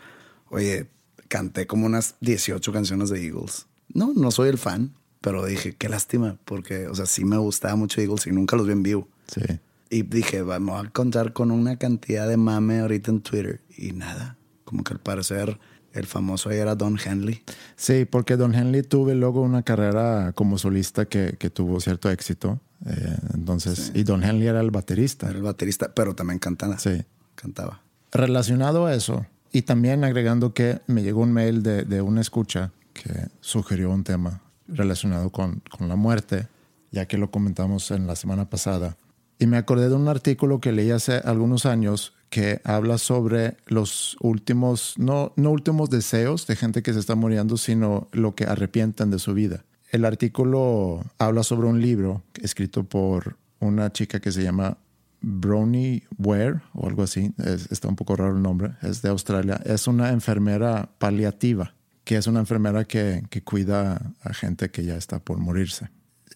Oye, 0.50 0.88
canté 1.30 1.66
como 1.66 1.86
unas 1.86 2.16
18 2.20 2.74
canciones 2.74 3.10
de 3.10 3.26
Eagles. 3.26 3.68
No, 3.94 4.14
no 4.14 4.32
soy 4.32 4.50
el 4.50 4.58
fan, 4.58 4.94
pero 5.22 5.46
dije, 5.46 5.76
qué 5.78 5.88
lástima, 5.88 6.38
porque, 6.44 6.88
o 6.88 6.96
sea, 6.96 7.06
sí 7.06 7.24
me 7.24 7.38
gustaba 7.38 7.76
mucho 7.76 8.02
Eagles 8.02 8.28
y 8.28 8.32
nunca 8.32 8.58
los 8.58 8.68
vi 8.68 8.74
en 8.74 8.84
vivo. 8.84 9.08
Sí. 9.34 9.42
Y 9.90 10.04
dije, 10.04 10.42
vamos 10.42 10.86
a 10.86 10.90
contar 10.90 11.32
con 11.32 11.52
una 11.52 11.78
cantidad 11.78 12.28
de 12.28 12.38
mame 12.38 12.80
ahorita 12.80 13.12
en 13.12 13.22
Twitter. 13.22 13.62
Y 13.78 13.94
nada, 13.94 14.38
como 14.66 14.84
que 14.84 14.94
al 14.94 15.00
parecer 15.00 15.58
el 15.94 16.06
famoso 16.06 16.50
ahí 16.50 16.58
era 16.58 16.76
Don 16.76 16.98
Henley. 17.04 17.44
Sí, 17.76 18.06
porque 18.06 18.38
Don 18.38 18.54
Henley 18.56 18.84
tuvo 18.84 19.14
luego 19.14 19.42
una 19.42 19.64
carrera 19.64 20.32
como 20.34 20.58
solista 20.58 21.06
que, 21.06 21.36
que 21.38 21.50
tuvo 21.50 21.80
cierto 21.80 22.10
éxito. 22.10 22.60
Eh, 22.86 23.18
entonces, 23.34 23.92
y 23.94 24.04
Don 24.04 24.24
Henley 24.24 24.48
era 24.48 24.62
el 24.62 24.72
baterista. 24.72 25.28
Era 25.28 25.38
el 25.38 25.44
baterista, 25.44 25.94
pero 25.94 26.16
también 26.16 26.40
cantaba. 26.40 26.80
Sí. 26.80 27.04
Cantaba. 27.36 27.82
Relacionado 28.12 28.86
a 28.86 28.94
eso, 28.94 29.26
y 29.52 29.64
también 29.64 30.04
agregando 30.04 30.54
que 30.54 30.82
me 30.88 31.04
llegó 31.04 31.22
un 31.22 31.34
mail 31.34 31.64
de, 31.64 31.84
de 31.84 32.02
una 32.02 32.22
escucha 32.22 32.72
que 32.94 33.28
sugirió 33.40 33.90
un 33.90 34.04
tema 34.04 34.42
relacionado 34.68 35.30
con, 35.30 35.62
con 35.70 35.88
la 35.90 35.96
muerte, 35.96 36.48
ya 36.92 37.06
que 37.06 37.18
lo 37.18 37.32
comentamos 37.32 37.92
en 37.92 38.08
la 38.08 38.16
semana 38.16 38.50
pasada. 38.50 38.98
Y 39.42 39.48
me 39.48 39.58
acordé 39.58 39.90
de 39.90 39.96
un 39.96 40.08
artículo 40.08 40.62
que 40.62 40.72
leí 40.72 40.92
hace 40.92 41.14
algunos 41.16 41.66
años 41.66 42.14
que 42.30 42.62
habla 42.64 43.00
sobre 43.00 43.58
los 43.66 44.16
últimos, 44.22 44.94
no, 45.00 45.34
no 45.36 45.50
últimos 45.50 45.90
deseos 45.90 46.46
de 46.46 46.56
gente 46.56 46.84
que 46.84 46.94
se 46.94 47.00
está 47.00 47.16
muriendo, 47.16 47.58
sino 47.58 48.08
lo 48.12 48.36
que 48.36 48.46
arrepienten 48.46 49.10
de 49.10 49.18
su 49.18 49.34
vida. 49.34 49.66
El 49.90 50.06
artículo 50.06 51.04
habla 51.18 51.42
sobre 51.42 51.68
un 51.68 51.82
libro 51.82 52.22
escrito 52.40 52.84
por 52.84 53.38
una 53.60 53.92
chica 53.92 54.20
que 54.20 54.32
se 54.32 54.44
llama 54.44 54.78
Brownie 55.22 56.04
Ware 56.20 56.62
o 56.74 56.88
algo 56.88 57.02
así, 57.02 57.34
es- 57.44 57.72
está 57.72 57.88
un 57.88 57.96
poco 57.96 58.16
raro 58.16 58.36
el 58.38 58.44
nombre, 58.44 58.74
es 58.84 59.02
de 59.02 59.10
Australia. 59.10 59.60
Es 59.66 59.88
una 59.88 60.12
enfermera 60.12 60.88
paliativa, 61.00 61.74
que 62.04 62.16
es 62.16 62.28
una 62.28 62.42
enfermera 62.42 62.86
que, 62.86 63.24
que 63.32 63.42
cuida 63.44 64.14
a 64.22 64.34
gente 64.36 64.70
que 64.70 64.84
ya 64.84 64.96
está 64.98 65.18
por 65.18 65.40
morirse. 65.40 65.90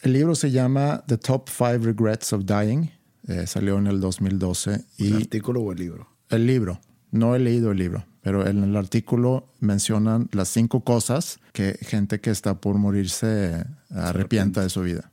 El 0.05 0.13
libro 0.13 0.35
se 0.35 0.51
llama 0.51 1.03
The 1.07 1.17
Top 1.17 1.49
Five 1.49 1.79
Regrets 1.79 2.31
of 2.31 2.45
Dying, 2.45 2.91
eh, 3.27 3.47
salió 3.47 3.79
en 3.79 3.87
el 3.87 3.99
2012 3.99 4.85
y 4.99 5.07
¿El 5.07 5.15
artículo 5.15 5.61
o 5.61 5.71
el 5.71 5.79
libro? 5.79 6.07
el 6.29 6.45
libro. 6.45 6.79
No 7.09 7.33
he 7.33 7.39
leído 7.39 7.71
el 7.71 7.79
libro, 7.79 8.05
pero 8.21 8.45
en 8.45 8.63
el 8.63 8.75
artículo 8.75 9.47
mencionan 9.61 10.29
las 10.31 10.49
cinco 10.49 10.81
cosas 10.81 11.39
que 11.53 11.79
gente 11.81 12.21
que 12.21 12.29
está 12.29 12.61
por 12.61 12.75
morirse 12.77 13.65
arrepienta 13.89 14.61
de 14.61 14.69
su 14.69 14.81
vida. 14.81 15.11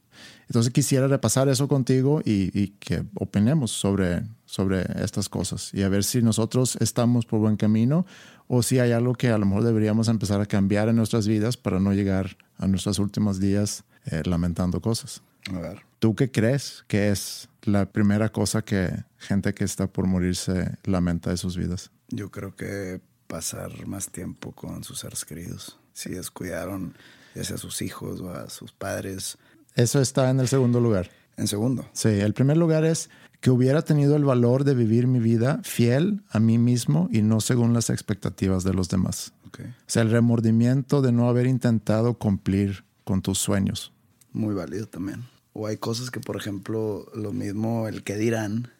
Entonces 0.48 0.70
quisiera 0.70 1.08
repasar 1.08 1.48
eso 1.48 1.68
contigo 1.68 2.20
y, 2.22 2.50
y 2.52 2.74
que 2.78 3.02
opinemos 3.14 3.70
sobre, 3.70 4.24
sobre 4.44 4.84
estas 5.02 5.30
cosas 5.30 5.72
y 5.72 5.84
a 5.84 5.88
ver 5.88 6.04
si 6.04 6.20
nosotros 6.20 6.76
estamos 6.80 7.24
por 7.24 7.40
buen 7.40 7.56
camino 7.56 8.04
o 8.46 8.62
si 8.62 8.78
hay 8.78 8.92
algo 8.92 9.14
que 9.14 9.30
a 9.30 9.38
lo 9.38 9.46
mejor 9.46 9.64
deberíamos 9.64 10.08
empezar 10.08 10.42
a 10.42 10.44
cambiar 10.44 10.90
en 10.90 10.96
nuestras 10.96 11.26
vidas 11.26 11.56
para 11.56 11.80
no 11.80 11.94
llegar 11.94 12.36
a 12.58 12.66
nuestros 12.66 12.98
últimos 12.98 13.40
días 13.40 13.86
eh, 14.06 14.22
lamentando 14.24 14.80
cosas. 14.80 15.22
A 15.52 15.58
ver. 15.58 15.82
¿Tú 15.98 16.14
qué 16.14 16.30
crees 16.30 16.84
que 16.88 17.10
es 17.10 17.48
la 17.62 17.86
primera 17.86 18.30
cosa 18.30 18.62
que 18.62 19.04
gente 19.18 19.54
que 19.54 19.64
está 19.64 19.86
por 19.86 20.06
morirse 20.06 20.76
lamenta 20.84 21.30
de 21.30 21.36
sus 21.36 21.56
vidas? 21.56 21.90
Yo 22.08 22.30
creo 22.30 22.54
que 22.56 23.00
pasar 23.26 23.86
más 23.86 24.10
tiempo 24.10 24.52
con 24.52 24.84
sus 24.84 24.98
seres 25.00 25.24
queridos. 25.24 25.78
Si 25.92 26.10
descuidaron 26.10 26.94
ya 27.34 27.44
sea 27.44 27.56
a 27.56 27.58
sus 27.58 27.82
hijos 27.82 28.20
o 28.20 28.30
a 28.30 28.48
sus 28.50 28.72
padres. 28.72 29.38
Eso 29.74 30.00
está 30.00 30.30
en 30.30 30.40
el 30.40 30.48
segundo 30.48 30.80
lugar. 30.80 31.10
En 31.36 31.48
segundo, 31.48 31.88
Sí, 31.94 32.08
el 32.08 32.34
primer 32.34 32.58
lugar 32.58 32.84
es 32.84 33.08
que 33.40 33.50
hubiera 33.50 33.82
tenido 33.82 34.16
el 34.16 34.24
valor 34.24 34.64
de 34.64 34.74
vivir 34.74 35.06
mi 35.06 35.18
vida 35.18 35.60
fiel 35.64 36.22
a 36.30 36.38
mí 36.38 36.58
mismo 36.58 37.08
y 37.10 37.22
no 37.22 37.40
según 37.40 37.72
las 37.72 37.88
expectativas 37.88 38.64
de 38.64 38.74
los 38.74 38.88
demás. 38.90 39.32
ok. 39.46 39.60
O 39.60 39.72
sea, 39.86 40.02
el 40.02 40.10
remordimiento 40.10 41.00
de 41.00 41.10
no 41.10 41.28
haber 41.28 41.46
intentado 41.46 42.14
cumplir 42.18 42.84
con 43.04 43.22
tus 43.22 43.38
sueños. 43.38 43.92
Muy 44.32 44.54
válido 44.54 44.86
también. 44.86 45.24
O 45.52 45.66
hay 45.66 45.76
cosas 45.76 46.10
que, 46.10 46.20
por 46.20 46.36
ejemplo, 46.36 47.06
lo 47.14 47.32
mismo, 47.32 47.88
el 47.88 48.02
que 48.02 48.16
dirán, 48.16 48.72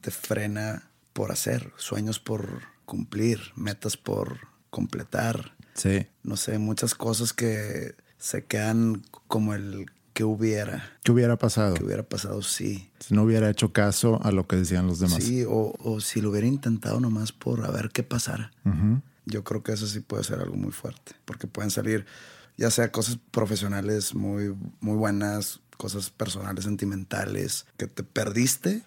te 0.00 0.10
frena 0.10 0.90
por 1.12 1.32
hacer, 1.32 1.72
sueños 1.76 2.18
por 2.20 2.62
cumplir, 2.84 3.40
metas 3.56 3.96
por 3.96 4.38
completar. 4.70 5.56
Sí. 5.74 6.06
No 6.22 6.36
sé, 6.36 6.58
muchas 6.58 6.94
cosas 6.94 7.32
que 7.32 7.94
se 8.18 8.44
quedan 8.44 9.02
como 9.26 9.54
el 9.54 9.86
que 10.14 10.22
hubiera, 10.22 10.96
¿Qué 11.02 11.10
hubiera 11.10 11.36
pasado 11.36 11.74
que 11.74 11.84
hubiera 11.84 12.04
pasado 12.04 12.40
sí. 12.40 12.88
si 13.00 13.14
no 13.14 13.24
hubiera 13.24 13.50
hecho 13.50 13.72
caso 13.72 14.20
a 14.22 14.30
lo 14.30 14.46
que 14.46 14.54
decían 14.54 14.86
los 14.86 15.00
demás? 15.00 15.24
Sí, 15.24 15.42
o, 15.42 15.74
o 15.76 16.00
si 16.00 16.20
lo 16.20 16.30
hubiera 16.30 16.46
intentado 16.46 17.00
nomás 17.00 17.32
por 17.32 17.66
a 17.66 17.70
ver 17.72 17.90
qué 17.90 18.04
pasara. 18.04 18.52
Yo 19.26 19.42
creo 19.42 19.64
que 19.64 19.72
eso 19.72 19.86
sí 19.88 20.00
puede 20.00 20.22
ser 20.22 20.38
algo 20.38 20.54
muy 20.54 20.70
fuerte, 20.70 21.12
porque 21.24 21.48
pueden 21.48 21.70
salir 21.70 22.06
ya 22.56 22.70
sea 22.70 22.92
cosas 22.92 23.18
profesionales 23.30 24.14
muy, 24.14 24.54
muy 24.80 24.96
buenas, 24.96 25.60
cosas 25.76 26.10
personales, 26.10 26.64
sentimentales, 26.64 27.66
que 27.76 27.86
te 27.86 28.02
perdiste 28.02 28.82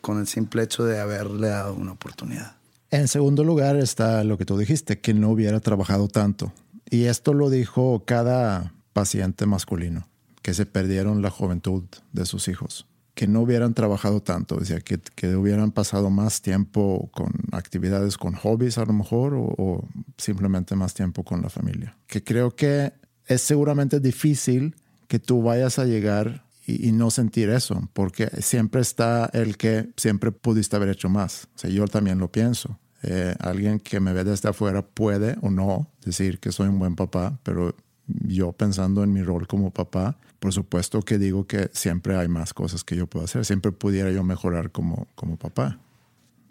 con 0.00 0.20
el 0.20 0.26
simple 0.26 0.62
hecho 0.62 0.84
de 0.84 1.00
haberle 1.00 1.48
dado 1.48 1.74
una 1.74 1.92
oportunidad. 1.92 2.56
En 2.90 3.08
segundo 3.08 3.42
lugar 3.42 3.76
está 3.76 4.22
lo 4.22 4.38
que 4.38 4.44
tú 4.44 4.56
dijiste, 4.56 5.00
que 5.00 5.14
no 5.14 5.30
hubiera 5.30 5.60
trabajado 5.60 6.08
tanto. 6.08 6.52
Y 6.88 7.06
esto 7.06 7.34
lo 7.34 7.50
dijo 7.50 8.04
cada 8.04 8.72
paciente 8.92 9.46
masculino, 9.46 10.06
que 10.42 10.54
se 10.54 10.66
perdieron 10.66 11.20
la 11.20 11.30
juventud 11.30 11.82
de 12.12 12.24
sus 12.26 12.46
hijos, 12.46 12.86
que 13.14 13.26
no 13.26 13.40
hubieran 13.40 13.74
trabajado 13.74 14.22
tanto, 14.22 14.64
sea, 14.64 14.80
que, 14.80 15.00
que 15.16 15.34
hubieran 15.34 15.72
pasado 15.72 16.10
más 16.10 16.42
tiempo 16.42 17.10
con 17.12 17.32
actividades, 17.50 18.16
con 18.16 18.34
hobbies 18.34 18.78
a 18.78 18.84
lo 18.84 18.92
mejor, 18.92 19.34
o, 19.34 19.52
o 19.58 19.88
simplemente 20.16 20.76
más 20.76 20.94
tiempo 20.94 21.24
con 21.24 21.42
la 21.42 21.50
familia. 21.50 21.96
Que 22.06 22.22
creo 22.22 22.54
que 22.54 22.92
es 23.26 23.42
seguramente 23.42 24.00
difícil 24.00 24.76
que 25.08 25.18
tú 25.18 25.42
vayas 25.42 25.78
a 25.78 25.84
llegar 25.84 26.44
y, 26.66 26.90
no 26.90 27.10
sentir 27.10 27.48
eso, 27.48 27.88
porque 27.92 28.28
siempre 28.42 28.80
está 28.80 29.30
el 29.32 29.56
que 29.56 29.90
siempre 29.96 30.32
pudiste 30.32 30.74
haber 30.74 30.88
hecho 30.88 31.08
más. 31.08 31.46
O 31.54 31.58
sea, 31.58 31.70
yo 31.70 31.86
también 31.86 32.18
lo 32.18 32.32
pienso. 32.32 32.80
Eh, 33.04 33.36
alguien 33.38 33.78
que 33.78 34.00
me 34.00 34.12
ve 34.12 34.24
desde 34.24 34.48
afuera 34.48 34.82
puede 34.82 35.36
o 35.42 35.50
no 35.50 35.88
decir 36.04 36.40
que 36.40 36.50
soy 36.50 36.68
un 36.68 36.80
buen 36.80 36.96
papá, 36.96 37.38
pero 37.44 37.76
yo 38.06 38.52
pensando 38.52 39.04
en 39.04 39.12
mi 39.12 39.22
rol 39.22 39.46
como 39.46 39.70
papá, 39.70 40.18
por 40.40 40.52
supuesto 40.52 41.02
que 41.02 41.18
digo 41.18 41.46
que 41.46 41.70
siempre 41.72 42.16
hay 42.16 42.26
más 42.26 42.52
cosas 42.52 42.82
que 42.82 42.96
yo 42.96 43.06
puedo 43.06 43.24
hacer, 43.24 43.44
siempre 43.44 43.70
pudiera 43.70 44.10
yo 44.10 44.24
mejorar 44.24 44.72
como, 44.72 45.06
como 45.14 45.36
papá. 45.36 45.78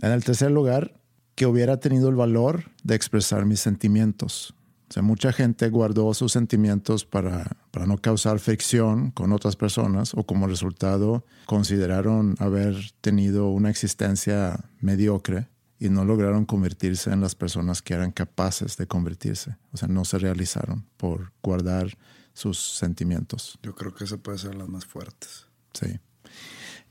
En 0.02 0.12
el 0.12 0.24
tercer 0.24 0.52
lugar, 0.52 0.94
que 1.36 1.46
hubiera 1.46 1.80
tenido 1.80 2.10
el 2.10 2.16
valor 2.16 2.72
de 2.84 2.96
expresar 2.96 3.46
mis 3.46 3.60
sentimientos. 3.60 4.55
O 4.90 4.94
sea, 4.94 5.02
mucha 5.02 5.34
gente 5.34 5.70
guardó 5.70 6.14
sus 6.14 6.32
sentimientos 6.32 7.06
para, 7.06 7.58
para 7.72 7.88
no 7.88 7.98
causar 7.98 8.40
fricción 8.40 9.12
con 9.12 9.32
otras 9.34 9.56
personas 9.56 10.14
o 10.14 10.24
como 10.24 10.48
resultado 10.48 11.26
consideraron 11.48 12.36
haber 12.40 12.76
tenido 13.02 13.50
una 13.50 13.70
existencia 13.70 14.70
mediocre 14.80 15.48
y 15.80 15.90
no 15.90 16.06
lograron 16.06 16.46
convertirse 16.46 17.12
en 17.12 17.22
las 17.22 17.36
personas 17.36 17.82
que 17.82 17.94
eran 17.94 18.12
capaces 18.12 18.78
de 18.78 18.88
convertirse. 18.88 19.58
O 19.72 19.78
sea, 19.78 19.88
no 19.88 20.06
se 20.06 20.20
realizaron 20.20 20.86
por 20.98 21.34
guardar 21.42 21.98
sus 22.34 22.60
sentimientos. 22.60 23.58
Yo 23.64 23.74
creo 23.76 23.94
que 23.94 24.04
eso 24.04 24.20
puede 24.20 24.38
ser 24.38 24.56
las 24.56 24.70
más 24.70 24.86
fuertes. 24.86 25.48
Sí. 25.74 26.00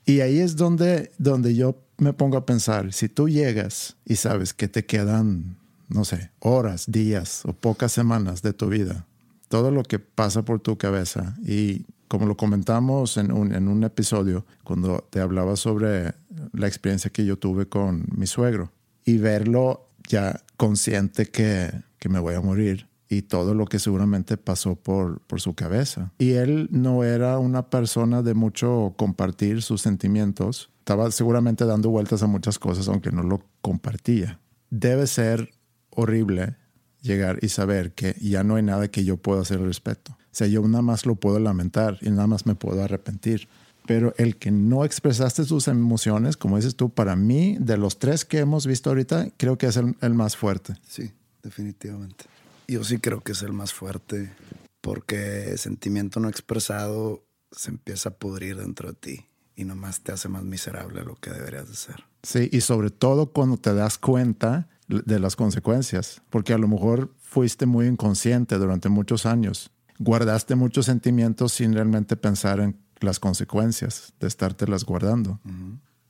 Y 0.04 0.20
ahí 0.20 0.38
es 0.38 0.56
donde, 0.56 1.12
donde 1.18 1.54
yo 1.54 1.82
me 1.98 2.12
pongo 2.12 2.36
a 2.36 2.44
pensar, 2.44 2.92
si 2.92 3.08
tú 3.08 3.28
llegas 3.28 3.96
y 4.04 4.16
sabes 4.16 4.52
que 4.52 4.68
te 4.68 4.84
quedan, 4.84 5.58
no 5.88 6.04
sé, 6.04 6.30
horas, 6.40 6.84
días 6.88 7.42
o 7.44 7.52
pocas 7.52 7.92
semanas 7.92 8.42
de 8.42 8.52
tu 8.52 8.68
vida, 8.68 9.06
todo 9.48 9.70
lo 9.70 9.82
que 9.82 9.98
pasa 9.98 10.44
por 10.44 10.60
tu 10.60 10.76
cabeza 10.76 11.36
y 11.44 11.86
como 12.08 12.26
lo 12.26 12.36
comentamos 12.36 13.16
en 13.16 13.32
un, 13.32 13.54
en 13.54 13.68
un 13.68 13.84
episodio 13.84 14.44
cuando 14.62 15.06
te 15.10 15.20
hablaba 15.20 15.56
sobre 15.56 16.14
la 16.52 16.66
experiencia 16.66 17.10
que 17.10 17.24
yo 17.24 17.38
tuve 17.38 17.66
con 17.66 18.06
mi 18.14 18.26
suegro 18.26 18.70
y 19.04 19.18
verlo 19.18 19.88
ya 20.08 20.42
consciente 20.56 21.26
que, 21.26 21.72
que 21.98 22.08
me 22.08 22.18
voy 22.18 22.34
a 22.34 22.40
morir 22.40 22.88
y 23.08 23.22
todo 23.22 23.54
lo 23.54 23.66
que 23.66 23.78
seguramente 23.78 24.36
pasó 24.36 24.76
por, 24.76 25.20
por 25.22 25.40
su 25.40 25.54
cabeza. 25.54 26.12
Y 26.18 26.32
él 26.32 26.68
no 26.70 27.04
era 27.04 27.38
una 27.38 27.68
persona 27.70 28.22
de 28.22 28.34
mucho 28.34 28.94
compartir 28.96 29.62
sus 29.62 29.82
sentimientos. 29.82 30.70
Estaba 30.80 31.10
seguramente 31.10 31.64
dando 31.64 31.90
vueltas 31.90 32.22
a 32.22 32.26
muchas 32.26 32.58
cosas, 32.58 32.88
aunque 32.88 33.10
no 33.10 33.22
lo 33.22 33.42
compartía. 33.60 34.40
Debe 34.70 35.06
ser 35.06 35.50
horrible 35.96 36.56
llegar 37.00 37.38
y 37.42 37.48
saber 37.48 37.92
que 37.92 38.16
ya 38.20 38.44
no 38.44 38.56
hay 38.56 38.62
nada 38.62 38.88
que 38.88 39.04
yo 39.04 39.16
pueda 39.16 39.42
hacer 39.42 39.58
al 39.58 39.66
respecto. 39.66 40.12
O 40.12 40.36
sea, 40.36 40.46
yo 40.46 40.66
nada 40.66 40.82
más 40.82 41.06
lo 41.06 41.16
puedo 41.16 41.38
lamentar 41.38 41.98
y 42.00 42.10
nada 42.10 42.26
más 42.26 42.46
me 42.46 42.54
puedo 42.54 42.82
arrepentir. 42.82 43.48
Pero 43.86 44.14
el 44.16 44.36
que 44.36 44.50
no 44.50 44.84
expresaste 44.84 45.44
tus 45.44 45.68
emociones, 45.68 46.38
como 46.38 46.56
dices 46.56 46.74
tú, 46.74 46.88
para 46.88 47.16
mí, 47.16 47.58
de 47.60 47.76
los 47.76 47.98
tres 47.98 48.24
que 48.24 48.38
hemos 48.38 48.66
visto 48.66 48.88
ahorita, 48.90 49.28
creo 49.36 49.58
que 49.58 49.66
es 49.66 49.76
el, 49.76 49.94
el 50.00 50.14
más 50.14 50.36
fuerte. 50.36 50.74
Sí, 50.88 51.12
definitivamente. 51.42 52.24
Yo 52.66 52.82
sí 52.82 52.98
creo 52.98 53.20
que 53.20 53.32
es 53.32 53.42
el 53.42 53.52
más 53.52 53.74
fuerte 53.74 54.32
porque 54.80 55.56
sentimiento 55.58 56.18
no 56.20 56.28
expresado 56.28 57.24
se 57.50 57.70
empieza 57.70 58.10
a 58.10 58.14
pudrir 58.14 58.56
dentro 58.56 58.88
de 58.88 58.94
ti 58.94 59.26
y 59.54 59.64
nomás 59.64 60.00
te 60.00 60.12
hace 60.12 60.28
más 60.28 60.42
miserable 60.42 61.04
lo 61.04 61.14
que 61.16 61.30
deberías 61.30 61.68
de 61.68 61.76
ser. 61.76 62.04
Sí, 62.22 62.48
y 62.52 62.60
sobre 62.62 62.90
todo 62.90 63.32
cuando 63.32 63.56
te 63.56 63.74
das 63.74 63.98
cuenta 63.98 64.68
de 64.88 65.18
las 65.18 65.36
consecuencias, 65.36 66.22
porque 66.30 66.52
a 66.52 66.58
lo 66.58 66.68
mejor 66.68 67.12
fuiste 67.18 67.66
muy 67.66 67.86
inconsciente 67.86 68.58
durante 68.58 68.88
muchos 68.88 69.26
años, 69.26 69.70
guardaste 69.98 70.54
muchos 70.54 70.86
sentimientos 70.86 71.52
sin 71.52 71.72
realmente 71.72 72.16
pensar 72.16 72.60
en 72.60 72.76
las 73.00 73.20
consecuencias 73.20 74.12
de 74.20 74.26
estártelas 74.26 74.84
guardando. 74.84 75.40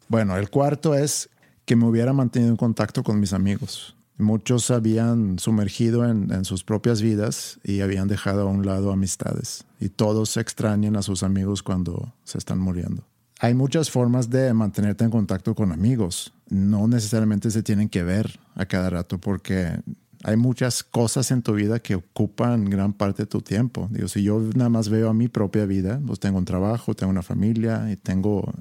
Bueno, 0.09 0.37
el 0.37 0.51
cuarto 0.51 0.95
es 0.95 1.31
que 1.65 1.77
me 1.77 1.87
hubiera 1.87 2.13
mantenido 2.13 2.51
en 2.51 2.57
contacto 2.57 3.03
con 3.03 3.21
mis 3.21 3.33
amigos. 3.33 3.97
Muchos 4.17 4.71
habían 4.71 5.39
sumergido 5.41 6.09
en, 6.09 6.31
en, 6.33 6.45
sus 6.45 6.63
propias 6.63 7.03
vidas 7.03 7.59
y 7.65 7.81
habían 7.81 8.07
dejado 8.07 8.43
a 8.43 8.45
un 8.45 8.65
lado 8.65 8.93
amistades. 8.93 9.65
Y 9.81 9.89
todos 9.89 10.37
extrañan 10.37 10.95
a 10.97 11.03
sus 11.03 11.25
amigos 11.25 11.65
cuando 11.65 12.13
se 12.23 12.39
están 12.39 12.61
muriendo. 12.61 13.03
Hay 13.41 13.55
muchas 13.55 13.91
formas 13.91 14.31
de 14.31 14.55
mantenerte 14.55 15.05
en 15.05 15.11
contacto 15.11 15.55
con 15.55 15.73
amigos. 15.73 16.33
No 16.55 16.87
necesariamente 16.87 17.51
se 17.51 17.65
tienen 17.65 17.89
que 17.89 18.05
ver 18.05 18.39
a 18.55 18.65
cada 18.67 18.89
rato 18.89 19.19
porque 19.19 19.81
hay 20.23 20.37
muchas 20.37 20.85
cosas 20.85 21.33
en 21.33 21.43
tu 21.43 21.53
vida 21.55 21.81
que 21.81 21.97
ocupan 21.97 22.67
gran 22.67 22.93
parte 22.93 23.25
de 23.25 23.27
tu 23.27 23.43
tiempo. 23.43 23.89
Digo, 23.91 24.07
si 24.07 24.23
yo 24.23 24.41
nada 24.55 24.71
más 24.71 24.89
veo 24.89 25.09
a 25.09 25.15
mi 25.15 25.27
propia 25.27 25.67
vida, 25.67 26.01
pues 26.07 26.21
tengo 26.21 26.39
un 26.39 26.45
trabajo, 26.45 26.95
tengo 26.95 27.11
una 27.11 27.25
familia 27.25 27.91
y 27.91 27.97
tengo 27.97 28.55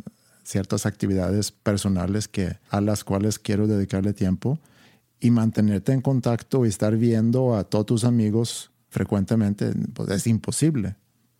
ciertas 0.44 0.88
actividades 0.88 1.52
personales 1.52 2.28
que, 2.28 2.58
a 2.72 2.82
las 2.82 3.04
cuales 3.04 3.38
quiero 3.38 3.68
dedicarle 3.68 4.14
tiempo 4.14 4.58
y 5.20 5.30
mantenerte 5.30 5.92
en 5.92 6.02
contacto 6.02 6.66
y 6.66 6.70
estar 6.70 6.98
viendo 6.98 7.56
a 7.56 7.64
todos 7.64 7.86
tus 7.86 8.04
amigos 8.06 8.72
frecuentemente, 8.90 9.72
pues 9.94 10.10
es 10.10 10.26
imposible. 10.26 10.96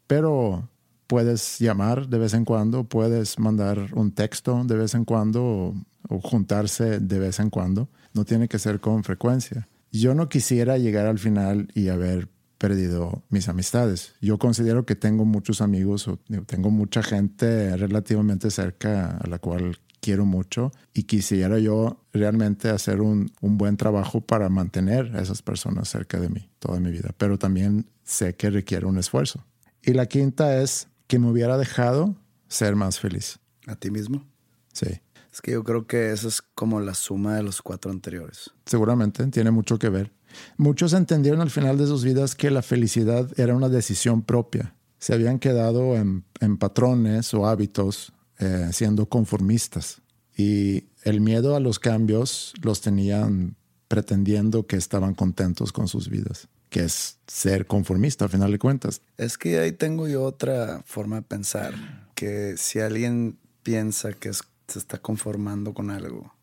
Pero 0.06 0.70
puedes 1.08 1.58
llamar 1.58 2.10
de 2.10 2.20
vez 2.20 2.36
en 2.36 2.46
cuando, 2.46 2.84
puedes 2.84 3.40
mandar 3.40 3.90
un 3.96 4.12
texto 4.12 4.64
de 4.66 4.76
vez 4.76 4.94
en 4.94 5.04
cuando 5.04 5.74
o, 6.10 6.20
juntarse 6.20 7.00
de 7.00 7.20
vez 7.20 7.40
en 7.40 7.50
cuando. 7.50 7.90
No 8.14 8.26
tiene 8.26 8.48
que 8.48 8.60
ser 8.60 8.80
con 8.80 9.04
frecuencia. 9.04 9.68
Yo 9.92 10.16
no 10.16 10.30
quisiera 10.30 10.78
llegar 10.78 11.06
al 11.06 11.20
final 11.20 11.70
y 11.74 11.90
haber 11.90 12.30
perdido 12.58 13.24
mis 13.30 13.50
amistades. 13.50 14.14
Yo 14.22 14.38
considero 14.38 14.86
que 14.86 14.96
tengo 14.96 15.26
muchos 15.26 15.62
amigos, 15.62 16.08
o 16.08 16.18
tengo 16.46 16.72
mucha 16.72 17.04
gente 17.04 17.76
relativamente 17.76 18.50
cerca 18.52 19.18
a 19.18 19.28
la 19.28 19.38
cual 19.38 19.80
quiero 20.00 20.26
mucho 20.26 20.72
y 20.94 21.04
quisiera 21.04 21.60
yo 21.60 22.06
realmente 22.12 22.70
hacer 22.70 23.02
un, 23.02 23.32
un, 23.42 23.58
buen 23.58 23.78
trabajo 23.78 24.22
para 24.22 24.50
mantener 24.50 25.16
a 25.16 25.22
esas 25.22 25.42
personas 25.42 25.88
cerca 25.90 26.20
de 26.20 26.30
mí 26.30 26.50
toda 26.60 26.80
mi 26.80 26.92
vida, 26.92 27.14
pero 27.18 27.38
también 27.38 27.90
sé 28.04 28.36
que 28.36 28.50
requiere 28.50 28.86
un 28.86 28.98
esfuerzo. 28.98 29.46
Y 29.82 29.94
la 29.94 30.06
quinta 30.06 30.62
es 30.62 30.88
que 31.08 31.20
me 31.20 31.30
hubiera 31.30 31.58
dejado 31.58 32.16
ser 32.48 32.76
más 32.76 33.00
feliz. 33.00 33.40
¿A 33.68 33.76
ti 33.76 33.92
mismo? 33.92 34.26
Sí. 34.74 35.02
Es 35.34 35.42
que 35.42 35.52
yo 35.54 35.64
creo 35.64 35.88
que 35.88 36.12
eso 36.12 36.28
es 36.28 36.44
como 36.44 36.80
la 36.80 36.94
suma 36.94 37.36
de 37.36 37.42
los 37.44 37.64
cuatro 37.64 37.92
anteriores. 37.92 38.52
Seguramente, 38.68 39.26
tiene 39.28 39.50
mucho 39.50 39.80
que 39.80 39.90
ver. 39.90 40.12
Muchos 40.58 40.94
entendieron 40.94 41.42
al 41.42 41.50
final 41.50 41.76
de 41.78 41.88
sus 41.88 42.04
vidas 42.04 42.36
que 42.36 42.52
la 42.52 42.62
felicidad 42.62 43.28
era 43.38 43.56
una 43.56 43.68
decisión 43.68 44.22
propia. 44.22 44.76
Se 45.00 45.14
habían 45.14 45.40
quedado 45.40 45.96
en, 45.96 46.24
en 46.40 46.58
patrones 46.58 47.34
o 47.34 47.48
hábitos 47.48 48.14
eh, 48.38 48.70
siendo 48.72 49.08
conformistas. 49.08 50.02
Y 50.38 50.86
el 51.04 51.20
miedo 51.20 51.56
a 51.56 51.60
los 51.60 51.80
cambios 51.80 52.54
los 52.62 52.82
tenían 52.82 53.56
pretendiendo 53.88 54.68
que 54.68 54.76
estaban 54.76 55.16
contentos 55.16 55.72
con 55.72 55.88
sus 55.88 56.10
vidas, 56.10 56.48
que 56.70 56.84
es 56.84 57.18
ser 57.28 57.68
conformista 57.68 58.26
al 58.26 58.32
final 58.32 58.52
de 58.52 58.60
cuentas. 58.60 59.02
Es 59.18 59.38
que 59.38 59.60
ahí 59.60 59.72
tengo 59.72 60.08
yo 60.08 60.24
otra 60.24 60.84
forma 60.86 61.18
de 61.18 61.22
pensar, 61.24 61.74
que 62.16 62.56
si 62.58 62.80
alguien 62.80 63.38
piensa 63.62 64.14
que 64.14 64.30
es, 64.30 64.42
se 64.68 64.80
está 64.80 65.00
conformando 65.00 65.74
con 65.74 65.92
algo, 65.92 66.34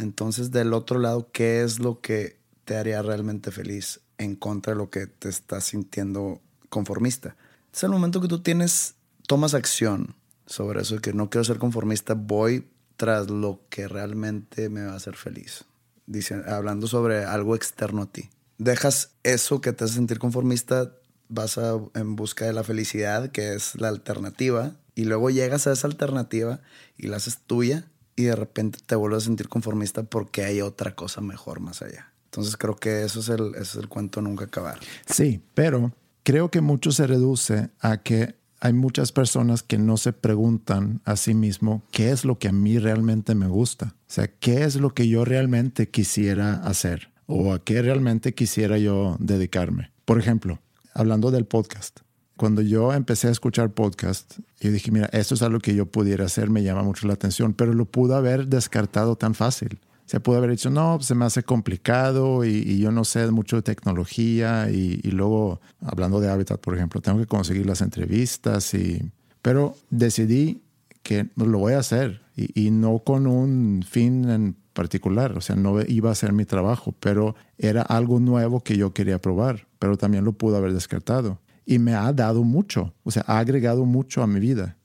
entonces 0.00 0.50
del 0.50 0.72
otro 0.72 0.98
lado, 0.98 1.30
¿qué 1.32 1.62
es 1.62 1.78
lo 1.78 2.00
que 2.00 2.38
te 2.64 2.76
haría 2.76 3.02
realmente 3.02 3.50
feliz 3.50 4.00
en 4.18 4.34
contra 4.34 4.72
de 4.72 4.78
lo 4.78 4.90
que 4.90 5.06
te 5.06 5.28
estás 5.28 5.64
sintiendo 5.64 6.40
conformista? 6.68 7.36
Es 7.72 7.82
el 7.82 7.90
momento 7.90 8.20
que 8.20 8.28
tú 8.28 8.42
tienes, 8.42 8.94
tomas 9.26 9.54
acción 9.54 10.14
sobre 10.46 10.80
eso, 10.82 10.98
que 11.00 11.12
no 11.12 11.30
quiero 11.30 11.44
ser 11.44 11.58
conformista, 11.58 12.14
voy 12.14 12.66
tras 12.96 13.30
lo 13.30 13.60
que 13.70 13.88
realmente 13.88 14.68
me 14.68 14.84
va 14.84 14.92
a 14.92 14.96
hacer 14.96 15.16
feliz. 15.16 15.64
Dice, 16.06 16.42
hablando 16.46 16.86
sobre 16.86 17.24
algo 17.24 17.54
externo 17.54 18.02
a 18.02 18.06
ti. 18.06 18.30
Dejas 18.58 19.12
eso 19.22 19.60
que 19.60 19.72
te 19.72 19.84
hace 19.84 19.94
sentir 19.94 20.18
conformista, 20.18 20.92
vas 21.28 21.56
a, 21.56 21.78
en 21.94 22.16
busca 22.16 22.46
de 22.46 22.52
la 22.52 22.64
felicidad, 22.64 23.30
que 23.30 23.54
es 23.54 23.74
la 23.76 23.88
alternativa, 23.88 24.74
y 24.94 25.04
luego 25.04 25.30
llegas 25.30 25.66
a 25.66 25.72
esa 25.72 25.86
alternativa 25.86 26.60
y 26.96 27.08
la 27.08 27.16
haces 27.16 27.38
tuya 27.46 27.86
y 28.16 28.24
de 28.24 28.36
repente 28.36 28.78
te 28.84 28.94
vuelves 28.94 29.22
a 29.22 29.26
sentir 29.26 29.48
conformista 29.48 30.02
porque 30.02 30.44
hay 30.44 30.60
otra 30.60 30.94
cosa 30.94 31.20
mejor 31.20 31.60
más 31.60 31.82
allá. 31.82 32.12
Entonces 32.26 32.56
creo 32.56 32.76
que 32.76 33.02
eso 33.02 33.20
es 33.20 33.28
el, 33.28 33.54
eso 33.54 33.60
es 33.60 33.76
el 33.76 33.88
cuento 33.88 34.20
nunca 34.20 34.44
acabar. 34.44 34.78
Sí, 35.06 35.42
pero 35.54 35.92
creo 36.22 36.50
que 36.50 36.60
mucho 36.60 36.92
se 36.92 37.06
reduce 37.06 37.70
a 37.80 38.02
que 38.02 38.36
hay 38.60 38.72
muchas 38.74 39.10
personas 39.10 39.62
que 39.62 39.78
no 39.78 39.96
se 39.96 40.12
preguntan 40.12 41.00
a 41.04 41.16
sí 41.16 41.34
mismo 41.34 41.82
qué 41.90 42.10
es 42.10 42.24
lo 42.24 42.38
que 42.38 42.48
a 42.48 42.52
mí 42.52 42.78
realmente 42.78 43.34
me 43.34 43.48
gusta. 43.48 43.94
O 44.08 44.12
sea, 44.12 44.28
qué 44.28 44.64
es 44.64 44.76
lo 44.76 44.94
que 44.94 45.08
yo 45.08 45.24
realmente 45.24 45.88
quisiera 45.88 46.54
hacer 46.54 47.10
o 47.26 47.54
a 47.54 47.64
qué 47.64 47.80
realmente 47.80 48.34
quisiera 48.34 48.76
yo 48.76 49.16
dedicarme. 49.18 49.92
Por 50.04 50.18
ejemplo, 50.18 50.60
hablando 50.94 51.30
del 51.30 51.46
podcast. 51.46 52.00
Cuando 52.40 52.62
yo 52.62 52.94
empecé 52.94 53.28
a 53.28 53.32
escuchar 53.32 53.68
podcast, 53.74 54.38
yo 54.60 54.72
dije, 54.72 54.90
mira, 54.90 55.10
esto 55.12 55.34
es 55.34 55.42
algo 55.42 55.58
que 55.58 55.74
yo 55.74 55.84
pudiera 55.84 56.24
hacer, 56.24 56.48
me 56.48 56.62
llama 56.62 56.82
mucho 56.82 57.06
la 57.06 57.12
atención, 57.12 57.52
pero 57.52 57.74
lo 57.74 57.84
pude 57.84 58.14
haber 58.14 58.46
descartado 58.46 59.14
tan 59.14 59.34
fácil. 59.34 59.78
Se 60.06 60.20
pudo 60.20 60.38
haber 60.38 60.52
dicho, 60.52 60.70
no, 60.70 60.98
se 61.02 61.14
me 61.14 61.26
hace 61.26 61.42
complicado 61.42 62.46
y, 62.46 62.52
y 62.66 62.78
yo 62.78 62.92
no 62.92 63.04
sé 63.04 63.30
mucho 63.30 63.56
de 63.56 63.62
tecnología 63.62 64.70
y, 64.70 65.00
y, 65.02 65.10
luego, 65.10 65.60
hablando 65.82 66.18
de 66.18 66.30
Habitat, 66.30 66.58
por 66.62 66.74
ejemplo, 66.74 67.02
tengo 67.02 67.18
que 67.18 67.26
conseguir 67.26 67.66
las 67.66 67.82
entrevistas 67.82 68.72
y... 68.72 69.02
Pero 69.42 69.76
decidí 69.90 70.62
que 71.02 71.28
lo 71.36 71.58
voy 71.58 71.74
a 71.74 71.80
hacer 71.80 72.22
y, 72.34 72.68
y 72.68 72.70
no 72.70 73.00
con 73.00 73.26
un 73.26 73.84
fin 73.86 74.30
en 74.30 74.56
particular, 74.72 75.36
o 75.36 75.42
sea, 75.42 75.56
no 75.56 75.82
iba 75.82 76.10
a 76.10 76.14
ser 76.14 76.32
mi 76.32 76.46
trabajo, 76.46 76.94
pero 77.00 77.36
era 77.58 77.82
algo 77.82 78.18
nuevo 78.18 78.62
que 78.64 78.78
yo 78.78 78.94
quería 78.94 79.20
probar, 79.20 79.66
pero 79.78 79.98
también 79.98 80.24
lo 80.24 80.32
pude 80.32 80.56
haber 80.56 80.72
descartado. 80.72 81.38
Y 81.70 81.78
me 81.78 81.94
ha 81.94 82.12
dado 82.12 82.42
mucho, 82.42 82.94
o 83.04 83.12
sea, 83.12 83.22
ha 83.28 83.38
agregado 83.38 83.84
mucho 83.84 84.24
a 84.24 84.26
mi 84.26 84.40
vida. 84.40 84.76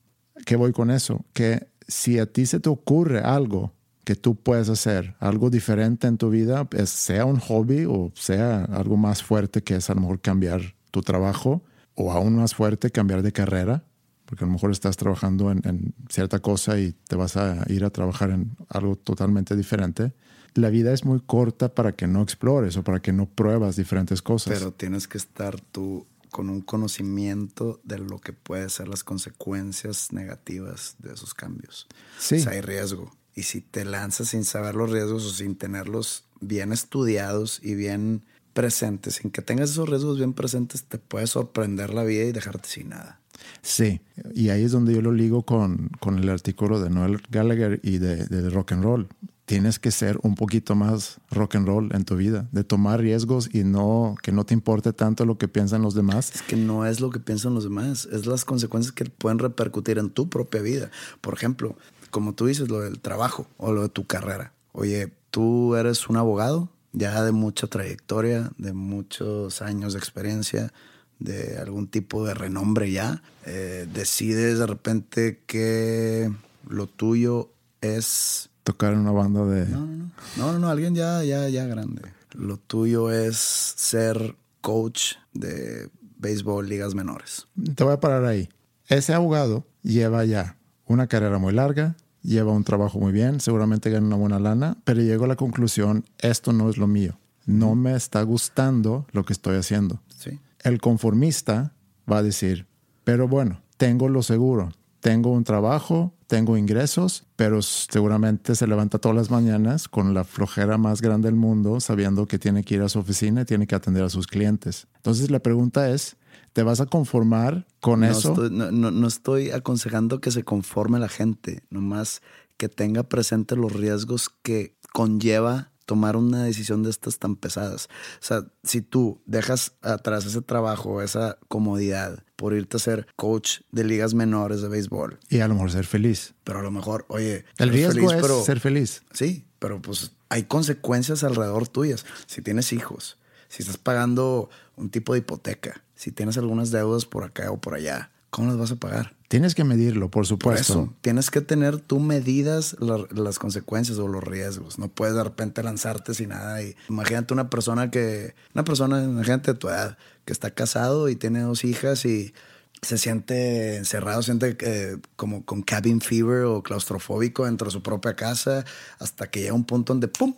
¿Qué 0.45 0.55
voy 0.55 0.71
con 0.71 0.91
eso? 0.91 1.25
Que 1.33 1.67
si 1.87 2.19
a 2.19 2.27
ti 2.27 2.45
se 2.45 2.59
te 2.59 2.69
ocurre 2.69 3.21
algo 3.21 3.73
que 4.03 4.15
tú 4.15 4.35
puedes 4.35 4.69
hacer, 4.69 5.15
algo 5.19 5.49
diferente 5.49 6.05
en 6.05 6.19
tu 6.19 6.29
vida, 6.29 6.69
sea 6.85 7.25
un 7.25 7.39
hobby 7.39 7.85
o 7.85 8.11
sea 8.13 8.65
algo 8.65 8.97
más 8.97 9.23
fuerte 9.23 9.63
que 9.63 9.77
es 9.77 9.89
a 9.89 9.95
lo 9.95 10.01
mejor 10.01 10.21
cambiar 10.21 10.75
tu 10.91 11.01
trabajo 11.01 11.63
o 11.95 12.11
aún 12.11 12.35
más 12.35 12.53
fuerte 12.53 12.91
cambiar 12.91 13.23
de 13.23 13.31
carrera, 13.31 13.83
porque 14.25 14.43
a 14.43 14.47
lo 14.47 14.53
mejor 14.53 14.69
estás 14.69 14.95
trabajando 14.95 15.49
en, 15.49 15.61
en 15.65 15.95
cierta 16.07 16.37
cosa 16.37 16.77
y 16.77 16.91
te 17.07 17.15
vas 17.15 17.35
a 17.35 17.65
ir 17.67 17.83
a 17.83 17.89
trabajar 17.89 18.29
en 18.29 18.55
algo 18.69 18.95
totalmente 18.95 19.55
diferente. 19.55 20.13
La 20.53 20.69
vida 20.69 20.93
es 20.93 21.03
muy 21.03 21.19
corta 21.19 21.73
para 21.73 21.93
que 21.93 22.05
no 22.05 22.21
explores 22.21 22.77
o 22.77 22.83
para 22.83 23.01
que 23.01 23.11
no 23.11 23.25
pruebas 23.25 23.75
diferentes 23.75 24.21
cosas. 24.21 24.53
Pero 24.57 24.71
tienes 24.71 25.07
que 25.07 25.17
estar 25.17 25.59
tú 25.59 26.05
con 26.35 26.49
un 26.49 26.59
conocimiento 26.59 27.79
de 27.85 27.97
lo 27.97 28.19
que 28.19 28.33
pueden 28.33 28.69
ser 28.69 28.89
las 28.89 29.05
consecuencias 29.05 30.11
negativas 30.11 30.97
de 30.99 31.13
esos 31.13 31.33
cambios. 31.33 31.87
Sí. 32.19 32.35
O 32.35 32.39
sea, 32.39 32.51
hay 32.51 32.59
riesgo. 32.59 33.09
Y 33.33 33.43
si 33.43 33.61
te 33.61 33.85
lanzas 33.85 34.27
sin 34.27 34.43
saber 34.43 34.75
los 34.75 34.91
riesgos 34.91 35.23
o 35.23 35.29
sin 35.29 35.55
tenerlos 35.55 36.25
bien 36.41 36.73
estudiados 36.73 37.61
y 37.63 37.75
bien 37.75 38.25
presentes, 38.51 39.13
sin 39.13 39.31
que 39.31 39.41
tengas 39.41 39.69
esos 39.69 39.87
riesgos 39.87 40.17
bien 40.17 40.33
presentes, 40.33 40.83
te 40.83 40.97
puede 40.97 41.25
sorprender 41.27 41.93
la 41.93 42.03
vida 42.03 42.25
y 42.25 42.33
dejarte 42.33 42.67
sin 42.67 42.89
nada. 42.89 43.21
Sí, 43.61 44.01
y 44.33 44.49
ahí 44.49 44.65
es 44.65 44.73
donde 44.73 44.93
yo 44.93 45.01
lo 45.01 45.13
ligo 45.13 45.43
con, 45.43 45.87
con 46.01 46.19
el 46.19 46.27
artículo 46.27 46.81
de 46.81 46.89
Noel 46.89 47.21
Gallagher 47.29 47.79
y 47.81 47.99
de, 47.99 48.25
de, 48.25 48.49
rock 48.49 48.73
and 48.73 48.83
roll. 48.83 49.07
Tienes 49.45 49.77
que 49.77 49.91
ser 49.91 50.19
un 50.23 50.33
poquito 50.35 50.75
más 50.75 51.19
rock 51.29 51.55
and 51.55 51.67
roll 51.67 51.93
en 51.93 52.03
tu 52.03 52.15
vida, 52.15 52.47
de 52.51 52.63
tomar 52.63 52.99
riesgos 52.99 53.47
y 53.53 53.63
no 53.63 54.15
que 54.23 54.31
no 54.31 54.43
te 54.43 54.55
importe 54.55 54.91
tanto 54.91 55.23
lo 55.25 55.37
que 55.37 55.47
piensan 55.47 55.83
los 55.83 55.93
demás. 55.93 56.33
Es 56.33 56.41
que 56.41 56.55
no 56.55 56.85
es 56.85 56.99
lo 56.99 57.11
que 57.11 57.19
piensan 57.19 57.53
los 57.53 57.63
demás, 57.63 58.07
es 58.11 58.25
las 58.25 58.43
consecuencias 58.43 58.91
que 58.91 59.05
pueden 59.05 59.37
repercutir 59.37 59.99
en 59.99 60.09
tu 60.09 60.29
propia 60.29 60.61
vida. 60.61 60.89
Por 61.21 61.35
ejemplo, 61.35 61.75
como 62.09 62.33
tú 62.33 62.47
dices, 62.47 62.69
lo 62.69 62.79
del 62.79 62.99
trabajo 62.99 63.45
o 63.57 63.71
lo 63.71 63.83
de 63.83 63.89
tu 63.89 64.07
carrera. 64.07 64.53
Oye, 64.71 65.13
tú 65.29 65.75
eres 65.75 66.09
un 66.09 66.17
abogado 66.17 66.69
ya 66.95 67.23
de 67.23 67.31
mucha 67.31 67.67
trayectoria, 67.67 68.51
de 68.57 68.73
muchos 68.73 69.61
años 69.61 69.93
de 69.93 69.99
experiencia, 69.99 70.73
de 71.19 71.57
algún 71.57 71.87
tipo 71.87 72.25
de 72.25 72.33
renombre 72.33 72.91
ya. 72.91 73.21
Eh, 73.45 73.87
decides 73.93 74.59
de 74.59 74.65
repente 74.65 75.41
que 75.45 76.31
lo 76.67 76.87
tuyo 76.87 77.51
es... 77.81 78.49
Tocar 78.65 78.93
en 78.93 78.99
una 78.99 79.11
banda 79.11 79.45
de... 79.45 79.67
No, 79.67 79.85
no, 79.85 79.95
no. 79.95 80.11
No, 80.37 80.51
no, 80.51 80.59
no 80.59 80.69
alguien 80.69 80.95
ya, 80.95 81.23
ya, 81.23 81.47
ya 81.49 81.67
grande. 81.67 82.01
Lo 82.33 82.57
tuyo 82.57 83.11
es 83.11 83.37
ser 83.37 84.35
coach 84.59 85.13
de 85.33 85.89
béisbol, 86.17 86.67
ligas 86.67 86.95
menores. 86.95 87.47
Te 87.75 87.83
voy 87.83 87.93
a 87.93 87.99
parar 87.99 88.25
ahí. 88.25 88.49
Ese 88.87 89.13
abogado 89.13 89.67
lleva 89.83 90.25
ya 90.25 90.57
una 90.87 91.05
carrera 91.05 91.37
muy 91.37 91.53
larga, 91.53 91.95
lleva 92.23 92.53
un 92.53 92.63
trabajo 92.63 92.99
muy 92.99 93.11
bien, 93.11 93.39
seguramente 93.39 93.91
gana 93.91 94.07
una 94.07 94.15
buena 94.15 94.39
lana, 94.39 94.77
pero 94.83 95.01
llegó 95.01 95.25
a 95.25 95.27
la 95.27 95.35
conclusión, 95.35 96.03
esto 96.17 96.51
no 96.51 96.67
es 96.67 96.77
lo 96.77 96.87
mío. 96.87 97.19
No 97.45 97.75
me 97.75 97.95
está 97.95 98.23
gustando 98.23 99.05
lo 99.11 99.25
que 99.25 99.33
estoy 99.33 99.57
haciendo. 99.57 100.01
Sí. 100.17 100.39
El 100.63 100.81
conformista 100.81 101.73
va 102.11 102.17
a 102.17 102.23
decir, 102.23 102.65
pero 103.03 103.27
bueno, 103.27 103.61
tengo 103.77 104.09
lo 104.09 104.23
seguro, 104.23 104.71
tengo 105.05 105.29
un 105.29 105.43
trabajo, 105.43 106.15
tengo 106.25 106.57
ingresos, 106.57 107.27
pero 107.35 107.61
seguramente 107.61 108.55
se 108.55 108.65
levanta 108.65 108.97
todas 108.97 109.15
las 109.15 109.29
mañanas 109.29 109.87
con 109.87 110.15
la 110.15 110.23
flojera 110.23 110.79
más 110.79 110.99
grande 110.99 111.27
del 111.27 111.35
mundo, 111.35 111.79
sabiendo 111.79 112.25
que 112.25 112.39
tiene 112.39 112.63
que 112.63 112.73
ir 112.73 112.81
a 112.81 112.89
su 112.89 112.97
oficina 112.97 113.41
y 113.41 113.45
tiene 113.45 113.67
que 113.67 113.75
atender 113.75 114.03
a 114.03 114.09
sus 114.09 114.25
clientes. 114.25 114.87
Entonces 114.95 115.29
la 115.29 115.37
pregunta 115.41 115.91
es, 115.91 116.17
¿te 116.53 116.63
vas 116.63 116.81
a 116.81 116.87
conformar 116.87 117.67
con 117.81 117.99
No 117.99 118.07
eso? 118.07 118.29
estoy, 118.29 118.49
no, 118.49 118.71
no- 118.71 118.89
no 118.89 119.07
estoy 119.07 119.51
aconsejando 119.51 120.19
que 120.21 120.31
se 120.31 120.41
conforme 120.43 120.97
la 120.97 121.07
gente, 121.07 121.61
nomás 121.69 122.23
que 122.57 122.67
tenga 122.67 123.03
presente 123.03 123.55
los 123.55 123.73
riesgos 123.73 124.31
que 124.41 124.75
conlleva 124.91 125.71
tomar 125.85 126.15
una 126.17 126.43
decisión 126.43 126.81
de 126.81 126.89
estas 126.89 127.19
tan 127.19 127.35
pesadas. 127.35 127.89
O 128.15 128.25
sea, 128.25 128.47
si 128.63 128.81
tú 128.81 129.21
dejas 129.27 129.73
atrás 129.83 130.25
ese 130.25 130.41
trabajo, 130.41 131.03
esa 131.03 131.37
comodidad 131.47 132.23
por 132.35 132.53
irte 132.53 132.77
a 132.77 132.79
ser 132.79 133.07
coach 133.15 133.59
de 133.71 133.83
ligas 133.83 134.13
menores 134.13 134.61
de 134.61 134.67
béisbol, 134.69 135.19
Y 135.29 135.39
a 135.39 135.47
lo 135.47 135.53
mejor 135.55 135.71
ser 135.71 135.85
feliz. 135.85 136.33
pero 136.43 136.59
a 136.59 136.63
lo 136.63 136.71
mejor, 136.71 137.05
oye, 137.09 137.45
El 137.57 137.69
riesgo 137.69 137.93
feliz, 137.93 138.11
es 138.13 138.21
pero- 138.21 138.43
ser 138.43 138.59
feliz. 138.59 139.03
Sí, 139.13 139.45
pero 139.59 139.81
pues 139.81 140.11
hay 140.29 140.43
consecuencias 140.43 141.23
alrededor 141.23 141.67
tuyas. 141.67 142.05
Si 142.25 142.41
tienes 142.41 142.73
hijos, 142.73 143.17
si 143.47 143.61
estás 143.63 143.77
pagando 143.77 144.49
un 144.75 144.89
tipo 144.89 145.13
de 145.13 145.19
hipoteca, 145.19 145.83
si 145.95 146.11
tienes 146.11 146.37
algunas 146.37 146.71
deudas 146.71 147.05
por 147.05 147.23
acá 147.23 147.51
o 147.51 147.59
por 147.61 147.73
allá, 147.75 148.11
¿cómo 148.35 148.49
las 148.49 148.57
vas 148.57 148.71
a 148.71 148.75
pagar? 148.75 149.15
Tienes 149.29 149.55
que 149.55 149.63
medirlo, 149.63 150.11
por 150.11 150.21
Por 150.21 150.25
supuesto. 150.27 150.73
eso, 150.73 150.93
tienes 151.01 151.31
que 151.31 151.39
tener 151.41 151.79
tú 151.79 151.99
medidas 152.01 152.75
la- 152.79 153.07
las 153.11 153.39
consecuencias 153.39 153.97
o 153.97 154.07
los 154.09 154.23
riesgos. 154.23 154.77
No 154.77 154.89
puedes 154.89 155.15
de 155.15 155.23
repente 155.23 155.63
lanzarte 155.63 156.13
sin 156.13 156.29
nada. 156.29 156.61
Y 156.61 156.75
imagínate 156.89 157.33
una 157.33 157.49
persona 157.49 157.89
que, 157.89 158.35
una 158.53 158.63
persona, 158.65 159.01
imagínate 159.03 159.53
de 159.53 159.57
tu 159.57 159.69
edad, 159.69 159.97
que 160.25 160.33
está 160.33 160.51
casado 160.51 161.07
y 161.09 161.15
tiene 161.15 161.39
dos 161.41 161.63
hijas 161.63 162.03
y 162.05 162.33
se 162.81 162.97
siente 162.97 163.77
encerrado, 163.77 164.21
siente 164.21 164.57
eh, 164.59 164.97
como 165.15 165.43
con 165.45 165.61
cabin 165.63 166.01
fever 166.01 166.43
o 166.43 166.61
claustrofóbico 166.61 167.45
dentro 167.45 167.65
de 167.67 167.71
su 167.71 167.81
propia 167.81 168.15
casa, 168.15 168.65
hasta 168.99 169.27
que 169.31 169.39
llega 169.41 169.53
un 169.53 169.63
punto 169.65 169.93
donde 169.93 170.07
¡pum! 170.09 170.35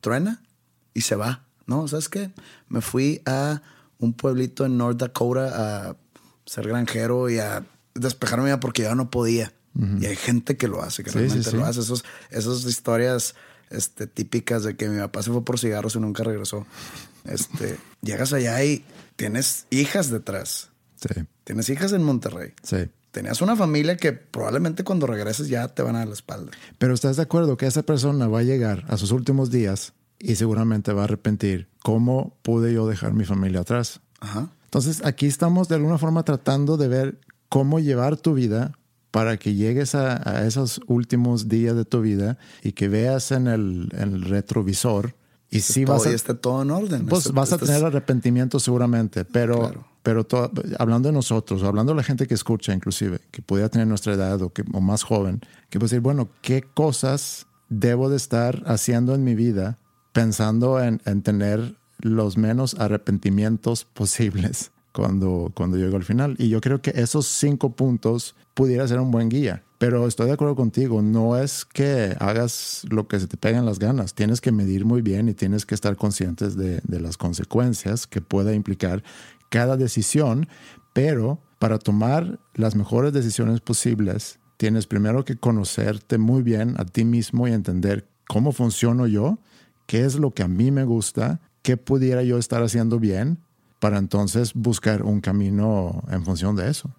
truena 0.00 0.42
y 0.94 1.02
se 1.02 1.14
va. 1.14 1.44
¿No? 1.66 1.86
¿Sabes 1.86 2.08
qué? 2.08 2.30
Me 2.68 2.80
fui 2.80 3.22
a 3.26 3.62
un 3.98 4.12
pueblito 4.14 4.64
en 4.66 4.76
North 4.78 4.98
Dakota 4.98 5.90
a 5.90 5.96
ser 6.46 6.68
granjero 6.68 7.28
y 7.30 7.38
a 7.38 7.64
despejarme 7.94 8.56
porque 8.58 8.82
ya 8.82 8.94
no 8.94 9.10
podía. 9.10 9.52
Y 10.00 10.04
hay 10.04 10.16
gente 10.16 10.58
que 10.58 10.68
lo 10.68 10.82
hace, 10.82 11.02
que 11.02 11.10
Sí, 11.10 11.16
realmente 11.18 11.44
sí, 11.44 11.50
sí. 11.52 11.56
lo 11.56 11.64
hace. 11.64 11.80
Esos, 11.80 12.04
esas 12.30 12.64
historias 12.64 13.34
este, 13.70 14.06
típicas 14.06 14.64
de 14.64 14.76
que 14.76 14.86
mi 14.88 14.98
papá 15.00 15.22
se 15.22 15.30
fue 15.30 15.42
por 15.44 15.58
cigarros 15.58 15.96
y 15.96 16.00
nunca 16.00 16.22
regresó. 16.24 16.66
Este, 17.24 17.78
llegas 18.02 18.34
allá 18.34 18.62
y 18.64 18.84
tienes 19.16 19.66
hijas 19.70 20.10
detrás. 20.10 20.68
Sí, 20.96 21.22
Tienes 21.44 21.68
hijas 21.70 21.92
en 21.92 22.02
Monterrey. 22.02 22.52
sí. 22.62 22.88
Tenías 23.12 23.42
una 23.42 23.56
familia 23.56 23.98
que 23.98 24.12
probablemente 24.14 24.84
cuando 24.84 25.06
regreses 25.06 25.48
ya 25.48 25.68
te 25.68 25.82
van 25.82 25.96
a 25.96 25.98
dar 25.98 26.08
la 26.08 26.14
espalda. 26.14 26.50
Pero 26.78 26.94
estás 26.94 27.16
de 27.16 27.22
acuerdo 27.22 27.58
que 27.58 27.66
esa 27.66 27.82
persona 27.82 28.26
va 28.26 28.38
a 28.38 28.42
llegar 28.42 28.86
a 28.88 28.96
sus 28.96 29.10
últimos 29.10 29.50
días 29.50 29.92
y 30.18 30.36
seguramente 30.36 30.94
va 30.94 31.02
a 31.02 31.04
arrepentir. 31.04 31.68
¿Cómo 31.82 32.38
pude 32.40 32.72
yo 32.72 32.86
dejar 32.86 33.12
mi 33.12 33.26
familia 33.26 33.60
atrás? 33.60 34.00
Ajá. 34.20 34.48
Entonces 34.72 35.04
aquí 35.04 35.26
estamos 35.26 35.68
de 35.68 35.74
alguna 35.74 35.98
forma 35.98 36.22
tratando 36.22 36.78
de 36.78 36.88
ver 36.88 37.20
cómo 37.50 37.78
llevar 37.78 38.16
tu 38.16 38.32
vida 38.32 38.72
para 39.10 39.36
que 39.36 39.54
llegues 39.54 39.94
a, 39.94 40.26
a 40.26 40.46
esos 40.46 40.80
últimos 40.86 41.46
días 41.48 41.76
de 41.76 41.84
tu 41.84 42.00
vida 42.00 42.38
y 42.62 42.72
que 42.72 42.88
veas 42.88 43.32
en 43.32 43.48
el, 43.48 43.90
en 43.92 44.14
el 44.14 44.22
retrovisor 44.22 45.14
y 45.50 45.60
si 45.60 45.84
todo, 45.84 45.96
vas 45.96 46.06
a, 46.06 46.10
y 46.10 46.14
esté 46.14 46.32
todo 46.32 46.62
en 46.62 46.70
orden. 46.70 47.04
pues 47.04 47.26
Este- 47.26 47.34
vas 47.34 47.52
a 47.52 47.56
este 47.56 47.66
tener 47.66 47.84
arrepentimiento 47.84 48.58
seguramente, 48.58 49.26
pero, 49.26 49.58
Claro. 49.58 49.86
pero 50.02 50.26
hablando 50.78 51.10
de 51.10 51.12
nosotros, 51.12 51.62
hablando 51.64 51.92
de 51.92 51.98
la 51.98 52.02
gente 52.02 52.26
que 52.26 52.32
escucha 52.32 52.72
inclusive, 52.72 53.20
que 53.30 53.42
pudiera 53.42 53.68
tener 53.68 53.86
nuestra 53.86 54.14
edad 54.14 54.40
o, 54.40 54.48
que, 54.54 54.64
o 54.72 54.80
más 54.80 55.02
joven, 55.02 55.42
que 55.68 55.78
puede 55.78 55.90
decir, 55.90 56.00
bueno, 56.00 56.30
¿qué 56.40 56.62
cosas 56.62 57.46
debo 57.68 58.08
de 58.08 58.16
estar 58.16 58.62
haciendo 58.64 59.14
en 59.14 59.22
mi 59.24 59.34
vida 59.34 59.78
pensando 60.14 60.82
en, 60.82 61.02
en 61.04 61.20
tener 61.22 61.76
los 62.02 62.36
menos 62.36 62.74
arrepentimientos 62.78 63.84
posibles 63.94 64.70
cuando, 64.92 65.50
cuando 65.54 65.78
llego 65.78 65.96
al 65.96 66.04
final? 66.04 66.36
Y 66.38 66.48
yo 66.48 66.60
creo 66.60 66.82
que 66.82 66.92
esos 66.94 67.26
cinco 67.26 67.70
puntos 67.70 68.36
pudiera 68.54 68.86
ser 68.86 69.00
un 69.00 69.10
buen 69.10 69.28
guía. 69.28 69.64
Pero 69.78 70.06
estoy 70.06 70.26
de 70.26 70.34
acuerdo 70.34 70.54
contigo, 70.54 71.02
no 71.02 71.36
es 71.36 71.64
que 71.64 72.14
hagas 72.20 72.82
lo 72.88 73.08
que 73.08 73.18
se 73.18 73.26
te 73.26 73.36
pegan 73.36 73.66
las 73.66 73.80
ganas, 73.80 74.14
tienes 74.14 74.40
que 74.40 74.52
medir 74.52 74.84
muy 74.84 75.02
bien 75.02 75.28
y 75.28 75.34
tienes 75.34 75.66
que 75.66 75.74
estar 75.74 75.96
conscientes 75.96 76.56
de, 76.56 76.80
de 76.84 77.00
las 77.00 77.16
consecuencias 77.16 78.06
que 78.06 78.20
pueda 78.20 78.54
implicar 78.54 79.02
cada 79.48 79.76
decisión, 79.76 80.46
pero 80.92 81.40
para 81.58 81.78
tomar 81.78 82.38
las 82.54 82.76
mejores 82.76 83.12
decisiones 83.12 83.60
posibles, 83.60 84.38
tienes 84.56 84.86
primero 84.86 85.24
que 85.24 85.36
conocerte 85.36 86.18
muy 86.18 86.42
bien 86.42 86.74
a 86.78 86.84
ti 86.84 87.04
mismo 87.04 87.48
y 87.48 87.52
entender 87.52 88.08
cómo 88.28 88.52
funciono 88.52 89.06
yo, 89.06 89.38
qué 89.86 90.04
es 90.04 90.14
lo 90.14 90.30
que 90.30 90.42
a 90.42 90.48
mí 90.48 90.70
me 90.70 90.84
gusta, 90.84 91.40
qué 91.62 91.76
pudiera 91.76 92.22
yo 92.22 92.38
estar 92.38 92.62
haciendo 92.62 92.98
bien, 92.98 93.38
para 93.82 93.98
entonces 93.98 94.54
buscar 94.54 95.02
un 95.02 95.20
camino 95.20 96.04
en 96.08 96.24
función 96.24 96.54
de 96.54 96.70
eso. 96.70 96.94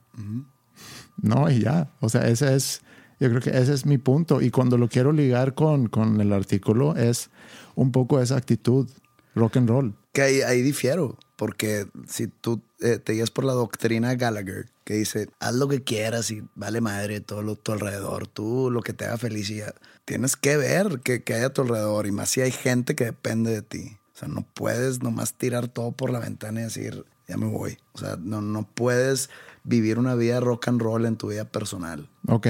No, 1.21 1.49
y 1.49 1.61
ya. 1.61 1.89
O 2.01 2.09
sea, 2.09 2.27
ese 2.27 2.55
es, 2.55 2.81
yo 3.21 3.29
creo 3.29 3.39
que 3.39 3.51
ese 3.51 3.73
es 3.73 3.85
mi 3.85 3.97
punto. 3.97 4.41
Y 4.41 4.51
cuando 4.51 4.77
lo 4.77 4.89
quiero 4.89 5.13
ligar 5.13 5.53
con, 5.53 5.87
con 5.87 6.19
el 6.19 6.33
artículo, 6.33 6.97
es 6.97 7.29
un 7.75 7.93
poco 7.93 8.19
esa 8.19 8.35
actitud 8.35 8.89
rock 9.33 9.57
and 9.57 9.69
roll. 9.69 9.95
Que 10.11 10.23
ahí, 10.23 10.41
ahí 10.41 10.61
difiero, 10.61 11.17
porque 11.37 11.87
si 12.05 12.27
tú 12.27 12.61
eh, 12.81 12.99
te 12.99 13.13
guías 13.13 13.31
por 13.31 13.45
la 13.45 13.53
doctrina 13.53 14.15
Gallagher, 14.15 14.65
que 14.83 14.95
dice, 14.95 15.29
haz 15.39 15.55
lo 15.55 15.69
que 15.69 15.83
quieras 15.83 16.29
y 16.31 16.43
vale 16.55 16.81
madre 16.81 17.21
todo 17.21 17.41
lo, 17.41 17.55
tu 17.55 17.71
alrededor, 17.71 18.27
tú 18.27 18.69
lo 18.69 18.81
que 18.81 18.91
te 18.91 19.05
haga 19.05 19.17
feliz 19.17 19.49
y 19.49 19.57
ya. 19.57 19.73
Tienes 20.03 20.35
que 20.35 20.57
ver 20.57 20.99
que, 20.99 21.23
que 21.23 21.33
hay 21.33 21.43
a 21.43 21.53
tu 21.53 21.61
alrededor 21.61 22.07
y 22.07 22.11
más 22.11 22.29
si 22.29 22.41
hay 22.41 22.51
gente 22.51 22.93
que 22.93 23.05
depende 23.05 23.51
de 23.51 23.61
ti. 23.61 23.97
O 24.13 24.17
sea, 24.17 24.27
no 24.27 24.45
puedes 24.53 25.01
nomás 25.01 25.33
tirar 25.33 25.67
todo 25.67 25.91
por 25.91 26.11
la 26.11 26.19
ventana 26.19 26.59
y 26.59 26.63
decir, 26.65 27.03
ya 27.27 27.35
me 27.35 27.47
voy. 27.47 27.79
O 27.93 27.97
sea, 27.97 28.15
no, 28.21 28.41
no 28.41 28.61
puedes 28.63 29.31
vivir 29.63 29.97
una 29.97 30.13
vida 30.13 30.39
rock 30.39 30.67
and 30.67 30.79
roll 30.79 31.07
en 31.07 31.17
tu 31.17 31.29
vida 31.29 31.45
personal. 31.45 32.07
Ok, 32.27 32.47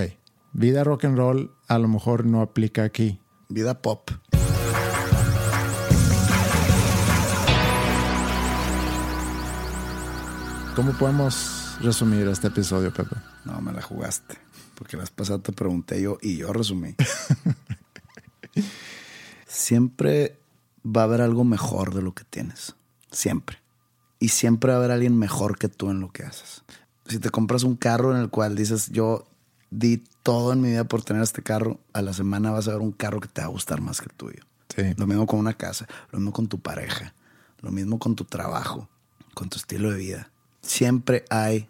vida 0.52 0.84
rock 0.84 1.06
and 1.06 1.18
roll 1.18 1.56
a 1.70 1.80
lo 1.80 1.88
mejor 1.88 2.26
no 2.26 2.42
aplica 2.42 2.84
aquí. 2.84 3.22
Vida 3.48 3.82
pop. 3.82 4.12
¿Cómo 10.76 10.92
podemos 10.98 11.78
resumir 11.82 12.28
este 12.28 12.48
episodio, 12.48 12.92
Pepe? 12.92 13.16
No, 13.46 13.62
me 13.62 13.72
la 13.72 13.82
jugaste. 13.82 14.38
Porque 14.76 14.98
la 14.98 15.04
vez 15.04 15.12
pasada 15.12 15.40
te 15.40 15.54
pregunté 15.54 16.02
yo 16.02 16.18
y 16.22 16.36
yo 16.38 16.52
resumí. 16.52 16.96
siempre 19.48 20.43
va 20.86 21.02
a 21.02 21.04
haber 21.06 21.22
algo 21.22 21.44
mejor 21.44 21.94
de 21.94 22.02
lo 22.02 22.14
que 22.14 22.24
tienes. 22.24 22.76
Siempre. 23.12 23.58
Y 24.20 24.30
siempre 24.30 24.70
va 24.70 24.76
a 24.76 24.80
haber 24.80 24.92
alguien 24.92 25.18
mejor 25.18 25.58
que 25.58 25.70
tú 25.70 25.90
en 25.90 26.00
lo 26.00 26.12
que 26.12 26.24
haces. 26.24 26.64
Si 27.06 27.20
te 27.20 27.30
compras 27.30 27.64
un 27.64 27.76
carro 27.76 28.16
en 28.16 28.22
el 28.22 28.30
cual 28.30 28.56
dices, 28.56 28.90
yo 28.90 29.28
di 29.70 30.04
todo 30.24 30.54
en 30.54 30.62
mi 30.62 30.70
vida 30.70 30.86
por 30.86 31.04
tener 31.04 31.22
este 31.24 31.42
carro, 31.42 31.80
a 31.92 32.02
la 32.02 32.14
semana 32.14 32.52
vas 32.52 32.68
a 32.68 32.72
ver 32.72 32.82
un 32.82 32.92
carro 32.92 33.20
que 33.20 33.28
te 33.28 33.42
va 33.42 33.48
a 33.48 33.52
gustar 33.52 33.82
más 33.82 34.00
que 34.00 34.06
el 34.06 34.16
tuyo. 34.16 34.44
Sí. 34.76 34.94
Lo 34.98 35.08
mismo 35.08 35.28
con 35.28 35.40
una 35.40 35.54
casa, 35.54 35.88
lo 36.12 36.20
mismo 36.20 36.32
con 36.32 36.48
tu 36.48 36.60
pareja, 36.60 37.14
lo 37.60 37.72
mismo 37.72 38.00
con 38.00 38.16
tu 38.16 38.24
trabajo, 38.24 38.88
con 39.34 39.50
tu 39.50 39.58
estilo 39.58 39.92
de 39.92 39.98
vida. 39.98 40.32
Siempre 40.62 41.26
hay 41.30 41.70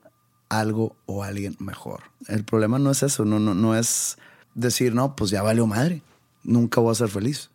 algo 0.49 0.95
o 1.05 1.23
alguien 1.23 1.55
mejor. 1.59 2.03
El 2.27 2.43
problema 2.43 2.77
no 2.79 2.91
es 2.91 3.03
eso, 3.03 3.25
no, 3.25 3.39
no, 3.39 3.55
no 3.55 3.75
es 3.75 4.17
decir, 4.53 4.93
no, 4.93 5.15
pues 5.15 5.31
ya 5.31 5.41
valió 5.41 5.65
madre, 5.65 6.03
nunca 6.43 6.79
voy 6.79 6.91
a 6.91 6.95
ser 6.95 7.09
feliz. 7.09 7.49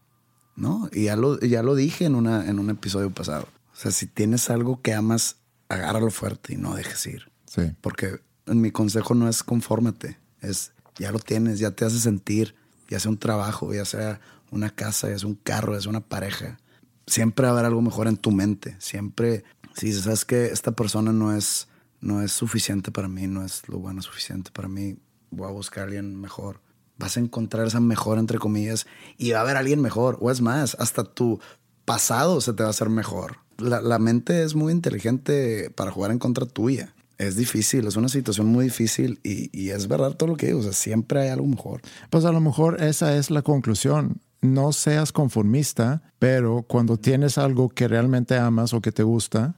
¿No? 0.59 0.89
Y 0.93 1.05
ya 1.05 1.15
lo, 1.15 1.39
ya 1.39 1.63
lo 1.63 1.77
dije 1.77 2.05
en, 2.05 2.17
una, 2.17 2.49
en 2.49 2.59
un 2.59 2.69
episodio 2.69 3.11
pasado. 3.11 3.47
O 3.73 3.77
sea, 3.77 3.93
si 3.93 4.09
tienes 4.09 4.51
algo 4.51 4.83
que 4.83 4.93
amas, 4.93 5.37
agárralo 5.69 6.11
fuerte 6.11 6.55
y 6.55 6.57
no 6.57 6.75
dejes 6.75 7.07
ir. 7.07 7.31
Sí. 7.47 7.73
Porque 7.81 8.21
mi 8.47 8.73
consejo 8.73 9.15
no 9.15 9.29
es 9.29 9.45
confórmate, 9.45 10.19
es 10.41 10.73
ya 10.99 11.13
lo 11.13 11.21
tienes, 11.21 11.61
ya 11.61 11.71
te 11.71 11.85
hace 11.85 12.01
sentir, 12.01 12.57
ya 12.89 12.99
sea 12.99 13.11
un 13.11 13.19
trabajo, 13.19 13.73
ya 13.73 13.85
sea 13.85 14.21
una 14.51 14.71
casa, 14.71 15.09
ya 15.09 15.19
sea 15.19 15.29
un 15.29 15.37
carro, 15.37 15.75
ya 15.75 15.81
sea 15.81 15.91
una 15.91 16.01
pareja. 16.01 16.59
Siempre 17.07 17.45
va 17.45 17.51
a 17.51 17.53
haber 17.53 17.67
algo 17.67 17.81
mejor 17.81 18.09
en 18.09 18.17
tu 18.17 18.33
mente. 18.33 18.75
Siempre, 18.81 19.45
si 19.77 19.87
dices, 19.87 20.03
sabes 20.03 20.25
que 20.25 20.47
esta 20.47 20.73
persona 20.73 21.13
no 21.13 21.37
es, 21.37 21.69
no 22.01 22.21
es 22.21 22.33
suficiente 22.33 22.91
para 22.91 23.07
mí, 23.07 23.29
no 23.29 23.45
es 23.45 23.69
lo 23.69 23.79
bueno 23.79 24.03
suficiente 24.03 24.51
para 24.51 24.67
mí, 24.67 24.97
voy 25.31 25.47
a 25.47 25.53
buscar 25.53 25.83
a 25.83 25.85
alguien 25.85 26.21
mejor. 26.21 26.61
Vas 26.99 27.17
a 27.17 27.21
encontrar 27.21 27.67
esa 27.67 27.81
mejor, 27.81 28.19
entre 28.19 28.39
comillas, 28.39 28.87
y 29.17 29.31
va 29.31 29.39
a 29.39 29.43
haber 29.43 29.57
alguien 29.57 29.81
mejor. 29.81 30.19
O 30.21 30.31
es 30.31 30.41
más, 30.41 30.77
hasta 30.79 31.05
tu 31.05 31.41
pasado 31.85 32.41
se 32.41 32.53
te 32.53 32.63
va 32.63 32.69
a 32.69 32.71
hacer 32.71 32.91
mejor. 32.91 33.39
la, 33.59 33.81
la 33.81 33.99
mente 33.99 34.43
es 34.43 34.55
muy 34.55 34.73
inteligente 34.73 35.71
para 35.71 35.91
jugar 35.91 36.11
en 36.11 36.19
contra 36.19 36.47
tuya. 36.47 36.95
Es 37.19 37.35
difícil, 37.35 37.87
es 37.89 37.97
una 37.97 38.09
situación 38.09 38.47
muy 38.47 38.67
difícil 38.67 39.19
y, 39.25 39.51
y 39.59 39.71
es 39.71 39.89
verdad 39.89 40.13
todo 40.17 40.29
lo 40.29 40.37
que 40.37 40.47
digo. 40.47 40.61
O 40.61 40.63
sea, 40.63 40.73
siempre 40.73 41.21
hay 41.21 41.29
algo 41.31 41.47
mejor. 41.47 41.81
Pues 42.11 42.25
a 42.25 42.31
lo 42.31 42.41
mejor 42.41 42.81
esa 42.81 43.17
es 43.17 43.31
la 43.31 43.43
conclusión. 43.43 44.21
No 44.41 44.73
seas 44.73 45.11
conformista, 45.11 46.03
pero 46.21 46.63
cuando 46.63 46.97
tienes 46.97 47.37
algo 47.37 47.71
que 47.71 47.89
realmente 47.89 48.37
amas 48.37 48.73
o 48.73 48.81
que 48.81 48.93
te 48.93 49.03
gusta, 49.03 49.57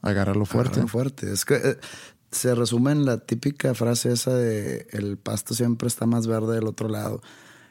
agárralo 0.00 0.46
fuerte. 0.46 0.70
Agárralo 0.70 0.88
fuerte. 0.88 1.30
Es 1.30 1.44
que 1.44 1.56
eh, 1.56 1.76
se 2.32 2.54
resume 2.54 2.92
en 2.92 3.04
la 3.04 3.18
típica 3.18 3.74
frase 3.74 4.12
esa 4.12 4.34
de 4.34 4.86
el 4.90 5.18
pasto 5.18 5.54
siempre 5.54 5.88
está 5.88 6.06
más 6.06 6.26
verde 6.26 6.54
del 6.54 6.66
otro 6.66 6.88
lado. 6.88 7.22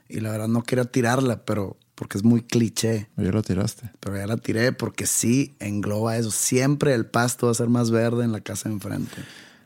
Y 0.07 0.19
la 0.19 0.31
verdad 0.31 0.47
no 0.47 0.63
quería 0.63 0.85
tirarla, 0.85 1.43
pero 1.45 1.77
porque 1.95 2.17
es 2.17 2.23
muy 2.23 2.41
cliché. 2.41 3.09
Ya 3.17 3.31
lo 3.31 3.41
tiraste. 3.41 3.91
Pero 3.99 4.17
ya 4.17 4.27
la 4.27 4.37
tiré 4.37 4.71
porque 4.71 5.05
sí 5.05 5.55
engloba 5.59 6.17
eso. 6.17 6.31
Siempre 6.31 6.93
el 6.93 7.05
pasto 7.05 7.47
va 7.47 7.51
a 7.51 7.55
ser 7.55 7.69
más 7.69 7.91
verde 7.91 8.23
en 8.23 8.31
la 8.31 8.41
casa 8.41 8.69
de 8.69 8.75
enfrente. 8.75 9.15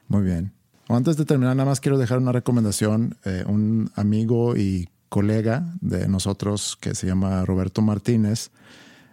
Muy 0.07 0.23
bien. 0.23 0.53
Antes 0.87 1.17
de 1.17 1.25
terminar, 1.25 1.55
nada 1.55 1.69
más 1.69 1.79
quiero 1.79 1.97
dejar 1.97 2.19
una 2.19 2.31
recomendación. 2.31 3.17
Eh, 3.25 3.43
un 3.47 3.91
amigo 3.95 4.55
y 4.55 4.89
colega 5.09 5.73
de 5.81 6.07
nosotros 6.07 6.77
que 6.79 6.93
se 6.93 7.07
llama 7.07 7.43
Roberto 7.45 7.81
Martínez 7.81 8.51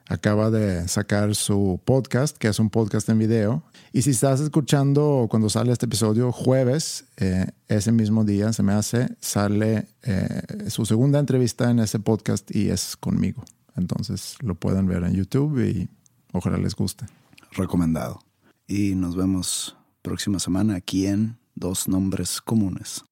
acaba 0.07 0.51
de 0.51 0.89
sacar 0.89 1.35
su 1.35 1.81
podcast, 1.85 2.37
que 2.37 2.49
es 2.49 2.59
un 2.59 2.71
podcast 2.71 3.09
en 3.09 3.19
video. 3.19 3.63
Y 3.93 4.03
si 4.03 4.11
estás 4.11 4.41
escuchando 4.41 5.27
cuando 5.31 5.49
sale 5.51 5.73
este 5.73 5.87
episodio, 5.87 6.33
jueves, 6.33 7.07
eh, 7.17 7.47
ese 7.69 7.93
mismo 7.93 8.25
día, 8.25 8.53
se 8.53 8.63
me 8.63 8.73
hace, 8.73 9.17
sale 9.21 9.89
eh, 10.03 10.43
su 10.69 10.87
segunda 10.87 11.19
entrevista 11.19 11.71
en 11.71 11.79
ese 11.79 11.99
podcast 11.99 12.55
y 12.55 12.71
es 12.71 12.97
conmigo. 12.97 13.45
Entonces 13.77 14.37
lo 14.41 14.55
pueden 14.55 14.87
ver 14.87 15.05
en 15.05 15.15
YouTube 15.15 15.61
y 15.61 15.89
ojalá 16.33 16.59
les 16.59 16.75
guste. 16.75 17.07
Recomendado. 17.53 18.21
Y 18.67 18.95
nos 18.95 19.17
vemos 19.17 19.77
próxima 20.03 20.39
semana 20.39 20.77
aquí 20.77 21.07
en 21.07 21.39
Dos 21.55 21.89
Nombres 21.89 22.41
Comunes. 22.41 23.05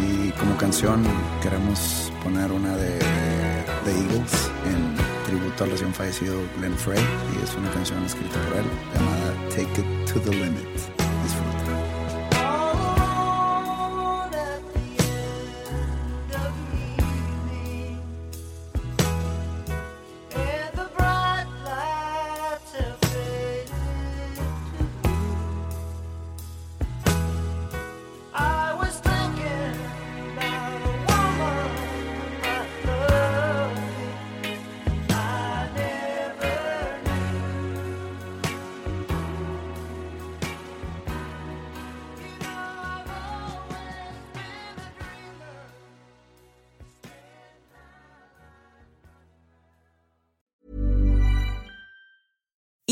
Y 0.00 0.30
como 0.32 0.56
canción 0.56 1.02
queremos 1.42 2.12
poner 2.22 2.52
una 2.52 2.76
de 2.76 3.33
The 3.84 3.90
Eagles 3.90 4.50
en 4.64 4.96
tributo 5.26 5.64
al 5.64 5.70
recién 5.70 5.92
fallecido 5.92 6.40
Glenn 6.58 6.76
Frey 6.76 6.98
y 6.98 7.44
es 7.44 7.54
una 7.54 7.70
canción 7.72 8.02
escrita 8.04 8.40
por 8.48 8.58
él 8.58 8.64
llamada 8.94 9.34
Take 9.50 9.80
It 9.80 10.12
to 10.12 10.20
the 10.20 10.30
Limit. 10.30 11.13